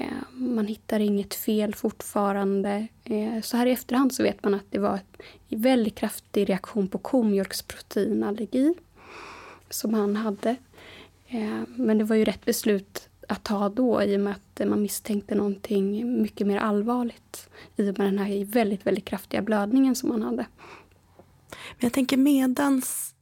Eh, 0.00 0.06
man 0.32 0.66
hittar 0.66 1.00
inget 1.00 1.34
fel 1.34 1.74
fortfarande. 1.74 2.86
Eh, 3.04 3.40
så 3.40 3.56
här 3.56 3.66
i 3.66 3.72
efterhand 3.72 4.14
så 4.14 4.22
vet 4.22 4.44
man 4.44 4.54
att 4.54 4.64
det 4.70 4.78
var 4.78 5.00
en 5.48 5.62
väldigt 5.62 5.94
kraftig 5.94 6.48
reaktion 6.48 6.88
på 6.88 6.98
komjölksproteinallergi 6.98 8.74
som 9.70 9.94
han 9.94 10.16
hade. 10.16 10.56
Eh, 11.26 11.60
men 11.66 11.98
det 11.98 12.04
var 12.04 12.16
ju 12.16 12.24
rätt 12.24 12.44
beslut 12.44 13.08
att 13.28 13.44
ta 13.44 13.68
då 13.68 14.02
i 14.02 14.16
och 14.16 14.20
med 14.20 14.34
att 14.34 14.68
man 14.68 14.82
misstänkte 14.82 15.34
någonting 15.34 16.22
mycket 16.22 16.46
mer 16.46 16.58
allvarligt 16.58 17.50
i 17.76 17.90
och 17.90 17.98
med 17.98 18.06
den 18.06 18.18
här 18.18 18.44
väldigt, 18.44 18.86
väldigt 18.86 19.04
kraftiga 19.04 19.42
blödningen 19.42 19.94
som 19.94 20.10
han 20.10 20.22
hade. 20.22 20.46
Men 21.50 21.86
jag 21.86 21.92
tänker 21.92 22.16
medans 22.16 23.14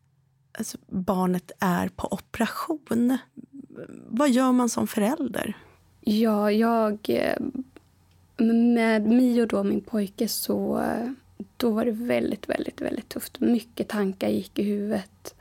alltså, 0.59 0.79
barnet 0.87 1.53
är 1.61 1.89
på 1.89 2.09
operation, 2.13 3.19
vad 4.09 4.31
gör 4.31 4.53
man 4.53 4.69
som 4.69 4.87
förälder? 4.87 5.57
Ja, 6.11 6.53
jag... 6.53 6.99
Eh, 7.09 7.37
med 8.37 9.07
Mio, 9.07 9.47
då, 9.47 9.63
min 9.63 9.81
pojke, 9.81 10.29
så 10.29 10.85
då 11.57 11.71
var 11.71 11.85
det 11.85 11.91
väldigt, 11.91 12.49
väldigt, 12.49 12.81
väldigt 12.81 13.09
tufft. 13.09 13.41
Mycket 13.41 13.89
tankar 13.89 14.29
gick 14.29 14.59
i 14.59 14.63
huvudet. 14.63 15.35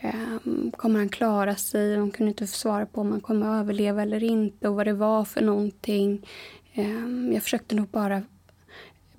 Ehm, 0.00 0.72
kommer 0.76 0.98
han 0.98 1.08
klara 1.08 1.56
sig? 1.56 1.96
De 1.96 2.10
kunde 2.10 2.30
inte 2.30 2.46
svara 2.46 2.86
på 2.86 3.00
om 3.00 3.10
han 3.10 3.20
kommer 3.20 3.60
överleva 3.60 4.02
eller 4.02 4.22
inte 4.22 4.68
och 4.68 4.74
vad 4.74 4.86
det 4.86 4.92
var 4.92 5.24
för 5.24 5.40
någonting. 5.40 6.26
Ehm, 6.74 7.32
jag 7.32 7.42
försökte 7.42 7.74
nog 7.74 7.88
bara, 7.88 8.22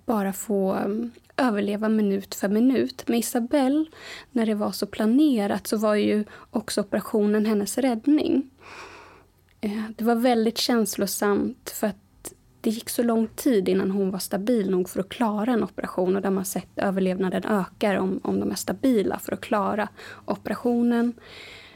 bara 0.06 0.34
få 0.34 0.74
mm, 0.74 1.12
överleva 1.38 1.90
minut 1.90 2.36
för 2.36 2.50
minut. 2.50 3.08
Med 3.08 3.20
Isabelle, 3.20 3.86
när 4.32 4.46
det 4.46 4.56
var 4.56 4.72
så 4.72 4.86
planerat, 4.86 5.68
så 5.68 5.78
var 5.78 5.96
ju 5.96 6.24
också 6.52 6.82
operationen 6.82 7.46
hennes 7.46 7.78
räddning. 7.78 8.50
Eh, 9.66 9.84
det 9.96 10.04
var 10.04 10.16
väldigt 10.16 10.58
känslosamt 10.58 11.70
för 11.70 11.88
att 11.88 12.34
det 12.62 12.70
gick 12.70 12.90
så 12.90 13.04
lång 13.04 13.28
tid 13.28 13.70
innan 13.70 13.92
hon 13.92 14.12
var 14.12 14.20
stabil 14.20 14.70
nog 14.70 14.90
för 14.90 15.00
att 15.00 15.10
klara 15.10 15.54
en 15.54 15.64
operation 15.64 16.16
och 16.16 16.22
där 16.22 16.30
man 16.30 16.46
sett 16.46 16.70
överlevnaden 16.76 17.46
ökar 17.46 17.96
om, 17.96 18.20
om 18.24 18.40
de 18.40 18.52
är 18.52 18.56
stabila 18.56 19.20
för 19.20 19.32
att 19.32 19.42
klara 19.42 19.90
operationen. 20.26 21.14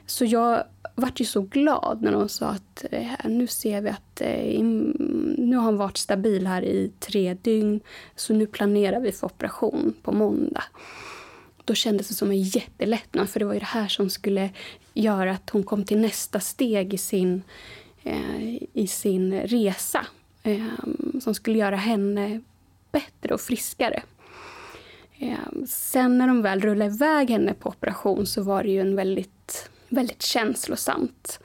Så 0.05 0.25
jag 0.25 0.63
vart 0.95 1.19
ju 1.19 1.25
så 1.25 1.41
glad 1.41 2.01
när 2.01 2.11
de 2.11 2.29
sa 2.29 2.47
att 2.47 2.85
eh, 2.91 3.11
nu 3.25 3.47
ser 3.47 3.81
vi 3.81 3.89
att 3.89 4.21
eh, 4.21 4.63
nu 5.37 5.55
har 5.55 5.63
han 5.63 5.77
varit 5.77 5.97
stabil 5.97 6.47
här 6.47 6.61
i 6.61 6.91
tre 6.99 7.33
dygn 7.33 7.79
så 8.15 8.33
nu 8.33 8.47
planerar 8.47 8.99
vi 8.99 9.11
för 9.11 9.27
operation 9.27 9.93
på 10.03 10.11
måndag. 10.11 10.63
då 11.65 11.73
kändes 11.73 12.07
det 12.07 12.13
som 12.13 12.31
en 12.31 12.41
jättelättnad 12.41 13.29
för 13.29 13.39
det 13.39 13.45
var 13.45 13.53
ju 13.53 13.59
det 13.59 13.65
här 13.65 13.87
som 13.87 14.09
skulle 14.09 14.49
göra 14.93 15.31
att 15.31 15.49
hon 15.49 15.63
kom 15.63 15.83
till 15.83 15.99
nästa 15.99 16.39
steg 16.39 16.93
i 16.93 16.97
sin, 16.97 17.35
eh, 17.35 17.41
Eh, 18.10 18.64
i 18.74 18.88
sin 18.88 19.41
resa 19.41 20.05
eh, 20.43 20.66
som 21.22 21.36
skulle 21.36 21.57
göra 21.57 21.76
henne 21.76 22.41
bättre 22.91 23.34
och 23.34 23.41
friskare. 23.41 24.03
Eh, 25.20 25.66
sen 25.68 26.18
när 26.18 26.28
de 26.28 26.41
väl 26.41 26.62
rullade 26.62 26.91
iväg 26.95 27.30
henne 27.30 27.53
på 27.53 27.70
operation 27.70 28.26
så 28.26 28.43
var 28.43 28.64
det 28.64 28.70
ju 28.70 28.82
en 28.82 28.95
väldigt, 28.95 29.70
väldigt 29.89 30.22
känslosamt. 30.22 31.39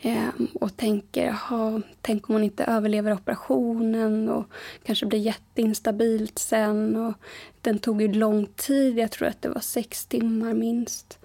Eh, 0.00 0.28
och 0.54 0.76
tänker, 0.76 1.28
aha, 1.28 1.80
tänk 2.00 2.28
om 2.28 2.34
hon 2.34 2.44
inte 2.44 2.64
överlever 2.64 3.12
operationen 3.12 4.28
och 4.28 4.44
kanske 4.84 5.06
blir 5.06 5.18
jätteinstabilt 5.18 6.38
sen. 6.38 6.96
Och 6.96 7.14
den 7.60 7.78
tog 7.78 8.02
ju 8.02 8.12
lång 8.12 8.46
tid, 8.46 8.98
jag 8.98 9.10
tror 9.10 9.28
att 9.28 9.42
det 9.42 9.48
var 9.48 9.60
sex 9.60 10.06
timmar 10.06 10.54
minst. 10.54 11.17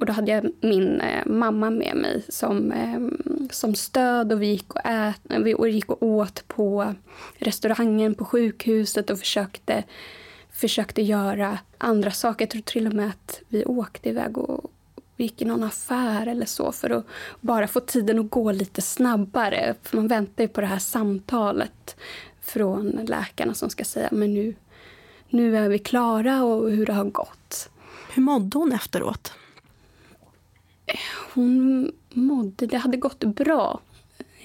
Och 0.00 0.06
då 0.06 0.12
hade 0.12 0.30
jag 0.30 0.50
min 0.60 1.00
eh, 1.00 1.26
mamma 1.26 1.70
med 1.70 1.96
mig 1.96 2.22
som, 2.28 2.72
eh, 2.72 3.00
som 3.50 3.74
stöd 3.74 4.32
och 4.32 4.42
vi 4.42 4.46
gick 4.46 4.74
och, 4.74 4.80
ät, 4.84 5.20
eh, 5.30 5.38
vi 5.38 5.70
gick 5.70 5.90
och 5.90 6.02
åt 6.02 6.48
på 6.48 6.94
restaurangen 7.38 8.14
på 8.14 8.24
sjukhuset 8.24 9.10
och 9.10 9.18
försökte, 9.18 9.84
försökte 10.52 11.02
göra 11.02 11.58
andra 11.78 12.10
saker. 12.10 12.44
Jag 12.44 12.50
tror 12.50 12.62
till 12.62 12.86
och 12.86 12.92
med 12.92 13.08
att 13.08 13.40
vi 13.48 13.64
åkte 13.64 14.08
iväg 14.08 14.38
och 14.38 14.70
vi 15.16 15.24
gick 15.24 15.42
i 15.42 15.44
någon 15.44 15.62
affär 15.62 16.26
eller 16.26 16.46
så 16.46 16.72
för 16.72 16.90
att 16.90 17.06
bara 17.40 17.68
få 17.68 17.80
tiden 17.80 18.18
att 18.18 18.30
gå 18.30 18.52
lite 18.52 18.82
snabbare. 18.82 19.74
För 19.82 19.96
man 19.96 20.08
väntar 20.08 20.44
ju 20.44 20.48
på 20.48 20.60
det 20.60 20.66
här 20.66 20.78
samtalet 20.78 21.96
från 22.40 22.90
läkarna 22.90 23.54
som 23.54 23.70
ska 23.70 23.84
säga 23.84 24.08
men 24.12 24.34
nu, 24.34 24.54
nu 25.28 25.56
är 25.56 25.68
vi 25.68 25.78
klara 25.78 26.44
och 26.44 26.70
hur 26.70 26.86
det 26.86 26.92
har 26.92 27.04
gått. 27.04 27.70
Hur 28.14 28.22
mådde 28.22 28.58
hon 28.58 28.72
efteråt? 28.72 29.32
Hon 31.34 31.90
mådde... 32.10 32.66
Det 32.66 32.76
hade 32.76 32.96
gått 32.96 33.24
bra, 33.24 33.80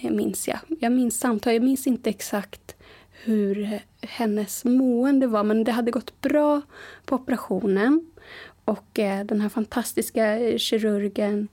eh, 0.02 0.12
minns 0.12 0.48
jag. 0.48 0.60
Jag 0.80 0.92
minns 0.92 1.20
samtal. 1.20 1.54
Jag 1.54 1.64
minns 1.64 1.88
inte 1.88 2.10
exakt 2.10 2.76
hur 3.12 3.80
hennes 4.02 4.66
mående 4.66 5.28
var, 5.28 5.44
men 5.44 5.64
det 5.64 5.72
hade 5.72 5.92
gått 5.92 6.22
bra 6.22 6.62
på 7.06 7.16
operationen. 7.16 8.12
Och 8.66 9.00
eh, 9.00 9.26
den 9.26 9.42
här 9.42 9.50
fantastiska 9.50 10.40
eh, 10.40 10.58
kirurgen 10.58 11.48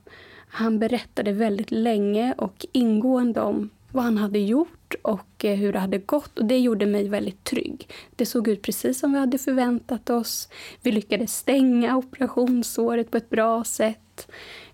han 0.47 0.79
berättade 0.79 1.31
väldigt 1.31 1.71
länge 1.71 2.33
och 2.37 2.65
ingående 2.71 3.41
om 3.41 3.69
vad 3.91 4.03
han 4.03 4.17
hade 4.17 4.39
gjort 4.39 4.95
och 5.01 5.43
hur 5.43 5.73
det 5.73 5.79
hade 5.79 5.97
gått. 5.97 6.39
Och 6.39 6.45
Det 6.45 6.59
gjorde 6.59 6.85
mig 6.85 7.09
väldigt 7.09 7.43
trygg. 7.43 7.87
Det 8.15 8.25
såg 8.25 8.47
ut 8.47 8.61
precis 8.61 8.99
som 8.99 9.13
vi 9.13 9.19
hade 9.19 9.37
förväntat 9.37 10.09
oss. 10.09 10.49
Vi 10.81 10.91
lyckades 10.91 11.37
stänga 11.37 11.97
operationssåret 11.97 13.11
på 13.11 13.17
ett 13.17 13.29
bra 13.29 13.63
sätt. 13.63 14.27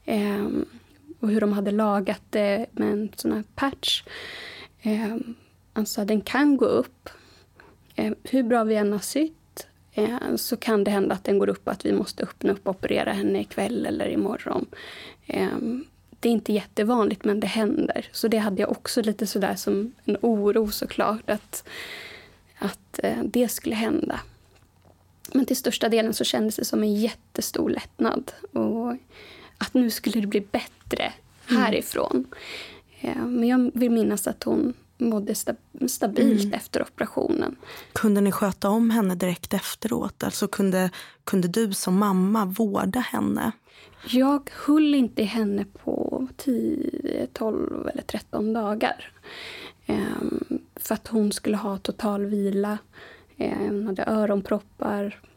Eh, 0.10 0.47
och 1.20 1.30
hur 1.30 1.41
de 1.41 1.53
hade 1.53 1.72
lagat 1.72 2.22
det 2.30 2.66
med 2.72 2.91
en 2.91 3.10
sån 3.16 3.32
här 3.32 3.43
patch. 3.55 4.03
Eh, 4.82 5.16
alltså, 5.74 6.05
den 6.05 6.22
kan 6.22 6.57
gå 6.57 6.66
upp. 6.66 7.10
Eh, 7.95 8.14
hur 8.24 8.43
bra 8.43 8.64
vi 8.64 8.76
än 8.76 8.91
har 8.91 8.99
sytt 8.99 9.68
eh, 9.93 10.36
så 10.36 10.57
kan 10.57 10.84
det 10.84 10.91
hända 10.91 11.16
att 11.16 11.24
den 11.24 11.39
går 11.39 11.49
upp 11.49 11.68
och 11.68 11.74
att 11.74 11.86
vi 11.86 11.93
måste 11.93 12.24
öppna 12.24 12.51
upp 12.51 12.68
och 12.68 12.76
operera 12.76 13.12
henne 13.12 13.41
ikväll 13.41 13.86
eller 13.86 14.10
imorgon. 14.10 14.66
Ehm, 15.28 15.86
det 16.20 16.30
är 16.30 16.34
inte 16.34 16.53
jättevanligt, 16.53 17.26
men 17.26 17.39
det 17.39 17.47
händer. 17.47 18.07
Så 18.12 18.28
det 18.28 18.38
hade 18.38 18.62
jag 18.62 18.72
också 18.72 19.01
lite 19.01 19.28
sådär 19.28 19.55
som 19.55 19.93
en 20.05 20.18
oro 20.22 20.68
såklart, 20.72 21.30
att, 21.30 21.68
att 22.60 22.99
eh, 23.03 23.24
det 23.24 23.47
skulle 23.47 23.76
hända. 23.76 24.20
Men 25.34 25.45
till 25.45 25.57
största 25.57 25.89
delen 25.89 26.14
så 26.14 26.24
kändes 26.24 26.55
det 26.55 26.66
som 26.66 26.84
en 26.84 26.95
jättestor 26.95 27.70
lättnad. 27.70 28.32
Och 28.53 28.95
att 29.60 29.74
nu 29.74 29.89
skulle 29.89 30.22
det 30.22 30.28
bli 30.28 30.41
bättre 30.41 31.14
mm. 31.49 31.62
härifrån. 31.62 32.28
Mm. 32.99 33.36
Men 33.36 33.49
jag 33.49 33.72
vill 33.74 33.91
minnas 33.91 34.28
att 34.28 34.43
hon 34.43 34.74
mådde 34.97 35.36
stabilt 35.88 36.43
mm. 36.43 36.53
efter 36.53 36.82
operationen. 36.82 37.55
Kunde 37.93 38.22
ni 38.22 38.32
sköta 38.32 38.70
om 38.70 38.89
henne 38.89 39.16
direkt 39.16 39.53
efteråt? 39.53 40.24
Alltså 40.24 40.47
kunde, 40.47 40.89
kunde 41.24 41.47
du 41.47 41.74
som 41.74 41.97
mamma 41.97 42.45
vårda 42.45 42.99
henne? 42.99 43.51
Jag 44.07 44.49
höll 44.66 44.95
inte 44.95 45.22
i 45.22 45.26
henne 45.26 45.66
på 45.84 46.28
10, 46.38 47.28
12 47.34 47.89
eller 47.93 48.03
13 48.03 48.53
dagar. 48.53 49.12
Um, 49.88 50.60
för 50.76 50.95
att 50.95 51.07
hon 51.07 51.32
skulle 51.32 51.57
ha 51.57 51.78
total 51.78 52.26
vila. 52.26 52.78
Um, 53.38 53.57
hon 53.60 53.88
hade 53.88 54.05
öronproppar, 54.05 55.03
Ehm, 55.03 55.28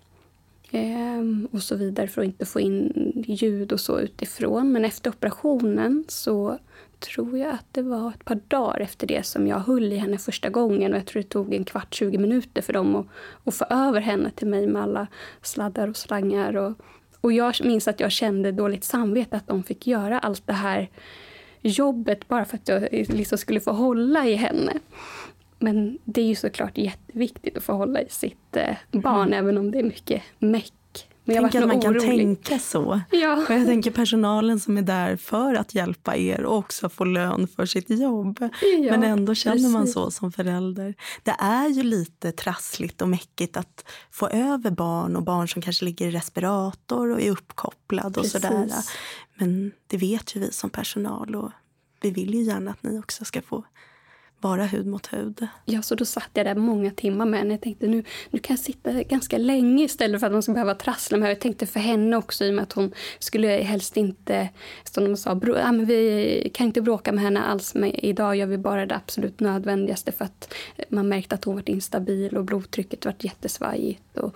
Ehm, 0.75 1.49
och 1.53 1.63
så 1.63 1.77
vidare 1.77 2.07
för 2.07 2.23
att 2.23 2.27
inte 2.27 2.47
få 2.47 2.61
in 2.61 3.13
ljud 3.27 3.73
och 3.73 3.81
så 3.81 4.01
utifrån. 4.01 4.73
Men 4.73 4.85
efter 4.85 5.11
operationen 5.11 6.05
så 6.09 6.59
tror 6.99 7.39
jag 7.39 7.51
att 7.51 7.67
det 7.73 7.83
var 7.83 8.09
ett 8.09 8.25
par 8.25 8.41
dagar 8.49 8.81
efter 8.81 9.07
det 9.07 9.27
som 9.27 9.47
jag 9.47 9.59
höll 9.59 9.93
i 9.93 9.97
henne 9.97 10.19
första 10.19 10.51
gången. 10.51 10.93
Och 10.93 10.99
jag 10.99 11.07
tror 11.07 11.23
det 11.23 11.29
tog 11.29 11.55
en 11.55 11.65
kvart, 11.65 11.95
20 11.95 12.19
minuter 12.19 12.63
för 12.63 12.73
dem 12.73 12.97
att, 12.97 13.07
att 13.45 13.55
få 13.55 13.65
över 13.65 14.01
henne 14.01 14.31
till 14.31 14.49
mig 14.49 14.67
med 14.67 14.83
alla 14.83 15.07
sladdar 15.43 15.89
och 15.89 15.97
slangar. 15.97 16.57
Och, 16.57 16.73
och 17.21 17.33
jag 17.33 17.55
minns 17.65 17.89
att 17.89 18.01
jag 18.01 18.13
kände 18.13 18.53
dåligt 18.53 18.85
samvete 18.85 19.37
att 19.37 19.47
de 19.47 19.63
fick 19.63 19.87
göra 19.87 20.19
allt 20.19 20.47
det 20.47 20.53
här 20.53 20.91
jobbet 21.61 22.29
bara 22.29 22.45
för 22.45 22.57
att 22.57 22.69
jag 22.69 22.89
liksom 22.93 23.39
skulle 23.39 23.61
få 23.61 23.73
hålla 23.73 24.27
i 24.27 24.35
henne. 24.35 24.73
Men 25.63 25.99
det 26.05 26.21
är 26.21 26.27
ju 26.27 26.35
såklart 26.35 26.79
jätteviktigt 26.79 27.57
att 27.57 27.63
få 27.63 27.73
hålla 27.73 28.03
i 28.03 28.09
sitt 28.09 28.57
eh, 28.57 28.77
barn, 28.91 29.27
mm. 29.27 29.39
även 29.39 29.59
om 29.59 29.71
det 29.71 29.79
är 29.79 29.83
mycket 29.83 30.23
meck. 30.39 30.73
Men 31.25 31.37
jag 31.37 31.53
Tänk 31.53 31.63
att 31.63 31.69
man 31.69 31.79
orolig. 31.79 32.01
kan 32.01 32.11
tänka 32.11 32.59
så. 32.59 33.01
Ja. 33.11 33.37
Och 33.49 33.51
jag 33.51 33.67
tänker 33.67 33.91
personalen 33.91 34.61
som 34.61 34.79
är 34.79 34.83
där 34.83 35.17
för 35.17 35.55
att 35.55 35.75
hjälpa 35.75 36.17
er 36.17 36.45
och 36.45 36.57
också 36.57 36.89
få 36.89 37.05
lön 37.05 37.49
för 37.49 37.67
sitt 37.67 37.91
jobb. 37.91 38.39
Ja, 38.41 38.91
Men 38.91 39.03
ändå 39.03 39.35
känner 39.35 39.57
precis. 39.57 39.73
man 39.73 39.87
så 39.87 40.11
som 40.11 40.33
förälder. 40.33 40.95
Det 41.23 41.37
är 41.39 41.69
ju 41.69 41.83
lite 41.83 42.33
trassligt 42.33 43.03
och 43.03 43.09
mäckigt 43.09 43.57
att 43.57 43.85
få 44.11 44.29
över 44.29 44.71
barn 44.71 45.17
och 45.17 45.23
barn 45.23 45.49
som 45.49 45.63
kanske 45.63 45.85
ligger 45.85 46.07
i 46.07 46.11
respirator 46.11 47.11
och 47.11 47.21
är 47.21 47.31
uppkopplad 47.31 48.19
och 48.19 48.27
sådär. 48.27 48.69
Men 49.35 49.73
det 49.87 49.97
vet 49.97 50.37
ju 50.37 50.41
vi 50.41 50.53
som 50.53 50.71
personal 50.71 51.35
och 51.35 51.51
vi 52.01 52.11
vill 52.11 52.35
ju 52.35 52.43
gärna 52.43 52.71
att 52.71 52.83
ni 52.83 52.99
också 52.99 53.25
ska 53.25 53.43
få 53.43 53.65
bara 54.43 54.65
hud 54.65 54.87
mot 54.87 55.13
hud. 55.13 55.47
Ja, 55.65 55.83
så 55.83 55.95
då 55.95 56.05
satt 56.05 56.31
jag 56.35 56.47
där 56.47 56.55
många 56.55 56.91
timmar 56.91 57.27
med 57.27 57.41
henne. 57.41 57.55
Jag 57.55 57.61
tänkte 57.61 57.87
nu, 57.87 58.05
nu 58.31 58.39
kan 58.39 58.57
jag 58.57 58.65
sitta 58.65 58.93
ganska 59.03 59.39
länge 59.39 59.85
istället 59.85 60.21
för 60.21 60.27
att 60.27 60.33
hon 60.33 60.43
ska 60.43 60.53
behöva 60.53 60.75
trassla 60.75 61.19
med 61.19 61.31
Jag 61.31 61.41
tänkte 61.41 61.67
för 61.67 61.81
henne 61.81 62.17
också 62.17 62.45
i 62.45 62.51
och 62.51 62.55
med 62.55 62.63
att 62.63 62.73
hon 62.73 62.93
skulle 63.19 63.49
helst 63.49 63.97
inte, 63.97 64.49
som 64.85 65.05
de 65.05 65.17
sa, 65.17 65.35
bro, 65.35 65.55
men 65.55 65.85
vi 65.85 66.51
kan 66.55 66.67
inte 66.67 66.83
bråka 66.83 67.13
med 67.13 67.25
henne 67.25 67.43
alls. 67.43 67.75
Men 67.75 67.91
idag 67.95 68.37
gör 68.37 68.47
vi 68.47 68.59
bara 68.59 68.87
det 68.87 68.97
absolut 68.97 69.41
nödvändigaste 69.41 70.13
för 70.13 70.25
att 70.25 70.55
man 70.89 71.09
märkte 71.09 71.35
att 71.35 71.45
hon 71.45 71.55
var 71.55 71.71
instabil 71.71 72.37
och 72.37 72.45
blodtrycket 72.45 73.05
var 73.05 73.15
jättesvajigt. 73.19 74.19
Och, 74.19 74.35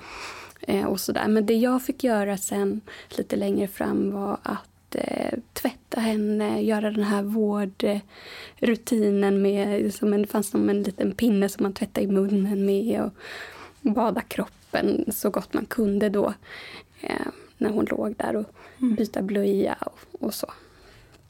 eh, 0.60 0.84
och 0.84 1.00
sådär. 1.00 1.28
Men 1.28 1.46
det 1.46 1.54
jag 1.54 1.82
fick 1.82 2.04
göra 2.04 2.36
sen 2.36 2.80
lite 3.08 3.36
längre 3.36 3.68
fram 3.68 4.10
var 4.10 4.38
att 4.42 4.75
eh, 4.94 5.38
tvätta 5.52 6.00
henne, 6.00 6.62
göra 6.62 6.90
den 6.90 7.04
här 7.04 7.22
vårdrutinen 7.22 9.42
med, 9.42 9.94
som 9.94 10.12
en, 10.12 10.22
det 10.22 10.28
fanns 10.28 10.50
som 10.50 10.68
en 10.68 10.82
liten 10.82 11.12
pinne 11.12 11.48
som 11.48 11.62
man 11.62 11.72
tvättade 11.72 12.06
i 12.06 12.10
munnen 12.10 12.66
med 12.66 13.02
och 13.02 13.12
bada 13.80 14.20
kroppen 14.20 15.04
så 15.12 15.30
gott 15.30 15.54
man 15.54 15.66
kunde 15.66 16.08
då 16.08 16.34
eh, 17.00 17.26
när 17.58 17.70
hon 17.70 17.84
låg 17.84 18.16
där 18.16 18.36
och 18.36 18.46
mm. 18.78 18.94
byta 18.94 19.22
blöja 19.22 19.76
och, 19.80 20.22
och 20.22 20.34
så. 20.34 20.52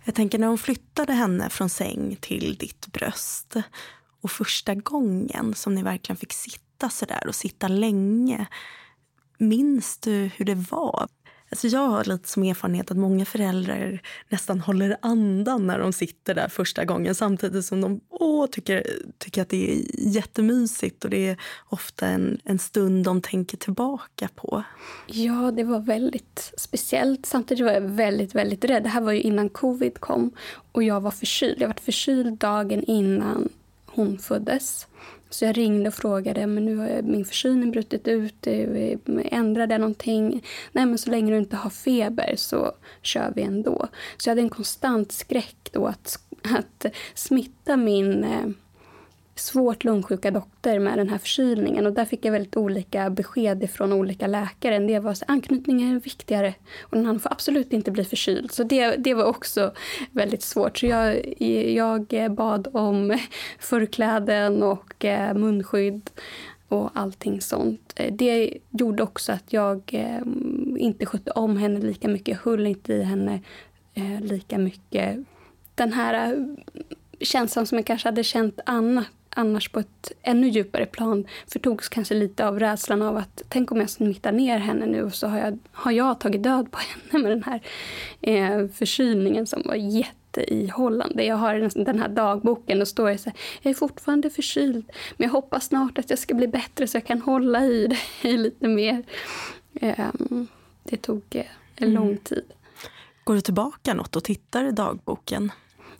Jag 0.05 0.15
tänker 0.15 0.39
när 0.39 0.47
hon 0.47 0.59
flyttade 0.59 1.13
henne 1.13 1.51
från 1.51 1.69
säng 1.69 2.17
till 2.21 2.57
ditt 2.57 2.87
bröst 2.87 3.57
och 4.21 4.31
första 4.31 4.75
gången 4.75 5.55
som 5.55 5.75
ni 5.75 5.83
verkligen 5.83 6.17
fick 6.17 6.33
sitta 6.33 6.91
så 6.91 7.05
där 7.05 7.27
och 7.27 7.35
sitta 7.35 7.69
länge. 7.69 8.47
Minns 9.39 9.99
du 9.99 10.31
hur 10.37 10.45
det 10.45 10.55
var? 10.55 11.09
Alltså 11.51 11.69
jag 11.69 11.89
har 11.89 12.05
lite 12.05 12.29
som 12.29 12.43
erfarenhet 12.43 12.91
att 12.91 12.97
många 12.97 13.25
föräldrar 13.25 14.01
nästan 14.29 14.61
håller 14.61 14.97
andan 15.03 15.67
när 15.67 15.79
de 15.79 15.93
sitter 15.93 16.35
där 16.35 16.49
första 16.49 16.85
gången 16.85 17.15
samtidigt 17.15 17.65
som 17.65 17.81
de 17.81 18.01
åh, 18.09 18.47
tycker, 18.47 18.87
tycker 19.19 19.43
att 19.43 19.49
det 19.49 19.73
är 19.73 19.85
jättemysigt 19.99 21.05
och 21.05 21.11
det 21.11 21.29
är 21.29 21.37
ofta 21.69 22.07
en, 22.07 22.41
en 22.45 22.59
stund 22.59 23.05
de 23.05 23.23
tänker 23.23 23.57
tillbaka 23.57 24.29
på. 24.35 24.63
Ja, 25.07 25.53
det 25.57 25.65
var 25.65 25.81
väldigt 25.81 26.53
speciellt. 26.57 27.27
Samtidigt 27.27 27.65
var 27.65 27.73
jag 27.73 27.81
väldigt, 27.81 28.35
väldigt 28.35 28.65
rädd. 28.65 28.83
Det 28.83 28.89
här 28.89 29.01
var 29.01 29.13
ju 29.13 29.21
innan 29.21 29.49
covid 29.49 30.01
kom 30.01 30.31
och 30.73 30.83
jag 30.83 31.01
var 31.01 31.11
förkyld. 31.11 31.57
Jag 31.63 31.69
var 31.69 31.77
förkyld 31.83 32.39
dagen 32.39 32.85
innan 32.85 33.49
hon 33.97 34.19
föddes. 34.19 34.87
Så 35.31 35.45
jag 35.45 35.57
ringde 35.57 35.89
och 35.89 35.95
frågade 35.95 36.47
men 36.47 36.65
nu 36.65 36.77
har 36.77 37.03
min 37.03 37.25
förkylning 37.25 37.71
brutit 37.71 38.09
ut. 38.09 38.47
Eh, 38.47 38.99
ändrade 39.25 39.75
jag 39.75 39.81
någonting? 39.81 40.45
Nej, 40.73 40.87
men 40.87 40.99
så 40.99 41.11
länge 41.11 41.33
du 41.33 41.39
inte 41.39 41.57
har 41.57 41.71
feber 41.71 42.35
så 42.37 42.73
kör 43.03 43.33
vi 43.37 43.43
ändå. 43.43 43.89
Så 44.17 44.29
jag 44.29 44.31
hade 44.31 44.43
en 44.43 44.49
konstant 44.49 45.13
skräck 45.13 45.69
då 45.73 45.87
att, 45.87 46.19
att 46.43 46.87
smitta 47.15 47.77
min, 47.77 48.25
eh, 48.25 48.47
svårt 49.39 49.85
lungsjuka 49.85 50.31
dotter 50.31 50.79
med 50.79 50.99
den 50.99 51.09
här 51.09 51.19
förkylningen. 51.19 51.87
Och 51.87 51.93
där 51.93 52.05
fick 52.05 52.25
jag 52.25 52.33
väldigt 52.33 52.57
olika 52.57 53.11
besked 53.11 53.71
från 53.71 53.93
olika 53.93 54.27
läkare. 54.27 54.77
En 54.77 54.87
del 54.87 55.03
var 55.03 55.11
att 55.11 55.23
anknytningen 55.29 55.97
är 55.97 56.01
viktigare 56.01 56.55
och 56.83 56.99
han 56.99 57.21
får 57.21 57.33
absolut 57.33 57.73
inte 57.73 57.91
bli 57.91 58.05
förkyld. 58.05 58.53
Så 58.53 58.63
det, 58.63 58.97
det 58.97 59.15
var 59.15 59.25
också 59.25 59.73
väldigt 60.11 60.43
svårt. 60.43 60.79
Så 60.79 60.87
jag, 60.87 61.43
jag 61.73 62.31
bad 62.31 62.69
om 62.73 63.19
förkläden 63.59 64.63
och 64.63 65.05
eh, 65.05 65.35
munskydd 65.35 66.11
och 66.69 66.91
allting 66.95 67.41
sånt. 67.41 68.01
Det 68.11 68.59
gjorde 68.71 69.03
också 69.03 69.33
att 69.33 69.53
jag 69.53 69.83
eh, 69.93 70.23
inte 70.77 71.07
skötte 71.07 71.31
om 71.31 71.57
henne 71.57 71.81
lika 71.81 72.09
mycket. 72.09 72.29
Jag 72.29 72.51
höll 72.51 72.67
inte 72.67 72.93
i 72.93 73.03
henne 73.03 73.41
eh, 73.95 74.21
lika 74.21 74.59
mycket. 74.59 75.19
Den 75.75 75.93
här 75.93 76.47
känslan 77.21 77.67
som 77.67 77.79
jag 77.79 77.87
kanske 77.87 78.09
hade 78.09 78.25
känt 78.25 78.61
annat 78.67 79.07
annars 79.37 79.69
på 79.69 79.81
ett 79.81 80.13
ännu 80.23 80.49
djupare 80.49 80.87
plan 80.87 81.27
förtogs 81.47 81.89
kanske 81.89 82.15
lite 82.15 82.47
av 82.47 82.61
rädslan 82.61 83.03
av 83.03 83.17
att 83.17 83.43
tänk 83.49 83.73
om 83.73 83.81
jag 83.81 83.91
smittar 83.91 84.33
ner 84.33 84.59
henne 84.59 84.87
nu 84.87 85.03
och 85.03 85.15
så 85.15 85.27
har 85.27 85.39
jag, 85.39 85.59
har 85.73 85.93
jag 85.93 86.21
tagit 86.21 86.43
död 86.43 86.71
på 86.71 86.79
henne 87.11 87.23
med 87.23 87.33
den 87.33 87.43
här 87.43 87.61
eh, 88.21 88.69
förkylningen 88.69 89.47
som 89.47 89.63
var 89.65 89.75
jätteihållande. 89.75 91.25
Jag 91.25 91.37
har 91.37 91.85
den 91.85 91.99
här 91.99 92.09
dagboken 92.09 92.81
och 92.81 92.89
står 92.89 93.09
det 93.09 93.19
så 93.19 93.31
här, 93.31 93.39
jag 93.63 93.71
är 93.71 93.75
fortfarande 93.75 94.31
förkyld 94.31 94.93
men 95.17 95.25
jag 95.27 95.33
hoppas 95.33 95.67
snart 95.67 95.99
att 95.99 96.11
jag 96.11 96.19
ska 96.19 96.35
bli 96.35 96.49
bättre 96.49 96.87
så 96.87 96.97
jag 96.97 97.05
kan 97.05 97.21
hålla 97.21 97.65
i 97.65 97.87
det 98.23 98.37
lite 98.37 98.69
mer. 98.69 99.03
Eh, 99.75 100.09
det 100.83 100.97
tog 100.97 101.23
eh, 101.31 101.45
en 101.77 101.95
lång 101.95 102.07
mm. 102.07 102.19
tid. 102.19 102.45
Går 103.25 103.35
du 103.35 103.41
tillbaka 103.41 103.95
något 103.95 104.17
och 104.17 104.25
tittar 104.25 104.65
i 104.65 104.71
dagboken? 104.71 105.51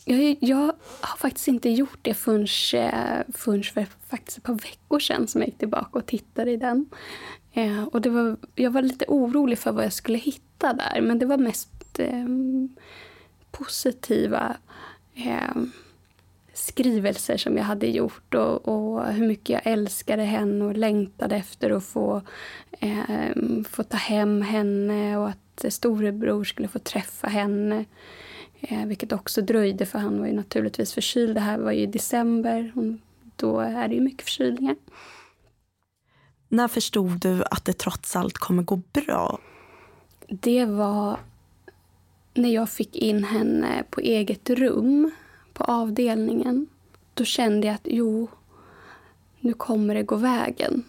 Jag, 0.09 0.37
jag, 0.41 0.73
har 1.01 1.17
faktiskt 1.17 1.49
inte 1.49 1.71
gjort 1.71 1.99
det 2.03 2.15
förrän, 2.15 2.47
eh, 2.75 3.21
förrän 3.35 3.63
för 3.63 3.87
faktiskt 4.09 4.39
ett 4.39 4.45
par 4.45 4.55
veckor 4.55 4.99
sedan 4.99 5.27
som 5.27 5.41
jag 5.41 5.49
gick 5.49 5.59
tillbaka 5.59 5.99
och 5.99 6.07
tittade 6.07 6.51
i 6.51 6.57
den. 6.57 6.87
Eh, 7.53 7.85
och 7.85 8.01
det 8.01 8.11
var, 8.11 8.37
jag 8.55 8.71
var 8.71 8.83
lite 8.83 9.05
orolig 9.09 9.59
för 9.59 9.73
vad 9.73 9.85
jag 9.85 9.93
skulle 9.93 10.19
hitta 10.19 10.73
där 10.73 11.01
men 11.01 11.19
det 11.19 11.27
var 11.27 11.37
mest 11.37 11.99
eh, 11.99 12.27
positiva 13.51 14.57
eh, 15.15 15.63
skrivelser 16.53 17.37
som 17.37 17.57
jag 17.57 17.65
hade 17.65 17.87
gjort 17.87 18.35
och, 18.35 18.69
och, 18.69 19.07
hur 19.07 19.27
mycket 19.27 19.49
jag 19.49 19.73
älskade 19.73 20.23
henne 20.23 20.65
och 20.65 20.77
längtade 20.77 21.37
efter 21.37 21.71
att 21.71 21.85
få, 21.85 22.23
eh, 22.81 23.31
få 23.71 23.83
ta 23.83 23.97
hem 23.97 24.43
henne 24.43 25.17
och 25.17 25.29
att 25.29 25.65
storebror 25.69 26.45
skulle 26.45 26.69
få 26.69 26.79
träffa 26.79 27.29
henne. 27.29 27.85
Eh, 28.69 28.87
vilket 28.87 29.13
också 29.13 29.43
dröjde 29.43 29.87
för 29.87 29.99
han 29.99 30.21
var 30.21 30.27
ju 30.27 30.33
naturligtvis 30.33 30.93
förkyld. 30.93 31.35
Det 31.35 31.41
här 31.41 31.59
var 31.59 31.73
ju 31.73 31.81
i 31.81 31.87
december 31.87 32.73
och 32.75 32.85
då 33.37 33.61
är 33.61 33.89
det 33.89 33.95
ju 33.95 34.01
mycket 34.01 34.23
förkylningar. 34.23 34.77
När 36.49 36.69
förstod 36.69 37.21
du 37.21 37.45
att 37.45 37.65
det 37.65 37.73
trots 37.73 38.17
allt 38.17 38.39
kommer 38.39 38.63
gå 38.63 38.77
bra? 38.77 39.39
Det 40.29 40.65
var 40.65 41.19
när 42.35 42.49
jag 42.49 42.71
fick 42.71 42.97
in 42.97 43.25
henne 43.25 43.85
på 43.91 44.01
eget 44.01 44.51
rum 44.51 45.11
på 45.53 45.65
avdelningen. 45.65 46.67
Då 47.15 47.25
kände 47.25 47.67
jag 47.67 47.75
att 47.75 47.87
jo, 47.91 48.29
nu 49.41 49.53
kommer 49.53 49.95
det 49.95 50.03
gå 50.03 50.17
vägen. 50.17 50.85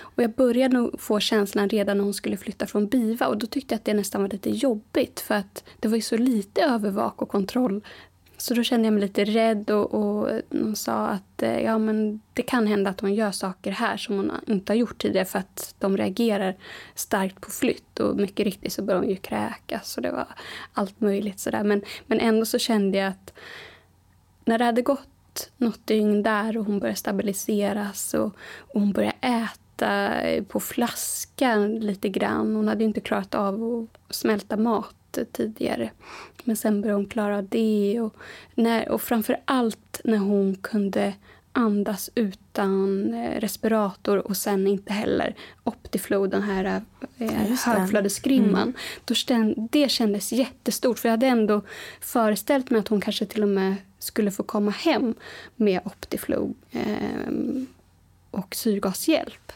Och 0.00 0.22
jag 0.22 0.32
började 0.32 0.76
nog 0.76 1.00
få 1.00 1.20
känslan 1.20 1.68
redan 1.68 1.96
när 1.96 2.04
hon 2.04 2.14
skulle 2.14 2.36
flytta 2.36 2.66
från 2.66 2.86
BIVA 2.86 3.28
och 3.28 3.38
då 3.38 3.46
tyckte 3.46 3.74
jag 3.74 3.78
att 3.78 3.84
det 3.84 3.94
nästan 3.94 4.22
var 4.22 4.28
lite 4.28 4.50
jobbigt 4.50 5.20
för 5.20 5.34
att 5.34 5.64
det 5.80 5.88
var 5.88 5.96
ju 5.96 6.02
så 6.02 6.16
lite 6.16 6.62
övervak 6.62 7.22
och 7.22 7.28
kontroll. 7.28 7.82
Så 8.36 8.54
då 8.54 8.62
kände 8.62 8.86
jag 8.86 8.92
mig 8.92 9.02
lite 9.02 9.24
rädd 9.24 9.70
och, 9.70 9.94
och 9.94 10.40
hon 10.50 10.76
sa 10.76 11.06
att 11.06 11.42
eh, 11.42 11.60
ja, 11.60 11.78
men 11.78 12.20
det 12.32 12.42
kan 12.42 12.66
hända 12.66 12.90
att 12.90 13.00
hon 13.00 13.14
gör 13.14 13.30
saker 13.30 13.70
här 13.70 13.96
som 13.96 14.16
hon 14.16 14.32
inte 14.46 14.72
har 14.72 14.76
gjort 14.76 15.02
tidigare 15.02 15.24
för 15.24 15.38
att 15.38 15.74
de 15.78 15.96
reagerar 15.96 16.56
starkt 16.94 17.40
på 17.40 17.50
flytt 17.50 18.00
och 18.00 18.16
mycket 18.16 18.44
riktigt 18.44 18.72
så 18.72 18.82
började 18.82 19.06
hon 19.06 19.10
ju 19.10 19.16
kräkas 19.16 19.96
och 19.96 20.02
det 20.02 20.10
var 20.10 20.26
allt 20.72 21.00
möjligt 21.00 21.40
sådär. 21.40 21.64
Men, 21.64 21.82
men 22.06 22.20
ändå 22.20 22.46
så 22.46 22.58
kände 22.58 22.98
jag 22.98 23.08
att 23.08 23.32
när 24.44 24.58
det 24.58 24.64
hade 24.64 24.82
gått 24.82 25.50
något 25.56 25.86
dygn 25.86 26.22
där 26.22 26.56
och 26.56 26.64
hon 26.64 26.78
började 26.78 26.98
stabiliseras 26.98 28.14
och, 28.14 28.36
och 28.58 28.80
hon 28.80 28.92
började 28.92 29.16
äta 29.20 29.61
smälta 29.82 30.44
på 30.48 30.60
flaskan 30.60 31.78
lite 31.78 32.08
grann. 32.08 32.56
Hon 32.56 32.68
hade 32.68 32.84
inte 32.84 33.00
klarat 33.00 33.34
av 33.34 33.88
att 34.08 34.14
smälta 34.14 34.56
mat 34.56 35.18
tidigare. 35.32 35.90
Men 36.44 36.56
sen 36.56 36.80
började 36.80 36.98
hon 36.98 37.06
klara 37.06 37.42
det. 37.42 38.00
Och, 38.00 38.16
när, 38.54 38.88
och 38.88 39.02
framför 39.02 39.36
allt 39.44 40.00
när 40.04 40.18
hon 40.18 40.54
kunde 40.54 41.14
andas 41.54 42.10
utan 42.14 43.14
eh, 43.14 43.40
respirator 43.40 44.26
och 44.26 44.36
sen 44.36 44.66
inte 44.66 44.92
heller 44.92 45.34
Optiflow, 45.64 46.28
den 46.28 46.42
här 46.42 46.82
eh, 47.18 47.32
högflödesgrimman. 47.66 48.62
Mm. 48.62 48.74
Då 49.04 49.14
ständ, 49.14 49.68
det 49.72 49.90
kändes 49.90 50.32
jättestort 50.32 50.98
för 50.98 51.08
jag 51.08 51.12
hade 51.12 51.26
ändå 51.26 51.62
föreställt 52.00 52.70
mig 52.70 52.80
att 52.80 52.88
hon 52.88 53.00
kanske 53.00 53.26
till 53.26 53.42
och 53.42 53.48
med 53.48 53.74
skulle 53.98 54.30
få 54.30 54.42
komma 54.42 54.70
hem 54.70 55.14
med 55.56 55.80
Optiflow. 55.84 56.54
Eh, 56.70 57.28
och 58.32 58.54
syrgashjälp. 58.54 59.52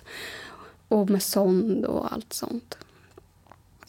Och 0.89 1.11
med 1.11 1.22
sond 1.22 1.85
och 1.85 2.12
allt 2.12 2.33
sånt. 2.33 2.79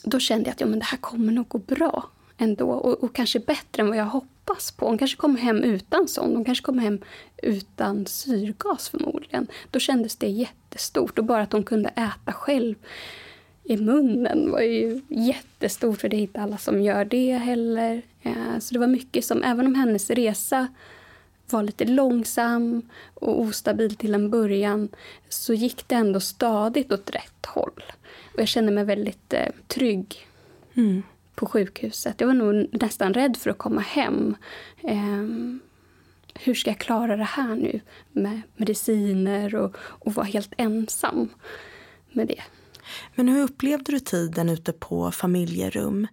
Då 0.03 0.19
kände 0.19 0.45
jag 0.45 0.53
att 0.53 0.61
ja, 0.61 0.67
men 0.67 0.79
det 0.79 0.85
här 0.85 0.97
kommer 0.97 1.33
nog 1.33 1.47
gå 1.47 1.57
bra 1.57 2.09
ändå. 2.37 2.71
Och, 2.71 3.03
och 3.03 3.15
kanske 3.15 3.39
bättre 3.39 3.81
än 3.81 3.87
vad 3.87 3.97
jag 3.97 4.05
hoppas 4.05 4.71
på. 4.71 4.87
Hon 4.87 4.97
kanske 4.97 5.17
kommer 5.17 5.39
hem 5.39 5.63
utan 5.63 6.07
sond. 6.07 6.35
Hon 6.35 6.45
kanske 6.45 6.65
kommer 6.65 6.83
hem 6.83 6.99
utan 7.37 8.05
syrgas 8.05 8.89
förmodligen. 8.89 9.47
Då 9.71 9.79
kändes 9.79 10.15
det 10.15 10.27
jättestort. 10.27 11.19
Och 11.19 11.25
bara 11.25 11.41
att 11.41 11.51
hon 11.51 11.63
kunde 11.63 11.89
äta 11.89 12.33
själv 12.33 12.75
i 13.63 13.77
munnen 13.77 14.51
var 14.51 14.61
ju 14.61 15.01
jättestort. 15.07 16.01
För 16.01 16.09
det 16.09 16.15
är 16.15 16.21
inte 16.21 16.41
alla 16.41 16.57
som 16.57 16.81
gör 16.81 17.05
det 17.05 17.33
heller. 17.33 18.01
Eh, 18.21 18.59
så 18.59 18.73
det 18.73 18.79
var 18.79 18.87
mycket 18.87 19.25
som, 19.25 19.43
även 19.43 19.65
om 19.65 19.75
hennes 19.75 20.09
resa 20.09 20.67
var 21.53 21.63
lite 21.63 21.85
långsam 21.85 22.81
och 23.13 23.41
ostabil 23.41 23.95
till 23.95 24.13
en 24.13 24.29
början 24.29 24.89
så 25.29 25.53
gick 25.53 25.87
det 25.87 25.95
ändå 25.95 26.19
stadigt 26.19 26.91
åt 26.91 27.09
rätt 27.09 27.45
håll. 27.45 27.83
Och 28.33 28.39
jag 28.39 28.47
kände 28.47 28.71
mig 28.71 28.83
väldigt 28.83 29.33
eh, 29.33 29.47
trygg 29.67 30.27
mm. 30.73 31.03
på 31.35 31.45
sjukhuset. 31.45 32.15
Jag 32.21 32.27
var 32.27 32.33
nog 32.33 32.67
nästan 32.81 33.13
rädd 33.13 33.37
för 33.37 33.49
att 33.49 33.57
komma 33.57 33.81
hem. 33.81 34.35
Eh, 34.83 35.23
hur 36.39 36.53
ska 36.53 36.69
jag 36.69 36.79
klara 36.79 37.15
det 37.15 37.23
här 37.23 37.55
nu 37.55 37.79
med 38.11 38.41
mediciner 38.55 39.55
och, 39.55 39.75
och 39.79 40.13
vara 40.13 40.25
helt 40.25 40.53
ensam 40.57 41.29
med 42.11 42.27
det? 42.27 42.43
Men 43.15 43.27
hur 43.27 43.43
upplevde 43.43 43.91
du 43.91 43.99
tiden 43.99 44.49
ute 44.49 44.73
på 44.73 45.11
familjerum? 45.11 46.07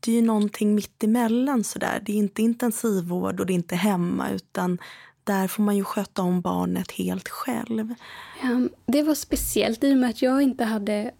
Det 0.00 0.12
är 0.12 0.16
ju 0.16 0.22
någonting 0.22 0.74
mitt 0.74 1.04
emellan 1.04 1.64
sådär. 1.64 2.02
Det 2.06 2.12
är 2.12 2.16
inte 2.16 2.42
intensivvård 2.42 3.40
och 3.40 3.46
det 3.46 3.52
är 3.52 3.54
inte 3.54 3.76
hemma 3.76 4.30
utan 4.30 4.78
där 5.24 5.48
får 5.48 5.62
man 5.62 5.76
ju 5.76 5.84
sköta 5.84 6.22
om 6.22 6.40
barnet 6.40 6.90
helt 6.92 7.28
själv. 7.28 7.94
Ja, 8.42 8.68
det 8.86 9.02
var 9.02 9.14
speciellt 9.14 9.84
i 9.84 9.92
och 9.92 9.98
med 9.98 10.10
att 10.10 10.22
jag 10.22 10.42
inte 10.42 10.64
hade 10.64 11.10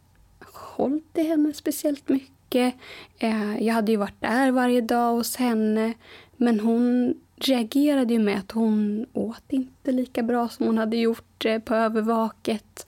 hållit 0.53 1.19
i 1.19 1.23
henne 1.23 1.53
speciellt 1.53 2.09
mycket. 2.09 2.75
Eh, 3.19 3.63
jag 3.63 3.75
hade 3.75 3.93
ju 3.93 3.99
varit 3.99 4.21
där 4.21 4.51
varje 4.51 4.81
dag 4.81 5.13
hos 5.13 5.37
henne 5.37 5.95
men 6.37 6.61
hon 6.61 7.15
reagerade 7.37 8.13
ju 8.13 8.19
med 8.19 8.39
att 8.39 8.51
hon 8.51 9.07
åt 9.13 9.45
inte 9.49 9.93
lika 9.93 10.23
bra 10.23 10.49
som 10.49 10.67
hon 10.67 10.79
hade 10.79 10.97
gjort 10.97 11.45
eh, 11.45 11.59
på 11.59 11.75
övervaket 11.75 12.87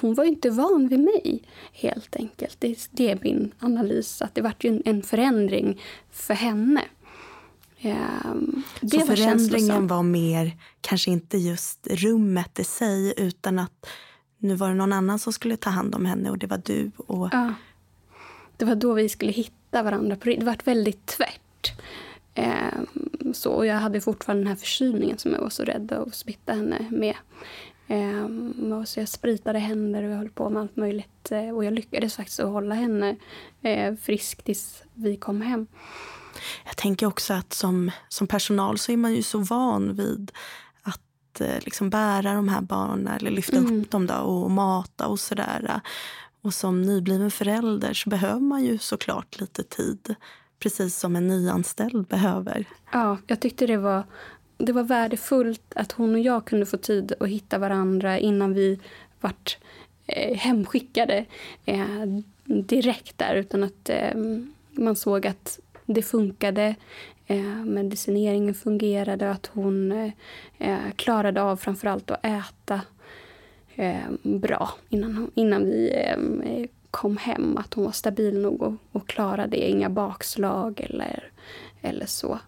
hon 0.00 0.14
var 0.14 0.24
inte 0.24 0.50
van 0.50 0.88
vid 0.88 1.00
mig, 1.00 1.42
helt 1.72 2.16
enkelt. 2.16 2.56
Det, 2.58 2.88
det 2.90 3.10
är 3.10 3.18
min 3.22 3.54
analys. 3.58 4.22
att 4.22 4.34
Det 4.34 4.42
var 4.42 4.54
ju 4.60 4.82
en, 4.84 5.02
förändring 5.02 5.80
för 6.10 6.34
henne. 6.34 6.82
Um, 7.84 8.62
Så 8.90 8.98
var 8.98 9.06
förändringen 9.06 9.86
var 9.86 10.02
mer, 10.02 10.56
kanske 10.80 11.10
inte 11.10 11.38
just 11.38 11.86
rummet 11.90 12.58
i 12.58 12.64
sig 12.64 13.14
utan 13.16 13.58
att 13.58 13.86
nu 14.38 14.54
var 14.54 14.68
det 14.68 14.74
någon 14.74 14.92
annan 14.92 15.18
som 15.18 15.32
skulle 15.32 15.56
ta 15.56 15.70
hand 15.70 15.94
om 15.94 16.06
henne 16.06 16.30
och 16.30 16.38
det 16.38 16.46
var 16.46 16.62
du. 16.64 16.90
Och... 16.96 17.28
Ja. 17.32 17.54
Det 18.56 18.64
var 18.64 18.74
då 18.74 18.92
vi 18.94 19.08
skulle 19.08 19.32
hitta 19.32 19.82
varandra. 19.82 20.16
Det 20.24 20.44
var 20.44 20.56
väldigt 20.64 21.06
tvärt. 21.06 21.72
Um, 22.36 23.34
så, 23.34 23.50
och 23.50 23.66
jag 23.66 23.74
hade 23.74 24.00
fortfarande 24.00 24.40
den 24.40 24.48
här 24.48 24.56
förkylningen 24.56 25.18
som 25.18 25.32
jag 25.32 25.40
var 25.40 25.50
så 25.50 25.62
rädd 25.62 25.92
att 25.92 26.14
smitta 26.14 26.52
henne 26.52 26.86
med. 26.90 27.14
Um, 27.92 28.86
så 28.86 29.00
jag 29.00 29.08
spritade 29.08 29.58
händer 29.58 30.02
och 30.02 30.10
jag 30.10 30.16
höll 30.16 30.30
på 30.30 30.50
med 30.50 30.62
allt 30.62 30.76
möjligt. 30.76 31.32
Uh, 31.32 31.50
och 31.50 31.64
jag 31.64 31.72
lyckades 31.72 32.16
faktiskt 32.16 32.40
att 32.40 32.48
hålla 32.48 32.74
henne 32.74 33.16
uh, 33.66 33.96
frisk 33.96 34.42
tills 34.42 34.82
vi 34.94 35.16
kom 35.16 35.40
hem. 35.42 35.66
Jag 36.64 36.76
tänker 36.76 37.06
också 37.06 37.34
att 37.34 37.52
som, 37.52 37.90
som 38.08 38.26
personal 38.26 38.78
så 38.78 38.92
är 38.92 38.96
man 38.96 39.14
ju 39.14 39.22
så 39.22 39.38
van 39.38 39.94
vid 39.94 40.32
att 40.82 41.40
uh, 41.40 41.58
liksom 41.60 41.90
bära 41.90 42.34
de 42.34 42.48
här 42.48 42.60
barnen 42.60 43.06
eller 43.06 43.30
lyfta 43.30 43.56
mm. 43.56 43.80
upp 43.80 43.90
dem 43.90 44.06
då, 44.06 44.14
och 44.14 44.50
mata 44.50 45.06
och 45.06 45.20
sådär. 45.20 45.80
Och 46.42 46.54
som 46.54 46.82
nybliven 46.82 47.30
förälder 47.30 47.94
så 47.94 48.10
behöver 48.10 48.40
man 48.40 48.64
ju 48.64 48.78
såklart 48.78 49.40
lite 49.40 49.62
tid. 49.62 50.14
Precis 50.58 50.98
som 50.98 51.16
en 51.16 51.28
nyanställd 51.28 52.06
behöver. 52.06 52.64
Ja, 52.92 53.18
jag 53.26 53.40
tyckte 53.40 53.66
det 53.66 53.76
var 53.76 54.04
det 54.58 54.72
var 54.72 54.82
värdefullt 54.82 55.72
att 55.76 55.92
hon 55.92 56.14
och 56.14 56.20
jag 56.20 56.44
kunde 56.44 56.66
få 56.66 56.76
tid 56.76 57.12
att 57.20 57.28
hitta 57.28 57.58
varandra 57.58 58.18
innan 58.18 58.54
vi 58.54 58.78
vart 59.20 59.58
eh, 60.06 60.36
hemskickade 60.36 61.24
eh, 61.64 62.04
direkt 62.44 63.18
där. 63.18 63.34
Utan 63.34 63.64
att 63.64 63.88
eh, 63.88 64.14
man 64.70 64.96
såg 64.96 65.26
att 65.26 65.60
det 65.86 66.02
funkade. 66.02 66.74
Eh, 67.26 67.64
medicineringen 67.64 68.54
fungerade 68.54 69.26
och 69.26 69.34
att 69.34 69.46
hon 69.46 69.92
eh, 69.92 70.12
eh, 70.58 70.92
klarade 70.96 71.42
av 71.42 71.56
framförallt 71.56 72.10
att 72.10 72.26
äta 72.26 72.80
eh, 73.74 74.10
bra 74.22 74.70
innan, 74.88 75.30
innan 75.34 75.64
vi 75.64 75.92
eh, 75.94 76.66
kom 76.90 77.16
hem. 77.16 77.56
Att 77.56 77.74
hon 77.74 77.84
var 77.84 77.92
stabil 77.92 78.38
nog 78.40 78.62
och, 78.62 78.74
och 78.92 79.08
klarade 79.08 79.56
det. 79.56 79.70
Inga 79.70 79.90
bakslag 79.90 80.80
eller, 80.80 81.30
eller 81.80 82.06
så 82.06 82.38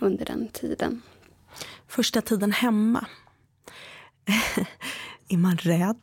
under 0.00 0.24
den 0.24 0.48
tiden. 0.48 1.02
Första 1.94 2.20
tiden 2.20 2.52
hemma. 2.52 3.06
är 5.28 5.36
man 5.36 5.56
rädd 5.56 5.96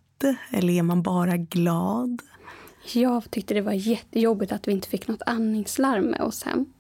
eller 0.50 0.74
är 0.74 0.84
man 0.84 1.02
bara 1.02 1.38
glad? 1.38 2.22
Jag 2.94 3.32
tyckte 3.32 3.54
det 3.54 3.62
var 3.62 3.74
jättejobbigt 3.74 4.52
att 4.52 4.68
vi 4.68 4.72
inte 4.72 4.88
fick 4.88 5.08
något 5.08 5.22
andningslarm 5.26 6.06
med 6.06 6.22
oss 6.22 6.44
hem. 6.44 6.74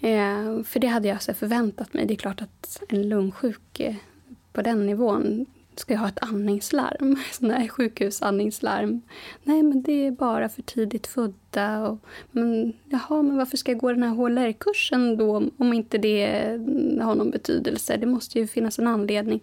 Eh, 0.00 0.64
för 0.64 0.78
det 0.78 0.86
hade 0.86 1.08
jag 1.08 1.22
så 1.22 1.34
förväntat 1.34 1.94
mig. 1.94 2.06
Det 2.06 2.14
är 2.14 2.16
klart 2.16 2.42
att 2.42 2.82
en 2.88 3.08
lungsjuk 3.08 3.80
eh, 3.80 3.94
på 4.52 4.62
den 4.62 4.86
nivån 4.86 5.46
ska 5.80 5.94
jag 5.94 6.00
ha 6.00 6.08
ett 6.08 6.22
andningslarm. 6.22 7.16
Sån 7.32 7.68
sjukhusandningslarm. 7.68 9.02
Nej, 9.42 9.62
men 9.62 9.82
det 9.82 10.06
är 10.06 10.10
bara 10.10 10.48
för 10.48 10.62
tidigt 10.62 11.06
födda. 11.06 11.88
Och, 11.88 11.98
men, 12.30 12.72
jaha, 12.88 13.22
men 13.22 13.36
varför 13.36 13.56
ska 13.56 13.72
jag 13.72 13.80
gå 13.80 13.92
den 13.92 14.02
här 14.02 14.10
HLR-kursen 14.10 15.16
då 15.16 15.42
om 15.58 15.72
inte 15.72 15.98
det 15.98 16.26
har 17.02 17.14
någon 17.14 17.30
betydelse? 17.30 17.96
Det 17.96 18.06
måste 18.06 18.38
ju 18.38 18.46
finnas 18.46 18.78
en 18.78 18.86
anledning. 18.86 19.40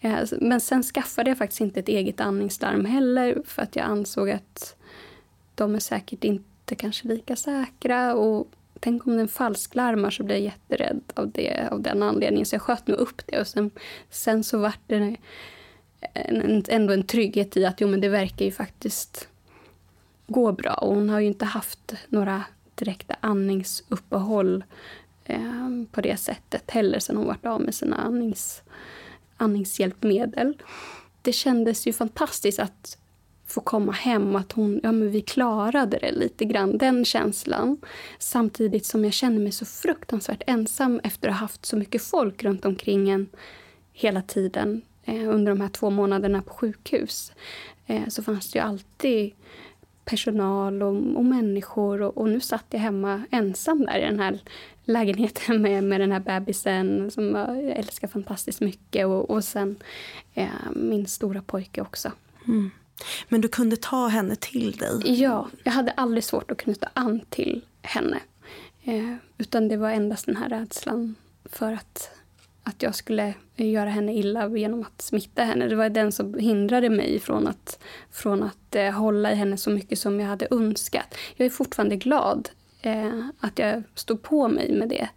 Eh, 0.00 0.18
men 0.40 0.60
sen 0.60 0.82
skaffade 0.82 1.30
jag 1.30 1.38
faktiskt 1.38 1.60
inte 1.60 1.80
ett 1.80 1.88
eget 1.88 2.20
andningslarm 2.20 2.84
heller 2.84 3.42
för 3.46 3.62
att 3.62 3.76
jag 3.76 3.86
ansåg 3.86 4.30
att 4.30 4.76
de 5.54 5.74
är 5.74 5.78
säkert 5.78 6.24
inte 6.24 6.74
kanske 6.74 7.08
lika 7.08 7.36
säkra. 7.36 8.14
Och 8.14 8.48
tänk 8.80 9.06
om 9.06 9.16
den 9.16 9.28
falsklarmar 9.28 10.10
så 10.10 10.22
blir 10.22 10.36
jag 10.36 10.44
jätterädd 10.44 11.00
av, 11.14 11.30
det, 11.30 11.68
av 11.70 11.82
den 11.82 12.02
anledningen. 12.02 12.46
Så 12.46 12.54
jag 12.54 12.62
sköt 12.62 12.86
nog 12.86 12.98
upp 12.98 13.22
det 13.26 13.40
och 13.40 13.46
sen, 13.46 13.70
sen 14.10 14.44
så 14.44 14.58
vart 14.58 14.80
det 14.86 15.16
en, 16.14 16.64
ändå 16.68 16.92
en 16.92 17.02
trygghet 17.02 17.56
i 17.56 17.64
att 17.64 17.80
jo, 17.80 17.88
men 17.88 18.00
det 18.00 18.08
verkar 18.08 18.44
ju 18.44 18.52
faktiskt 18.52 19.28
gå 20.26 20.52
bra. 20.52 20.74
Och 20.74 20.94
hon 20.94 21.08
har 21.08 21.20
ju 21.20 21.26
inte 21.26 21.44
haft 21.44 21.94
några 22.08 22.44
direkta 22.74 23.16
andningsuppehåll 23.20 24.64
eh, 25.24 25.68
på 25.92 26.00
det 26.00 26.16
sättet 26.16 26.70
heller 26.70 26.98
sen 26.98 27.16
hon 27.16 27.26
varit 27.26 27.46
av 27.46 27.60
med 27.60 27.74
sina 27.74 27.96
andnings, 27.96 28.62
andningshjälpmedel. 29.36 30.56
Det 31.22 31.32
kändes 31.32 31.86
ju 31.86 31.92
fantastiskt 31.92 32.58
att 32.58 32.98
få 33.46 33.60
komma 33.60 33.92
hem 33.92 34.34
och 34.34 34.40
att 34.40 34.52
hon, 34.52 34.80
ja, 34.82 34.92
men 34.92 35.10
vi 35.10 35.20
klarade 35.20 35.98
det 35.98 36.12
lite 36.12 36.44
grann. 36.44 36.78
Den 36.78 37.04
känslan. 37.04 37.80
Samtidigt 38.18 38.86
som 38.86 39.04
jag 39.04 39.12
känner 39.12 39.40
mig 39.40 39.52
så 39.52 39.64
fruktansvärt 39.64 40.42
ensam 40.46 41.00
efter 41.04 41.28
att 41.28 41.34
ha 41.34 41.40
haft 41.40 41.66
så 41.66 41.76
mycket 41.76 42.02
folk 42.02 42.44
runt 42.44 42.64
omkring 42.64 43.10
en 43.10 43.28
hela 43.92 44.22
tiden 44.22 44.82
under 45.10 45.52
de 45.52 45.60
här 45.60 45.68
två 45.68 45.90
månaderna 45.90 46.42
på 46.42 46.54
sjukhus. 46.54 47.32
Eh, 47.86 48.08
så 48.08 48.22
fanns 48.22 48.50
det 48.50 48.58
ju 48.58 48.64
alltid 48.64 49.32
personal 50.04 50.82
och, 50.82 51.16
och 51.16 51.24
människor 51.24 52.02
och, 52.02 52.18
och, 52.18 52.28
nu 52.28 52.40
satt 52.40 52.64
jag 52.70 52.80
hemma 52.80 53.22
ensam 53.30 53.86
där 53.86 53.98
i 53.98 54.04
den 54.04 54.20
här 54.20 54.38
lägenheten 54.84 55.62
med, 55.62 55.84
med 55.84 56.00
den 56.00 56.12
här 56.12 56.20
bebisen 56.20 57.10
som 57.10 57.34
jag 57.34 57.62
älskar 57.62 58.08
fantastiskt 58.08 58.60
mycket 58.60 59.06
och, 59.06 59.30
och 59.30 59.44
sen 59.44 59.76
eh, 60.34 60.48
min 60.72 61.06
stora 61.06 61.42
pojke 61.42 61.80
också. 61.80 62.12
Mm. 62.48 62.70
Men 63.28 63.40
du 63.40 63.48
kunde 63.48 63.76
ta 63.76 64.06
henne 64.06 64.36
till 64.36 64.72
dig? 64.72 65.22
Ja, 65.22 65.48
jag 65.64 65.72
hade 65.72 65.92
aldrig 65.92 66.24
svårt 66.24 66.50
att 66.50 66.58
knyta 66.58 66.90
an 66.94 67.20
till 67.28 67.64
henne. 67.82 68.20
Eh, 68.84 69.14
utan 69.38 69.68
det 69.68 69.76
var 69.76 69.90
endast 69.90 70.26
den 70.26 70.36
här 70.36 70.48
rädslan 70.48 71.14
för 71.44 71.72
att, 71.72 72.10
att 72.62 72.82
jag 72.82 72.94
skulle 72.94 73.34
göra 73.56 73.90
henne 73.90 74.14
illa 74.14 74.48
genom 74.48 74.80
att 74.80 75.02
smitta 75.02 75.44
henne. 75.44 75.66
Det 75.66 75.76
var 75.76 75.88
den 75.88 76.12
som 76.12 76.34
hindrade 76.34 76.90
mig 76.90 77.20
från 77.20 77.46
att, 77.46 77.82
från 78.10 78.42
att 78.42 78.74
eh, 78.74 78.90
hålla 78.90 79.32
i 79.32 79.34
henne 79.34 79.56
så 79.56 79.70
mycket 79.70 79.98
som 79.98 80.20
jag 80.20 80.28
hade 80.28 80.48
önskat. 80.50 81.14
Jag 81.36 81.46
är 81.46 81.50
fortfarande 81.50 81.96
glad 81.96 82.48
eh, 82.82 83.28
att 83.40 83.58
jag 83.58 83.82
stod 83.94 84.22
på 84.22 84.48
mig 84.48 84.72
med 84.72 84.88
det. 84.88 85.08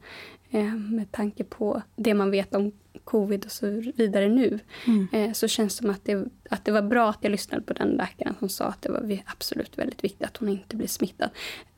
Eh, 0.49 0.73
med 0.73 1.11
tanke 1.11 1.43
på 1.43 1.81
det 1.95 2.13
man 2.13 2.31
vet 2.31 2.55
om 2.55 2.71
covid 3.03 3.45
och 3.45 3.51
så 3.51 3.67
vidare 3.95 4.29
nu 4.29 4.59
mm. 4.87 5.07
eh, 5.11 5.33
så 5.33 5.47
känns 5.47 5.77
det 5.77 5.81
som 5.81 5.89
att 5.89 6.05
det, 6.05 6.25
att 6.49 6.65
det 6.65 6.71
var 6.71 6.81
bra 6.81 7.09
att 7.09 7.17
jag 7.21 7.31
lyssnade 7.31 7.63
på 7.63 7.73
den 7.73 7.87
läkaren 7.87 8.35
som 8.39 8.49
sa 8.49 8.65
att 8.65 8.81
det 8.81 8.91
var 8.91 9.19
absolut 9.25 9.77
väldigt 9.77 10.03
viktigt 10.03 10.27
att 10.27 10.37
hon 10.37 10.49
inte 10.49 10.75
blir 10.75 10.87
smittad. 10.87 11.29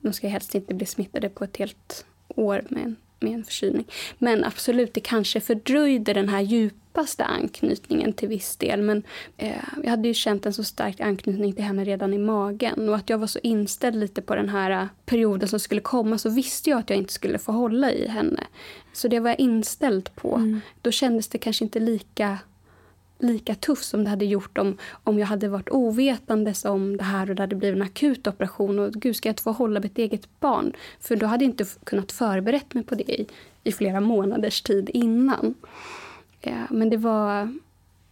De 0.01 0.13
ska 0.13 0.27
helst 0.27 0.55
inte 0.55 0.73
bli 0.73 0.85
smittade 0.85 1.29
på 1.29 1.43
ett 1.43 1.57
helt 1.57 2.05
år 2.27 2.65
med 2.69 2.83
en, 2.83 2.95
med 3.25 3.33
en 3.33 3.43
förkylning. 3.43 3.85
Men 4.17 4.43
absolut, 4.43 4.93
det 4.93 4.99
kanske 4.99 5.39
fördröjde 5.39 6.13
den 6.13 6.29
här 6.29 6.41
djupaste 6.41 7.25
anknytningen 7.25 8.13
till 8.13 8.29
viss 8.29 8.57
del. 8.57 8.81
Men 8.81 9.03
eh, 9.37 9.63
jag 9.83 9.89
hade 9.89 10.07
ju 10.07 10.13
känt 10.13 10.45
en 10.45 10.53
så 10.53 10.63
stark 10.63 10.99
anknytning 10.99 11.53
till 11.53 11.63
henne 11.63 11.83
redan 11.83 12.13
i 12.13 12.17
magen. 12.17 12.89
Och 12.89 12.95
att 12.95 13.09
jag 13.09 13.17
var 13.17 13.27
så 13.27 13.39
inställd 13.43 13.95
lite 13.95 14.21
på 14.21 14.35
den 14.35 14.49
här 14.49 14.71
eh, 14.71 14.87
perioden 15.05 15.49
som 15.49 15.59
skulle 15.59 15.81
komma 15.81 16.17
så 16.17 16.29
visste 16.29 16.69
jag 16.69 16.79
att 16.79 16.89
jag 16.89 16.99
inte 16.99 17.13
skulle 17.13 17.37
få 17.37 17.51
hålla 17.51 17.91
i 17.91 18.07
henne. 18.07 18.43
Så 18.93 19.07
det 19.07 19.19
var 19.19 19.29
jag 19.29 19.39
inställd 19.39 20.15
på. 20.15 20.35
Mm. 20.35 20.61
Då 20.81 20.91
kändes 20.91 21.27
det 21.27 21.37
kanske 21.37 21.63
inte 21.63 21.79
lika 21.79 22.37
lika 23.19 23.55
tufft 23.55 23.85
som 23.85 24.03
det 24.03 24.09
hade 24.09 24.25
gjort 24.25 24.57
om, 24.57 24.77
om 25.03 25.19
jag 25.19 25.27
hade 25.27 25.47
varit 25.47 25.69
ovetandes 25.69 26.65
om 26.65 26.97
det 26.97 27.03
här 27.03 27.29
och 27.29 27.35
det 27.35 27.43
hade 27.43 27.55
blivit 27.55 27.75
en 27.75 27.81
akut 27.81 28.27
operation. 28.27 28.79
Och 28.79 28.93
gud, 28.93 29.15
ska 29.15 29.29
jag 29.29 29.31
inte 29.31 29.43
få 29.43 29.51
hålla 29.51 29.79
mitt 29.79 29.97
eget 29.97 30.39
barn? 30.39 30.73
För 30.99 31.15
då 31.15 31.25
hade 31.25 31.45
jag 31.45 31.51
inte 31.51 31.65
kunnat 31.83 32.11
förberett 32.11 32.73
mig 32.73 32.83
på 32.83 32.95
det 32.95 33.11
i, 33.21 33.27
i 33.63 33.71
flera 33.71 33.99
månaders 33.99 34.61
tid 34.61 34.89
innan. 34.93 35.55
Eh, 36.41 36.63
men 36.69 36.89
det 36.89 36.97
var, 36.97 37.41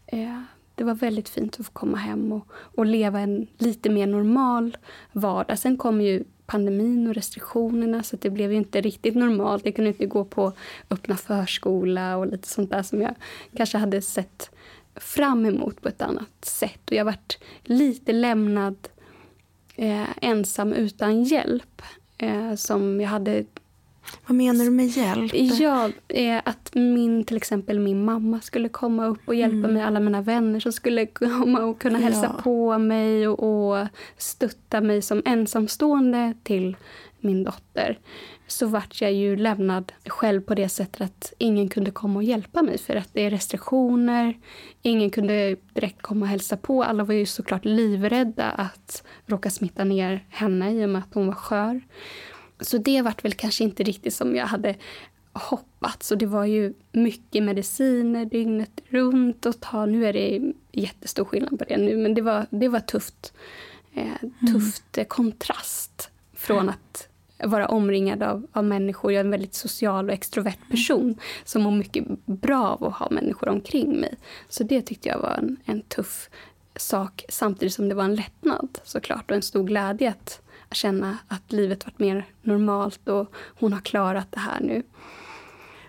eh, 0.05 0.41
det 0.75 0.83
var 0.83 0.95
väldigt 0.95 1.29
fint 1.29 1.59
att 1.59 1.65
få 1.65 1.71
komma 1.71 1.97
hem 1.97 2.31
och, 2.31 2.47
och 2.51 2.85
leva 2.85 3.19
en 3.19 3.47
lite 3.57 3.89
mer 3.89 4.07
normal 4.07 4.77
vardag. 5.11 5.59
Sen 5.59 5.77
kom 5.77 6.01
ju 6.01 6.23
pandemin 6.45 7.07
och 7.07 7.13
restriktionerna 7.13 8.03
så 8.03 8.15
det 8.15 8.29
blev 8.29 8.51
ju 8.51 8.57
inte 8.57 8.81
riktigt 8.81 9.15
normalt. 9.15 9.65
Jag 9.65 9.75
kunde 9.75 9.89
inte 9.89 10.05
gå 10.05 10.25
på 10.25 10.53
öppna 10.89 11.17
förskola 11.17 12.17
och 12.17 12.27
lite 12.27 12.47
sånt 12.47 12.69
där 12.69 12.83
som 12.83 13.01
jag 13.01 13.15
kanske 13.55 13.77
hade 13.77 14.01
sett 14.01 14.49
fram 14.95 15.45
emot 15.45 15.81
på 15.81 15.89
ett 15.89 16.01
annat 16.01 16.45
sätt. 16.45 16.89
Och 16.89 16.95
jag 16.95 17.05
varit 17.05 17.37
lite 17.63 18.11
lämnad 18.11 18.87
eh, 19.75 20.07
ensam 20.21 20.73
utan 20.73 21.23
hjälp. 21.23 21.81
Eh, 22.17 22.55
som 22.55 23.01
jag 23.01 23.09
hade... 23.09 23.45
Vad 24.27 24.37
menar 24.37 24.65
du 24.65 24.71
med 24.71 24.87
hjälp? 24.87 25.31
Ja, 25.33 25.89
eh, 26.07 26.41
att 26.45 26.75
min, 26.75 27.23
till 27.23 27.37
exempel 27.37 27.79
min 27.79 28.05
mamma 28.05 28.41
skulle 28.41 28.69
komma 28.69 29.05
upp 29.05 29.21
och 29.25 29.35
hjälpa 29.35 29.57
mm. 29.57 29.73
mig. 29.73 29.83
Alla 29.83 29.99
mina 29.99 30.21
vänner 30.21 30.59
som 30.59 30.71
skulle 30.71 31.05
komma 31.13 31.59
och 31.59 31.81
kunna 31.81 31.99
hälsa 31.99 32.33
ja. 32.37 32.41
på 32.43 32.77
mig 32.77 33.27
och, 33.27 33.71
och 33.71 33.87
stötta 34.17 34.81
mig 34.81 35.01
som 35.01 35.21
ensamstående 35.25 36.33
till 36.43 36.75
min 37.23 37.43
dotter 37.43 37.99
så 38.47 38.67
vart 38.67 39.01
jag 39.01 39.13
ju 39.13 39.35
lämnad 39.35 39.91
själv 40.05 40.41
på 40.41 40.55
det 40.55 40.69
sättet 40.69 41.01
att 41.01 41.33
ingen 41.37 41.69
kunde 41.69 41.91
komma 41.91 42.15
och 42.15 42.23
hjälpa 42.23 42.61
mig 42.61 42.77
för 42.77 42.95
att 42.95 43.09
det 43.13 43.21
är 43.21 43.29
restriktioner. 43.29 44.37
Ingen 44.81 45.09
kunde 45.09 45.55
direkt 45.73 46.01
komma 46.01 46.25
och 46.25 46.29
hälsa 46.29 46.57
på. 46.57 46.83
Alla 46.83 47.03
var 47.03 47.13
ju 47.13 47.25
såklart 47.25 47.65
livrädda 47.65 48.51
att 48.51 49.03
råka 49.25 49.49
smitta 49.49 49.83
ner 49.83 50.25
henne 50.29 50.71
i 50.71 50.85
och 50.85 50.89
med 50.89 50.99
att 50.99 51.13
hon 51.13 51.27
var 51.27 51.33
skör. 51.33 51.81
Så 52.59 52.77
det 52.77 53.01
vart 53.01 53.25
väl 53.25 53.33
kanske 53.33 53.63
inte 53.63 53.83
riktigt 53.83 54.13
som 54.13 54.35
jag 54.35 54.45
hade 54.45 54.75
hoppats. 55.33 56.11
Och 56.11 56.17
det 56.17 56.25
var 56.25 56.45
ju 56.45 56.73
mycket 56.91 57.43
mediciner 57.43 58.25
dygnet 58.25 58.81
runt 58.89 59.45
att 59.45 59.61
ta. 59.61 59.85
Nu 59.85 60.05
är 60.05 60.13
det 60.13 60.53
jättestor 60.71 61.25
skillnad 61.25 61.59
på 61.59 61.65
det 61.65 61.77
nu, 61.77 61.97
men 61.97 62.13
det 62.13 62.21
var, 62.21 62.45
det 62.49 62.67
var 62.67 62.79
tufft. 62.79 63.33
Eh, 63.93 64.29
tufft 64.53 64.97
mm. 64.97 65.07
kontrast 65.07 66.11
från 66.33 66.69
att 66.69 67.07
vara 67.45 67.67
omringad 67.67 68.23
av, 68.23 68.47
av 68.51 68.65
människor. 68.65 69.11
Jag 69.11 69.19
är 69.19 69.25
en 69.25 69.31
väldigt 69.31 69.53
social 69.53 70.07
och 70.07 70.13
extrovert 70.13 70.69
person 70.69 71.15
som 71.43 71.61
mår 71.61 71.71
mycket 71.71 72.25
bra 72.25 72.67
av 72.67 72.83
att 72.83 72.93
ha 72.93 73.09
människor 73.09 73.49
omkring 73.49 73.99
mig. 73.99 74.15
Så 74.49 74.63
det 74.63 74.81
tyckte 74.81 75.09
jag 75.09 75.19
var 75.19 75.31
en, 75.31 75.57
en 75.65 75.81
tuff 75.81 76.29
sak 76.75 77.25
samtidigt 77.29 77.73
som 77.73 77.89
det 77.89 77.95
var 77.95 78.03
en 78.03 78.15
lättnad 78.15 78.79
såklart 78.83 79.31
och 79.31 79.35
en 79.35 79.41
stor 79.41 79.63
glädje 79.63 80.09
att 80.09 80.41
känna 80.71 81.17
att 81.27 81.51
livet 81.51 81.85
varit 81.85 81.99
mer 81.99 82.25
normalt 82.41 83.07
och 83.07 83.33
hon 83.59 83.73
har 83.73 83.81
klarat 83.81 84.31
det 84.31 84.39
här 84.39 84.61
nu. 84.61 84.83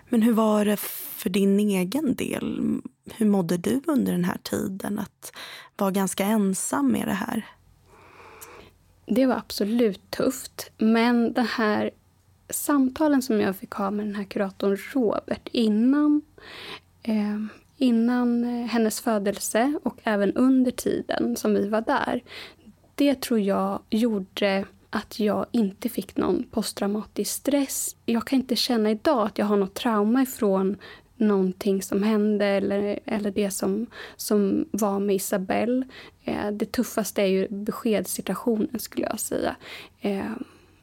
Men 0.09 0.21
hur 0.21 0.33
var 0.33 0.65
det 0.65 0.77
för 0.79 1.29
din 1.29 1.59
egen 1.59 2.15
del? 2.15 2.79
Hur 3.15 3.25
mådde 3.25 3.57
du 3.57 3.81
under 3.87 4.11
den 4.11 4.23
här 4.23 4.37
tiden 4.43 4.99
att 4.99 5.31
vara 5.77 5.91
ganska 5.91 6.25
ensam 6.25 6.91
med 6.91 7.07
det 7.07 7.13
här? 7.13 7.45
Det 9.05 9.25
var 9.25 9.35
absolut 9.35 10.11
tufft. 10.11 10.71
Men 10.77 11.33
det 11.33 11.41
här 11.41 11.91
samtalen 12.49 13.21
som 13.21 13.41
jag 13.41 13.55
fick 13.55 13.71
ha 13.71 13.91
med 13.91 14.05
den 14.05 14.15
här 14.15 14.23
kuratorn 14.23 14.77
Robert 14.93 15.47
innan 15.51 16.21
eh, 17.03 17.39
innan 17.77 18.43
hennes 18.43 19.01
födelse 19.01 19.79
och 19.83 19.99
även 20.03 20.33
under 20.33 20.71
tiden 20.71 21.35
som 21.35 21.53
vi 21.53 21.69
var 21.69 21.81
där. 21.81 22.23
Det 22.95 23.21
tror 23.21 23.39
jag 23.39 23.79
gjorde 23.89 24.65
att 24.89 25.19
jag 25.19 25.45
inte 25.51 25.89
fick 25.89 26.17
någon 26.17 26.43
posttraumatisk 26.51 27.31
stress. 27.31 27.95
Jag 28.05 28.27
kan 28.27 28.39
inte 28.39 28.55
känna 28.55 28.91
idag 28.91 29.25
att 29.25 29.37
jag 29.37 29.45
har 29.45 29.57
något 29.57 29.73
trauma 29.73 30.21
ifrån 30.21 30.77
någonting 31.17 31.81
som 31.81 32.03
hände 32.03 32.45
eller, 32.45 32.99
eller 33.05 33.31
det 33.31 33.51
som, 33.51 33.87
som 34.15 34.65
var 34.71 34.99
med 34.99 35.15
Isabelle. 35.15 35.85
Eh, 36.23 36.51
det 36.51 36.71
tuffaste 36.71 37.21
är 37.21 37.27
ju 37.27 37.47
beskedssituationen 37.49 38.79
skulle 38.79 39.05
jag 39.05 39.19
säga. 39.19 39.55
Eh, 40.01 40.31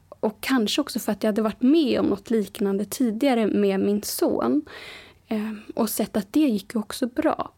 och 0.09 0.37
kanske 0.41 0.81
också 0.81 0.99
för 0.99 1.11
att 1.11 1.23
jag 1.23 1.27
hade 1.27 1.41
varit 1.41 1.61
med 1.61 1.99
om 1.99 2.05
något 2.05 2.29
liknande 2.29 2.85
tidigare 2.85 3.47
med 3.47 3.79
min 3.79 4.03
son. 4.03 4.61
Eh, 5.27 5.51
och 5.75 5.89
sett 5.89 6.17
att 6.17 6.33
det 6.33 6.39
gick 6.39 6.75
också 6.75 7.07
bra 7.07 7.51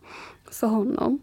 för 0.51 0.67
honom. 0.67 1.19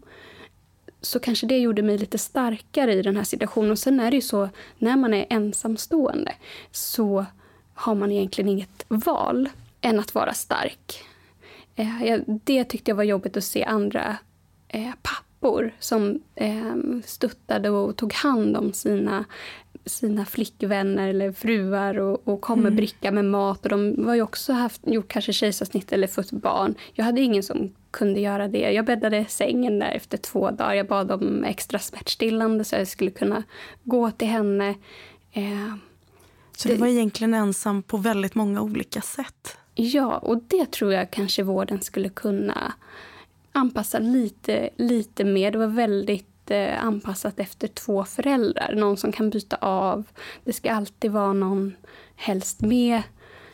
Så 1.01 1.19
kanske 1.19 1.47
det 1.47 1.57
gjorde 1.57 1.81
mig 1.81 1.97
lite 1.97 2.17
starkare 2.17 2.93
i 2.93 3.01
den 3.01 3.15
här 3.15 3.23
situationen. 3.23 3.71
Och 3.71 3.79
sen 3.79 3.99
är 3.99 4.11
det 4.11 4.15
ju 4.15 4.21
så, 4.21 4.49
när 4.77 4.97
man 4.97 5.13
är 5.13 5.25
ensamstående 5.29 6.35
så 6.71 7.25
har 7.73 7.95
man 7.95 8.11
egentligen 8.11 8.49
inget 8.49 8.85
val 8.87 9.49
än 9.81 9.99
att 9.99 10.15
vara 10.15 10.33
stark. 10.33 11.03
Eh, 11.75 12.19
det 12.25 12.63
tyckte 12.63 12.91
jag 12.91 12.95
var 12.95 13.03
jobbigt 13.03 13.37
att 13.37 13.43
se 13.43 13.63
andra 13.63 14.17
eh, 14.67 14.91
pappor 15.01 15.73
som 15.79 16.19
eh, 16.35 16.75
stöttade 17.05 17.69
och 17.69 17.95
tog 17.95 18.13
hand 18.13 18.57
om 18.57 18.73
sina 18.73 19.25
sina 19.85 20.25
flickvänner 20.25 21.07
eller 21.07 21.31
fruar 21.31 21.99
och, 21.99 22.27
och 22.27 22.41
kom 22.41 22.59
med 22.59 22.67
mm. 22.67 22.75
bricka 22.75 23.11
med 23.11 23.25
mat. 23.25 23.63
Och 23.63 23.69
de 23.69 24.05
var 24.05 24.15
ju 24.15 24.21
också 24.21 24.53
haft, 24.53 24.81
gjort 24.87 25.07
kanske 25.07 25.33
kejsarsnitt 25.33 25.91
eller 25.91 26.07
fött 26.07 26.31
barn. 26.31 26.75
Jag 26.93 27.05
hade 27.05 27.21
ingen 27.21 27.43
som 27.43 27.71
kunde 27.91 28.19
göra 28.19 28.47
det. 28.47 28.71
Jag 28.71 28.85
bäddade 28.85 29.25
sängen 29.25 29.79
där 29.79 29.91
efter 29.91 30.17
två 30.17 30.51
dagar. 30.51 30.73
Jag 30.73 30.87
bad 30.87 31.11
om 31.11 31.43
extra 31.43 31.79
smärtstillande 31.79 32.63
så 32.63 32.75
jag 32.75 32.87
skulle 32.87 33.11
kunna 33.11 33.43
gå 33.83 34.11
till 34.11 34.27
henne. 34.27 34.69
Eh, 35.31 35.75
så 36.57 36.67
du 36.67 36.75
var 36.75 36.87
egentligen 36.87 37.33
ensam 37.33 37.83
på 37.83 37.97
väldigt 37.97 38.35
många 38.35 38.61
olika 38.61 39.01
sätt? 39.01 39.57
Ja, 39.75 40.17
och 40.17 40.43
det 40.47 40.71
tror 40.71 40.93
jag 40.93 41.11
kanske 41.11 41.43
vården 41.43 41.81
skulle 41.81 42.09
kunna 42.09 42.73
anpassa 43.51 43.99
lite, 43.99 44.69
lite 44.77 45.23
mer. 45.23 45.51
Det 45.51 45.57
var 45.57 45.67
väldigt 45.67 46.51
eh, 46.51 46.85
anpassat 46.85 47.39
efter 47.39 47.67
två 47.67 48.05
föräldrar. 48.05 48.73
Någon 48.75 48.97
som 48.97 49.11
kan 49.11 49.29
byta 49.29 49.55
av. 49.61 50.03
Det 50.43 50.53
ska 50.53 50.71
alltid 50.71 51.11
vara 51.11 51.33
någon, 51.33 51.75
helst 52.15 52.61
med 52.61 53.01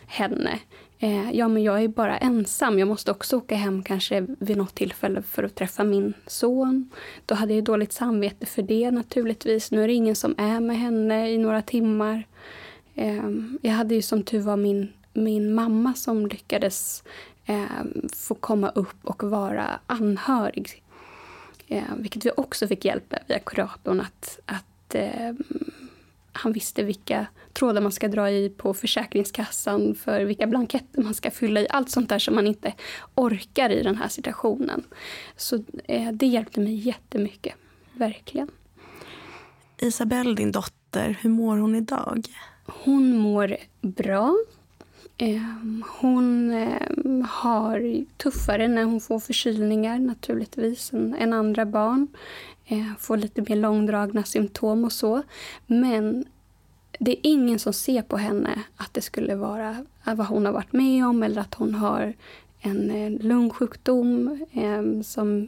henne. 0.07 0.59
Eh, 0.99 1.31
ja, 1.31 1.47
men 1.47 1.63
jag 1.63 1.83
är 1.83 1.87
bara 1.87 2.17
ensam. 2.17 2.79
Jag 2.79 2.87
måste 2.87 3.11
också 3.11 3.37
åka 3.37 3.55
hem 3.55 3.83
kanske 3.83 4.27
vid 4.39 4.57
något 4.57 4.75
tillfälle 4.75 5.21
för 5.21 5.43
att 5.43 5.55
träffa 5.55 5.83
min 5.83 6.13
son. 6.27 6.89
Då 7.25 7.35
hade 7.35 7.53
jag 7.53 7.63
dåligt 7.63 7.93
samvete 7.93 8.45
för 8.45 8.61
det 8.61 8.91
naturligtvis. 8.91 9.71
Nu 9.71 9.83
är 9.83 9.87
det 9.87 9.93
ingen 9.93 10.15
som 10.15 10.35
är 10.37 10.59
med 10.59 10.79
henne 10.79 11.29
i 11.29 11.37
några 11.37 11.61
timmar. 11.61 12.27
Eh, 12.95 13.29
jag 13.61 13.71
hade 13.71 13.95
ju 13.95 14.01
som 14.01 14.23
tur 14.23 14.39
var 14.39 14.57
min 14.57 14.87
min 15.23 15.53
mamma 15.53 15.93
som 15.93 16.27
lyckades 16.27 17.03
eh, 17.45 17.65
få 18.13 18.35
komma 18.35 18.69
upp 18.69 18.97
och 19.03 19.23
vara 19.23 19.79
anhörig. 19.87 20.83
Eh, 21.67 21.83
vilket 21.97 22.25
vi 22.25 22.31
också 22.37 22.67
fick 22.67 22.85
hjälp 22.85 23.11
med 23.11 23.23
via 23.27 23.39
kuratorn. 23.39 24.01
Att, 24.01 24.39
att 24.45 24.95
eh, 24.95 25.33
han 26.31 26.53
visste 26.53 26.83
vilka 26.83 27.27
trådar 27.53 27.81
man 27.81 27.91
ska 27.91 28.07
dra 28.07 28.29
i 28.29 28.49
på 28.49 28.73
Försäkringskassan 28.73 29.95
för 29.95 30.25
vilka 30.25 30.47
blanketter 30.47 31.01
man 31.01 31.13
ska 31.13 31.31
fylla 31.31 31.59
i. 31.61 31.67
Allt 31.69 31.89
sånt 31.89 32.09
där 32.09 32.19
som 32.19 32.35
man 32.35 32.47
inte 32.47 32.73
orkar 33.15 33.69
i 33.69 33.83
den 33.83 33.95
här 33.95 34.07
situationen. 34.07 34.83
Så 35.35 35.63
eh, 35.83 36.11
det 36.11 36.25
hjälpte 36.25 36.59
mig 36.59 36.75
jättemycket. 36.75 37.55
Verkligen. 37.93 38.47
Isabelle, 39.77 40.35
din 40.35 40.51
dotter, 40.51 41.17
hur 41.21 41.29
mår 41.29 41.57
hon 41.57 41.75
idag? 41.75 42.25
Hon 42.65 43.17
mår 43.17 43.57
bra. 43.81 44.37
Ehm, 45.21 45.83
hon 45.99 46.51
ehm, 46.51 47.25
har 47.29 48.05
tuffare 48.17 48.67
när 48.67 48.83
hon 48.83 49.01
får 49.01 49.19
förkylningar 49.19 49.99
naturligtvis 49.99 50.93
än 50.93 51.33
andra 51.33 51.65
barn. 51.65 52.07
Ehm, 52.67 52.95
får 52.99 53.17
lite 53.17 53.41
mer 53.41 53.55
långdragna 53.55 54.23
symptom 54.23 54.85
och 54.85 54.91
så. 54.91 55.21
Men 55.67 56.25
det 56.99 57.11
är 57.11 57.19
ingen 57.23 57.59
som 57.59 57.73
ser 57.73 58.01
på 58.01 58.17
henne 58.17 58.63
att 58.75 58.93
det 58.93 59.01
skulle 59.01 59.35
vara 59.35 59.85
vad 60.03 60.27
hon 60.27 60.45
har 60.45 60.53
varit 60.53 60.73
med 60.73 61.05
om 61.05 61.23
eller 61.23 61.41
att 61.41 61.53
hon 61.53 61.75
har 61.75 62.13
en 62.59 62.91
eh, 62.91 63.21
lungsjukdom. 63.21 64.45
Ehm, 64.51 65.03
som 65.03 65.47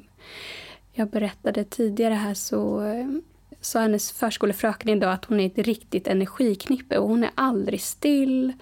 jag 0.93 1.09
berättade 1.09 1.63
tidigare 1.63 2.13
här 2.13 2.33
så 2.33 2.79
ehm, 2.79 3.21
sa 3.61 3.79
hennes 3.79 4.11
förskolefröken 4.11 4.89
idag 4.89 5.13
att 5.13 5.25
hon 5.25 5.39
är 5.39 5.45
ett 5.45 5.57
riktigt 5.57 6.07
energiknippe 6.07 6.97
och 6.97 7.09
hon 7.09 7.23
är 7.23 7.31
aldrig 7.35 7.81
still 7.81 8.53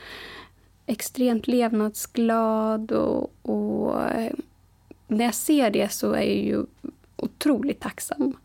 extremt 0.89 1.47
levnadsglad 1.47 2.91
och, 2.91 3.31
och 3.41 4.01
eh, 4.01 4.33
när 5.07 5.25
jag 5.25 5.33
ser 5.33 5.69
det 5.69 5.91
så 5.91 6.11
är 6.13 6.21
jag 6.21 6.35
ju 6.35 6.65
otroligt 7.15 7.79
tacksam 7.79 8.37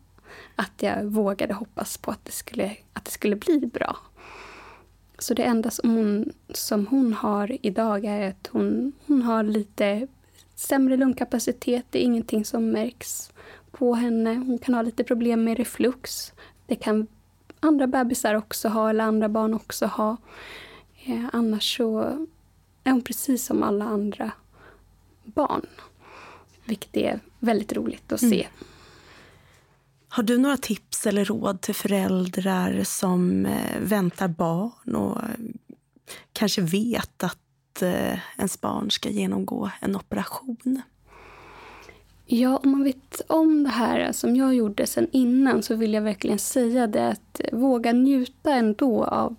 att 0.55 0.71
jag 0.83 1.03
vågade 1.03 1.53
hoppas 1.53 1.97
på 1.97 2.11
att 2.11 2.25
det 2.25 2.31
skulle, 2.31 2.75
att 2.93 3.05
det 3.05 3.11
skulle 3.11 3.35
bli 3.35 3.59
bra. 3.59 3.97
Så 5.19 5.33
det 5.33 5.43
enda 5.43 5.71
som 5.71 5.89
hon, 5.95 6.33
som 6.49 6.87
hon 6.87 7.13
har 7.13 7.57
idag 7.65 8.05
är 8.05 8.29
att 8.29 8.47
hon, 8.51 8.93
hon 9.05 9.21
har 9.21 9.43
lite 9.43 10.07
sämre 10.55 10.97
lungkapacitet. 10.97 11.85
Det 11.89 11.99
är 11.99 12.03
ingenting 12.03 12.45
som 12.45 12.69
märks 12.69 13.31
på 13.71 13.93
henne. 13.93 14.33
Hon 14.35 14.57
kan 14.57 14.73
ha 14.75 14.81
lite 14.81 15.03
problem 15.03 15.43
med 15.43 15.57
reflux. 15.57 16.33
Det 16.65 16.75
kan 16.75 17.07
andra 17.59 17.87
bebisar 17.87 18.35
också 18.35 18.67
ha, 18.67 18.89
eller 18.89 19.03
andra 19.03 19.29
barn 19.29 19.53
också 19.53 19.85
ha. 19.85 20.17
Eh, 21.05 21.25
annars 21.33 21.77
så 21.77 22.17
är 22.85 22.91
hon 22.91 23.01
precis 23.01 23.45
som 23.45 23.63
alla 23.63 23.85
andra 23.85 24.31
barn. 25.23 25.65
Vilket 26.65 26.97
är 26.97 27.19
väldigt 27.39 27.73
roligt 27.73 28.11
att 28.11 28.19
se. 28.19 28.43
Mm. 28.43 28.53
Har 30.07 30.23
du 30.23 30.37
några 30.37 30.57
tips 30.57 31.07
eller 31.07 31.25
råd 31.25 31.61
till 31.61 31.75
föräldrar 31.75 32.83
som 32.83 33.45
eh, 33.45 33.79
väntar 33.79 34.27
barn 34.27 34.95
och 34.95 35.21
kanske 36.33 36.61
vet 36.61 37.23
att 37.23 37.81
eh, 37.81 38.19
ens 38.37 38.61
barn 38.61 38.91
ska 38.91 39.09
genomgå 39.09 39.71
en 39.81 39.95
operation? 39.95 40.81
Ja, 42.25 42.57
om 42.57 42.71
man 42.71 42.83
vet 42.83 43.21
om 43.27 43.63
det 43.63 43.69
här 43.69 44.11
som 44.11 44.35
jag 44.35 44.55
gjorde 44.55 44.87
sen 44.87 45.07
innan 45.11 45.63
så 45.63 45.75
vill 45.75 45.93
jag 45.93 46.01
verkligen 46.01 46.39
säga 46.39 46.87
det 46.87 47.07
att 47.07 47.41
våga 47.51 47.93
njuta 47.93 48.53
ändå 48.53 49.03
av 49.03 49.35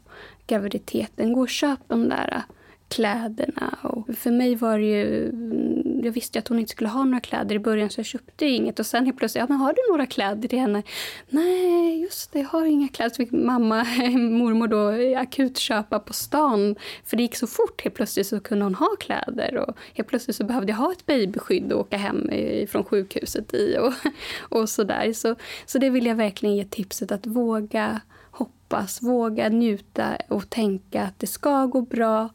graviditeten. 0.46 1.32
Gå 1.32 1.40
och 1.40 1.48
köp 1.48 1.80
de 1.88 2.08
där 2.08 2.42
kläderna. 2.88 3.78
Och 3.82 4.16
för 4.16 4.30
mig 4.30 4.54
var 4.54 4.78
det 4.78 4.84
ju... 4.84 5.28
Mm, 5.28 6.04
jag 6.04 6.12
visste 6.12 6.38
att 6.38 6.48
hon 6.48 6.58
inte 6.58 6.70
skulle 6.70 6.90
ha 6.90 7.04
några 7.04 7.20
kläder 7.20 7.54
i 7.54 7.58
början 7.58 7.90
så 7.90 7.98
jag 7.98 8.06
köpte 8.06 8.46
inget. 8.46 8.78
Och 8.78 8.86
sen 8.86 9.04
helt 9.04 9.18
plötsligt, 9.18 9.40
ja 9.40 9.46
men 9.48 9.58
har 9.58 9.72
du 9.72 9.92
några 9.92 10.06
kläder 10.06 10.48
till 10.48 10.58
henne? 10.58 10.82
Nej, 11.28 12.00
just 12.00 12.32
det, 12.32 12.38
jag 12.38 12.48
har 12.48 12.64
inga 12.64 12.88
kläder. 12.88 13.10
Så 13.10 13.16
fick 13.16 13.32
mamma, 13.32 13.84
mormor 14.18 14.68
då 14.68 15.18
akut 15.18 15.58
köpa 15.58 15.98
på 15.98 16.12
stan. 16.12 16.76
För 17.04 17.16
det 17.16 17.22
gick 17.22 17.36
så 17.36 17.46
fort. 17.46 17.82
Helt 17.82 17.94
plötsligt 17.94 18.26
så 18.26 18.40
kunde 18.40 18.64
hon 18.64 18.74
ha 18.74 18.96
kläder. 19.00 19.56
Och 19.56 19.76
helt 19.94 20.08
plötsligt 20.08 20.36
så 20.36 20.44
behövde 20.44 20.72
jag 20.72 20.76
ha 20.76 20.92
ett 20.92 21.06
babyskydd 21.06 21.72
att 21.72 21.78
åka 21.78 21.96
hem 21.96 22.30
från 22.68 22.84
sjukhuset 22.84 23.54
i. 23.54 23.76
Och, 23.78 23.92
och 24.58 24.68
sådär. 24.68 25.12
Så, 25.12 25.34
så 25.66 25.78
det 25.78 25.90
vill 25.90 26.06
jag 26.06 26.16
verkligen 26.16 26.56
ge 26.56 26.64
tipset 26.64 27.12
att 27.12 27.26
våga 27.26 28.00
hoppas, 28.30 29.02
våga 29.02 29.48
njuta 29.48 30.16
och 30.28 30.50
tänka 30.50 31.02
att 31.02 31.18
det 31.18 31.26
ska 31.26 31.66
gå 31.66 31.80
bra 31.80 32.28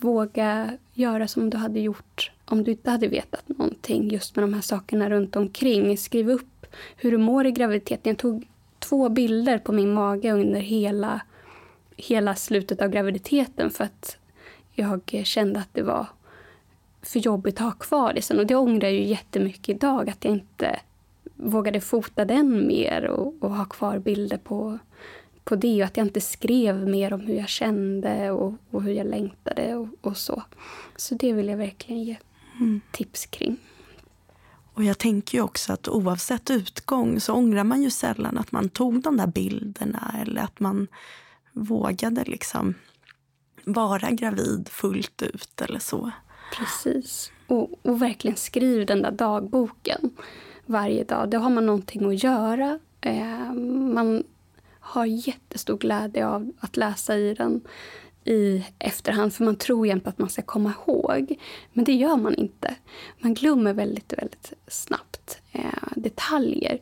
våga 0.00 0.78
göra 0.94 1.28
som 1.28 1.50
du 1.50 1.56
hade 1.56 1.80
gjort 1.80 2.30
om 2.44 2.64
du 2.64 2.70
inte 2.70 2.90
hade 2.90 3.08
vetat 3.08 3.48
någonting 3.48 4.10
just 4.10 4.36
med 4.36 4.42
de 4.42 4.54
här 4.54 4.60
sakerna 4.60 5.10
runt 5.10 5.36
omkring. 5.36 5.98
Skriv 5.98 6.30
upp 6.30 6.66
hur 6.96 7.10
du 7.10 7.18
mår 7.18 7.46
i 7.46 7.52
graviditeten. 7.52 8.10
Jag 8.10 8.18
tog 8.18 8.46
två 8.78 9.08
bilder 9.08 9.58
på 9.58 9.72
min 9.72 9.92
mage 9.92 10.32
under 10.32 10.60
hela, 10.60 11.20
hela 11.96 12.34
slutet 12.34 12.82
av 12.82 12.88
graviditeten 12.88 13.70
för 13.70 13.84
att 13.84 14.16
jag 14.74 15.20
kände 15.24 15.60
att 15.60 15.68
det 15.72 15.82
var 15.82 16.06
för 17.02 17.18
jobbigt 17.18 17.54
att 17.54 17.64
ha 17.64 17.72
kvar 17.72 18.12
det 18.12 18.22
sen. 18.22 18.38
Och 18.38 18.46
det 18.46 18.56
ångrar 18.56 18.88
jag 18.88 18.94
ju 18.94 19.04
jättemycket 19.04 19.68
idag 19.68 20.10
att 20.10 20.24
jag 20.24 20.32
inte 20.32 20.80
vågade 21.34 21.80
fota 21.80 22.24
den 22.24 22.66
mer 22.66 23.04
och, 23.04 23.34
och 23.40 23.50
ha 23.50 23.64
kvar 23.64 23.98
bilder 23.98 24.36
på 24.36 24.78
på 25.46 25.56
det 25.56 25.82
och 25.82 25.86
att 25.86 25.96
jag 25.96 26.06
inte 26.06 26.20
skrev 26.20 26.88
mer 26.88 27.12
om 27.12 27.20
hur 27.20 27.34
jag 27.34 27.48
kände 27.48 28.30
och, 28.30 28.54
och 28.70 28.82
hur 28.82 28.92
jag 28.92 29.06
längtade 29.06 29.74
och, 29.74 29.88
och, 30.00 30.16
så. 30.16 30.42
Så 30.96 31.14
det 31.14 31.32
vill 31.32 31.48
jag 31.48 31.56
verkligen 31.56 32.02
ge 32.02 32.16
mm. 32.60 32.80
tips 32.90 33.26
kring. 33.26 33.56
Och 34.74 34.84
jag 34.84 34.98
tänker 34.98 35.38
ju 35.38 35.44
också 35.44 35.72
att 35.72 35.88
oavsett 35.88 36.50
utgång 36.50 37.20
så 37.20 37.32
ångrar 37.34 37.64
man 37.64 37.82
ju 37.82 37.90
sällan 37.90 38.38
att 38.38 38.52
man 38.52 38.68
tog 38.68 39.02
de 39.02 39.16
där 39.16 39.26
bilderna 39.26 40.14
eller 40.22 40.42
att 40.42 40.60
man 40.60 40.88
vågade 41.52 42.24
liksom 42.24 42.74
vara 43.64 44.10
gravid 44.10 44.68
fullt 44.68 45.22
ut 45.22 45.60
eller 45.60 45.78
så. 45.78 46.10
Precis. 46.58 47.32
Och, 47.46 47.70
och 47.82 48.02
verkligen 48.02 48.36
skriv 48.36 48.86
den 48.86 49.02
där 49.02 49.10
dagboken 49.10 50.10
varje 50.66 51.04
dag. 51.04 51.30
Då 51.30 51.38
har 51.38 51.50
man 51.50 51.66
någonting 51.66 52.06
att 52.06 52.22
göra. 52.22 52.78
Eh, 53.00 53.52
man 53.92 54.24
har 54.86 55.06
jättestor 55.06 55.78
glädje 55.78 56.26
av 56.26 56.52
att 56.60 56.76
läsa 56.76 57.16
i 57.16 57.34
den 57.34 57.60
i 58.26 58.64
efterhand, 58.78 59.34
för 59.34 59.44
man 59.44 59.56
tror 59.56 59.86
jämt 59.86 60.06
att 60.06 60.18
man 60.18 60.28
ska 60.28 60.42
komma 60.42 60.72
ihåg. 60.86 61.38
Men 61.72 61.84
det 61.84 61.92
gör 61.92 62.16
man 62.16 62.34
inte. 62.34 62.74
Man 63.18 63.34
glömmer 63.34 63.72
väldigt, 63.72 64.12
väldigt 64.12 64.52
snabbt 64.66 65.40
eh, 65.52 65.92
detaljer. 65.96 66.80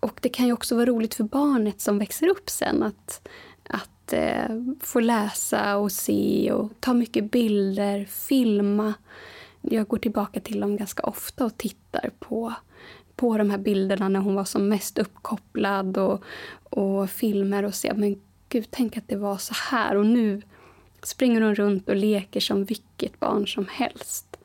Och 0.00 0.18
det 0.22 0.28
kan 0.28 0.46
ju 0.46 0.52
också 0.52 0.74
vara 0.74 0.86
roligt 0.86 1.14
för 1.14 1.24
barnet 1.24 1.80
som 1.80 1.98
växer 1.98 2.28
upp 2.28 2.50
sen 2.50 2.82
att, 2.82 3.28
att 3.68 4.12
eh, 4.12 4.48
få 4.80 5.00
läsa 5.00 5.76
och 5.76 5.92
se 5.92 6.52
och 6.52 6.72
ta 6.80 6.94
mycket 6.94 7.30
bilder, 7.30 8.04
filma. 8.04 8.94
Jag 9.60 9.88
går 9.88 9.98
tillbaka 9.98 10.40
till 10.40 10.60
dem 10.60 10.76
ganska 10.76 11.02
ofta 11.02 11.44
och 11.44 11.58
tittar 11.58 12.10
på, 12.18 12.54
på 13.16 13.38
de 13.38 13.50
här 13.50 13.58
bilderna 13.58 14.08
när 14.08 14.20
hon 14.20 14.34
var 14.34 14.44
som 14.44 14.68
mest 14.68 14.98
uppkopplad 14.98 15.98
och, 15.98 16.24
och 16.74 17.10
filmer 17.10 17.64
och 17.64 17.74
ser 17.74 17.94
men 17.94 18.20
gud, 18.48 18.66
tänk 18.70 18.96
att 18.96 19.08
det 19.08 19.16
var 19.16 19.36
så 19.36 19.54
här. 19.54 19.96
Och 19.96 20.06
nu 20.06 20.42
springer 21.02 21.40
hon 21.40 21.54
runt 21.54 21.88
och 21.88 21.96
leker 21.96 22.40
som 22.40 22.64
vilket 22.64 23.20
barn 23.20 23.46
som 23.46 23.66
helst. 23.70 24.36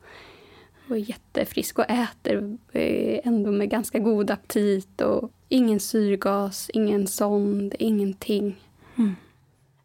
Och 0.88 0.96
är 0.96 1.00
jättefrisk 1.00 1.78
och 1.78 1.90
äter 1.90 2.58
eh, 2.72 3.20
ändå 3.24 3.50
med 3.50 3.70
ganska 3.70 3.98
god 3.98 4.30
aptit. 4.30 5.00
Och 5.00 5.30
ingen 5.48 5.80
syrgas, 5.80 6.70
ingen 6.72 7.06
sond, 7.06 7.74
ingenting. 7.78 8.60
Mm. 8.96 9.14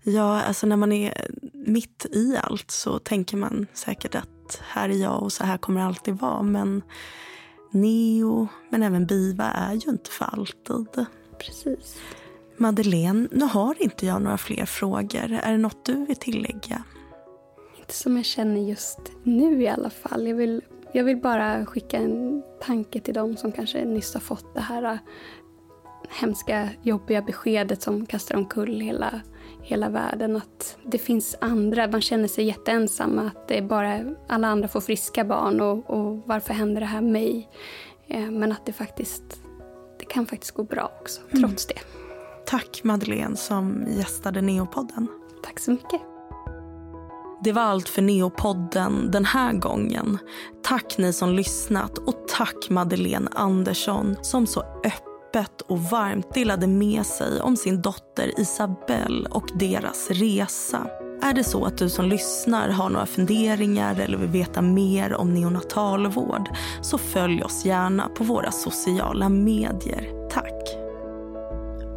Ja, 0.04 0.42
alltså 0.42 0.68
när 0.68 0.78
man 0.78 0.92
är 0.92 1.28
mitt 1.54 2.06
i 2.12 2.38
allt 2.38 2.72
så 2.72 3.00
tänker 3.00 3.38
man 3.38 3.68
säkert 3.74 4.16
att 4.16 4.62
här 4.62 4.90
är 4.90 4.94
jag 4.94 5.24
och 5.24 5.34
så 5.34 5.44
här 5.44 5.58
kommer 5.58 5.80
det 5.80 5.88
alltid 5.88 6.14
vara. 6.14 6.42
Men 6.42 6.82
Neo, 7.72 8.48
men 8.70 8.84
även 8.84 9.06
Biva 9.06 9.52
är 9.52 9.74
ju 9.74 9.92
inte 9.92 10.12
för 10.12 10.26
alltid. 10.26 11.06
Precis. 11.40 11.98
Madeleine, 12.58 13.28
nu 13.32 13.46
har 13.46 13.84
inte 13.84 14.06
jag 14.06 14.22
några 14.22 14.38
fler 14.38 14.66
frågor. 14.66 15.32
Är 15.44 15.52
det 15.52 15.58
något 15.58 15.86
du 15.86 16.06
vill 16.06 16.16
tillägga? 16.16 16.84
Inte 17.80 17.94
som 17.94 18.18
jag 18.18 18.26
känner 18.26 18.62
just 18.62 19.00
nu 19.24 19.62
i 19.62 19.68
alla 19.68 19.90
fall. 19.90 20.28
Jag 20.28 20.36
vill, 20.36 20.62
jag 20.92 21.04
vill 21.04 21.18
bara 21.18 21.66
skicka 21.66 21.98
en 21.98 22.44
tanke 22.62 23.00
till 23.00 23.14
dem 23.14 23.38
som 23.38 23.52
kanske 23.52 23.86
nyss 23.86 24.14
har 24.14 24.22
fått 24.22 24.54
det 24.54 24.62
här 24.62 24.84
äh, 24.84 24.98
hemska, 26.10 26.70
jobbiga 26.82 27.22
beskedet 27.22 27.82
som 27.82 28.06
kastar 28.06 28.36
omkull 28.36 28.80
hela, 28.80 29.22
hela 29.62 29.90
världen. 29.90 30.36
Att 30.36 30.78
det 30.86 30.98
finns 30.98 31.36
andra, 31.42 31.88
man 31.88 32.02
känner 32.02 32.28
sig 32.28 32.46
jätteensam. 32.46 33.20
Att 33.20 33.48
det 33.48 33.62
bara 33.62 34.16
alla 34.28 34.48
andra 34.48 34.68
får 34.68 34.82
friska 34.82 35.24
barn 35.24 35.62
och, 35.62 35.90
och 35.90 36.22
varför 36.26 36.54
händer 36.54 36.82
det 36.82 36.88
här 36.88 37.02
mig? 37.02 37.50
Eh, 38.08 38.32
men 38.32 38.52
att 38.52 38.66
det 38.66 38.74
faktiskt, 38.74 39.42
det 40.00 40.06
kan 40.06 40.26
faktiskt 40.26 40.52
gå 40.52 40.64
bra 40.64 40.92
också, 41.02 41.22
trots 41.22 41.66
mm. 41.66 41.76
det. 41.76 42.05
Tack 42.48 42.84
Madeleine 42.84 43.36
som 43.36 43.86
gästade 43.88 44.42
Neopodden. 44.42 45.08
Tack 45.44 45.60
så 45.60 45.72
mycket. 45.72 46.02
Det 47.44 47.52
var 47.52 47.62
allt 47.62 47.90
för 47.90 48.02
Neopodden 48.02 49.12
den 49.12 49.26
här 49.26 49.54
gången. 49.54 50.18
Tack 50.64 50.98
ni 50.98 51.14
som 51.14 51.34
lyssnat 51.34 51.98
och 51.98 52.28
tack 52.28 52.70
Madeleine 52.70 53.30
Andersson 53.36 54.16
som 54.22 54.48
så 54.48 54.60
öppet 54.62 55.62
och 55.62 55.80
varmt 55.80 56.34
delade 56.34 56.68
med 56.68 57.06
sig 57.06 57.42
om 57.42 57.58
sin 57.58 57.82
dotter 57.82 58.40
Isabelle 58.40 59.30
och 59.30 59.50
deras 59.60 60.10
resa. 60.10 60.88
Är 61.22 61.34
det 61.34 61.44
så 61.44 61.66
att 61.66 61.78
du 61.78 61.90
som 61.90 62.06
lyssnar 62.06 62.70
har 62.70 62.90
några 62.90 63.06
funderingar 63.06 64.00
eller 64.00 64.18
vill 64.18 64.30
veta 64.30 64.62
mer 64.62 65.14
om 65.14 65.34
neonatalvård 65.34 66.50
så 66.82 66.98
följ 66.98 67.44
oss 67.44 67.66
gärna 67.66 68.10
på 68.10 68.24
våra 68.24 68.52
sociala 68.52 69.30
medier. 69.30 70.30
Tack! 70.30 70.55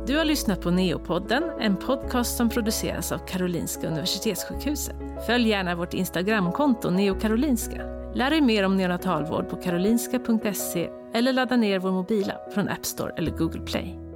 Du 0.09 0.17
har 0.17 0.25
lyssnat 0.25 0.61
på 0.61 0.71
Neopodden, 0.71 1.45
en 1.61 1.77
podcast 1.77 2.37
som 2.37 2.49
produceras 2.49 3.13
av 3.13 3.19
Karolinska 3.19 3.87
Universitetssjukhuset. 3.87 4.97
Följ 5.27 5.49
gärna 5.49 5.75
vårt 5.75 5.95
Instagramkonto 5.95 6.91
neokarolinska. 6.91 7.83
Lär 8.15 8.31
dig 8.31 8.41
mer 8.41 8.65
om 8.65 8.77
neonatalvård 8.77 9.49
på 9.49 9.57
karolinska.se 9.57 10.91
eller 11.15 11.33
ladda 11.33 11.57
ner 11.57 11.79
vår 11.79 11.91
mobila 11.91 12.33
från 12.55 12.69
App 12.69 12.87
Store 12.87 13.13
eller 13.17 13.31
Google 13.31 13.61
Play. 13.61 14.08